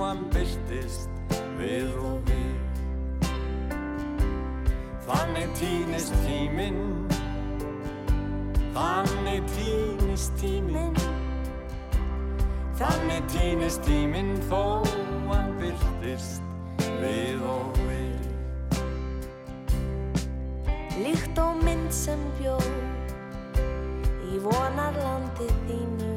hann 0.00 0.24
byrtist 0.34 1.10
við 1.60 1.92
og 2.02 2.26
við. 2.26 3.30
Þannig 5.06 5.52
týnist 5.60 6.16
tíminn. 6.24 6.80
Þannig 8.74 9.46
týnist 9.54 10.34
tíminn. 10.42 10.98
Þannig 12.80 13.30
týnist 13.30 13.86
tíminn 13.86 14.34
þó 14.50 14.82
hann 15.30 15.54
byrtist 15.62 16.42
við 16.98 17.46
og 17.46 17.78
við. 17.86 18.28
Líkt 21.00 21.38
og 21.38 21.62
mynd 21.62 21.94
sem 21.94 22.26
bjó 22.40 22.58
í 24.26 24.42
vonarlandi 24.42 25.46
þínu 25.68 26.09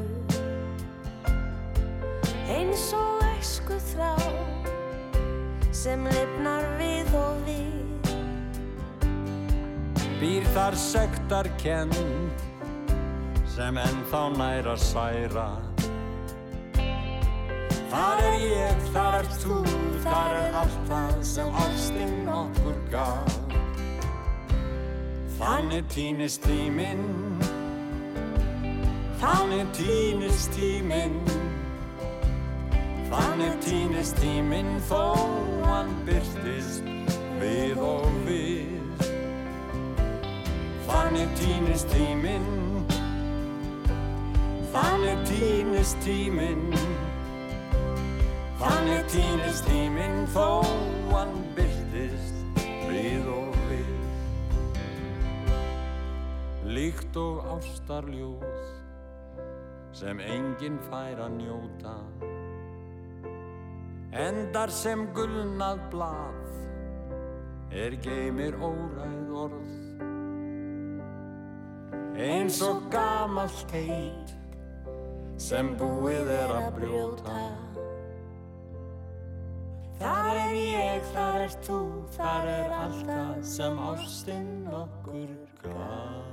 eins 2.64 2.92
og 2.96 3.20
æsku 3.34 3.76
þrá 3.92 4.14
sem 5.74 6.04
lifnar 6.08 6.64
við 6.78 7.10
og 7.18 7.42
við. 7.44 8.08
Býr 10.20 10.46
þar 10.54 10.76
sektar 10.80 11.48
kend 11.60 11.98
sem 13.52 13.76
ennþá 13.78 14.22
nær 14.38 14.70
að 14.72 14.80
særa 14.82 15.48
Þar 17.94 18.20
er 18.26 18.40
ég, 18.42 18.80
þar 18.90 19.16
er 19.20 19.28
þú, 19.38 19.58
þar 20.02 20.32
er 20.40 20.56
allt 20.58 20.80
það 20.88 21.12
sem 21.28 21.58
ástin 21.62 22.30
okkur 22.32 22.80
gaf. 22.90 23.36
Þannig 25.36 25.86
týnist 25.92 26.42
tíminn 26.46 27.04
Þannig 29.20 29.70
týnist 29.76 30.54
tíminn 30.56 31.43
Þannig 33.14 33.58
týnist 33.62 34.16
tíminn 34.18 34.72
þó 34.88 35.14
hann 35.62 35.92
byrtist 36.02 36.82
við 37.38 37.78
og 37.78 38.08
við. 38.26 39.04
Þannig 40.88 41.30
týnist 41.38 41.86
tíminn. 41.94 42.48
Þannig 44.74 45.22
týnist 45.30 46.02
tíminn. 46.02 46.66
Þannig 48.58 49.06
týnist 49.14 49.70
tíminn 49.70 50.26
þó 50.34 50.48
hann 51.12 51.38
byrtist 51.54 52.66
við 52.90 53.30
og 53.30 53.54
við. 53.70 53.94
Líkt 56.66 57.14
og 57.22 57.46
ástarljóð 57.60 58.42
sem 59.94 60.18
enginn 60.18 60.82
fær 60.90 61.28
að 61.28 61.36
njóta 61.38 61.94
Endar 64.14 64.70
sem 64.70 65.00
gulnað 65.10 65.80
blað 65.90 66.52
er 67.74 67.96
geymir 67.98 68.54
óræð 68.62 69.32
orð. 69.42 69.72
Eins 72.14 72.60
og 72.62 72.84
gamalt 72.94 73.74
heit 73.74 74.30
sem 75.42 75.72
búið 75.80 76.30
er 76.30 76.52
að 76.60 76.68
brjóta. 76.76 77.40
Þar 79.98 80.38
er 80.44 80.54
ég, 80.60 81.08
þar 81.10 81.40
er 81.48 81.56
þú, 81.66 81.80
þar 82.14 82.52
er 82.52 82.76
allt 82.78 83.02
það 83.10 83.42
sem 83.56 83.82
ástinn 83.88 84.70
okkur 84.84 85.34
gaf 85.64 86.23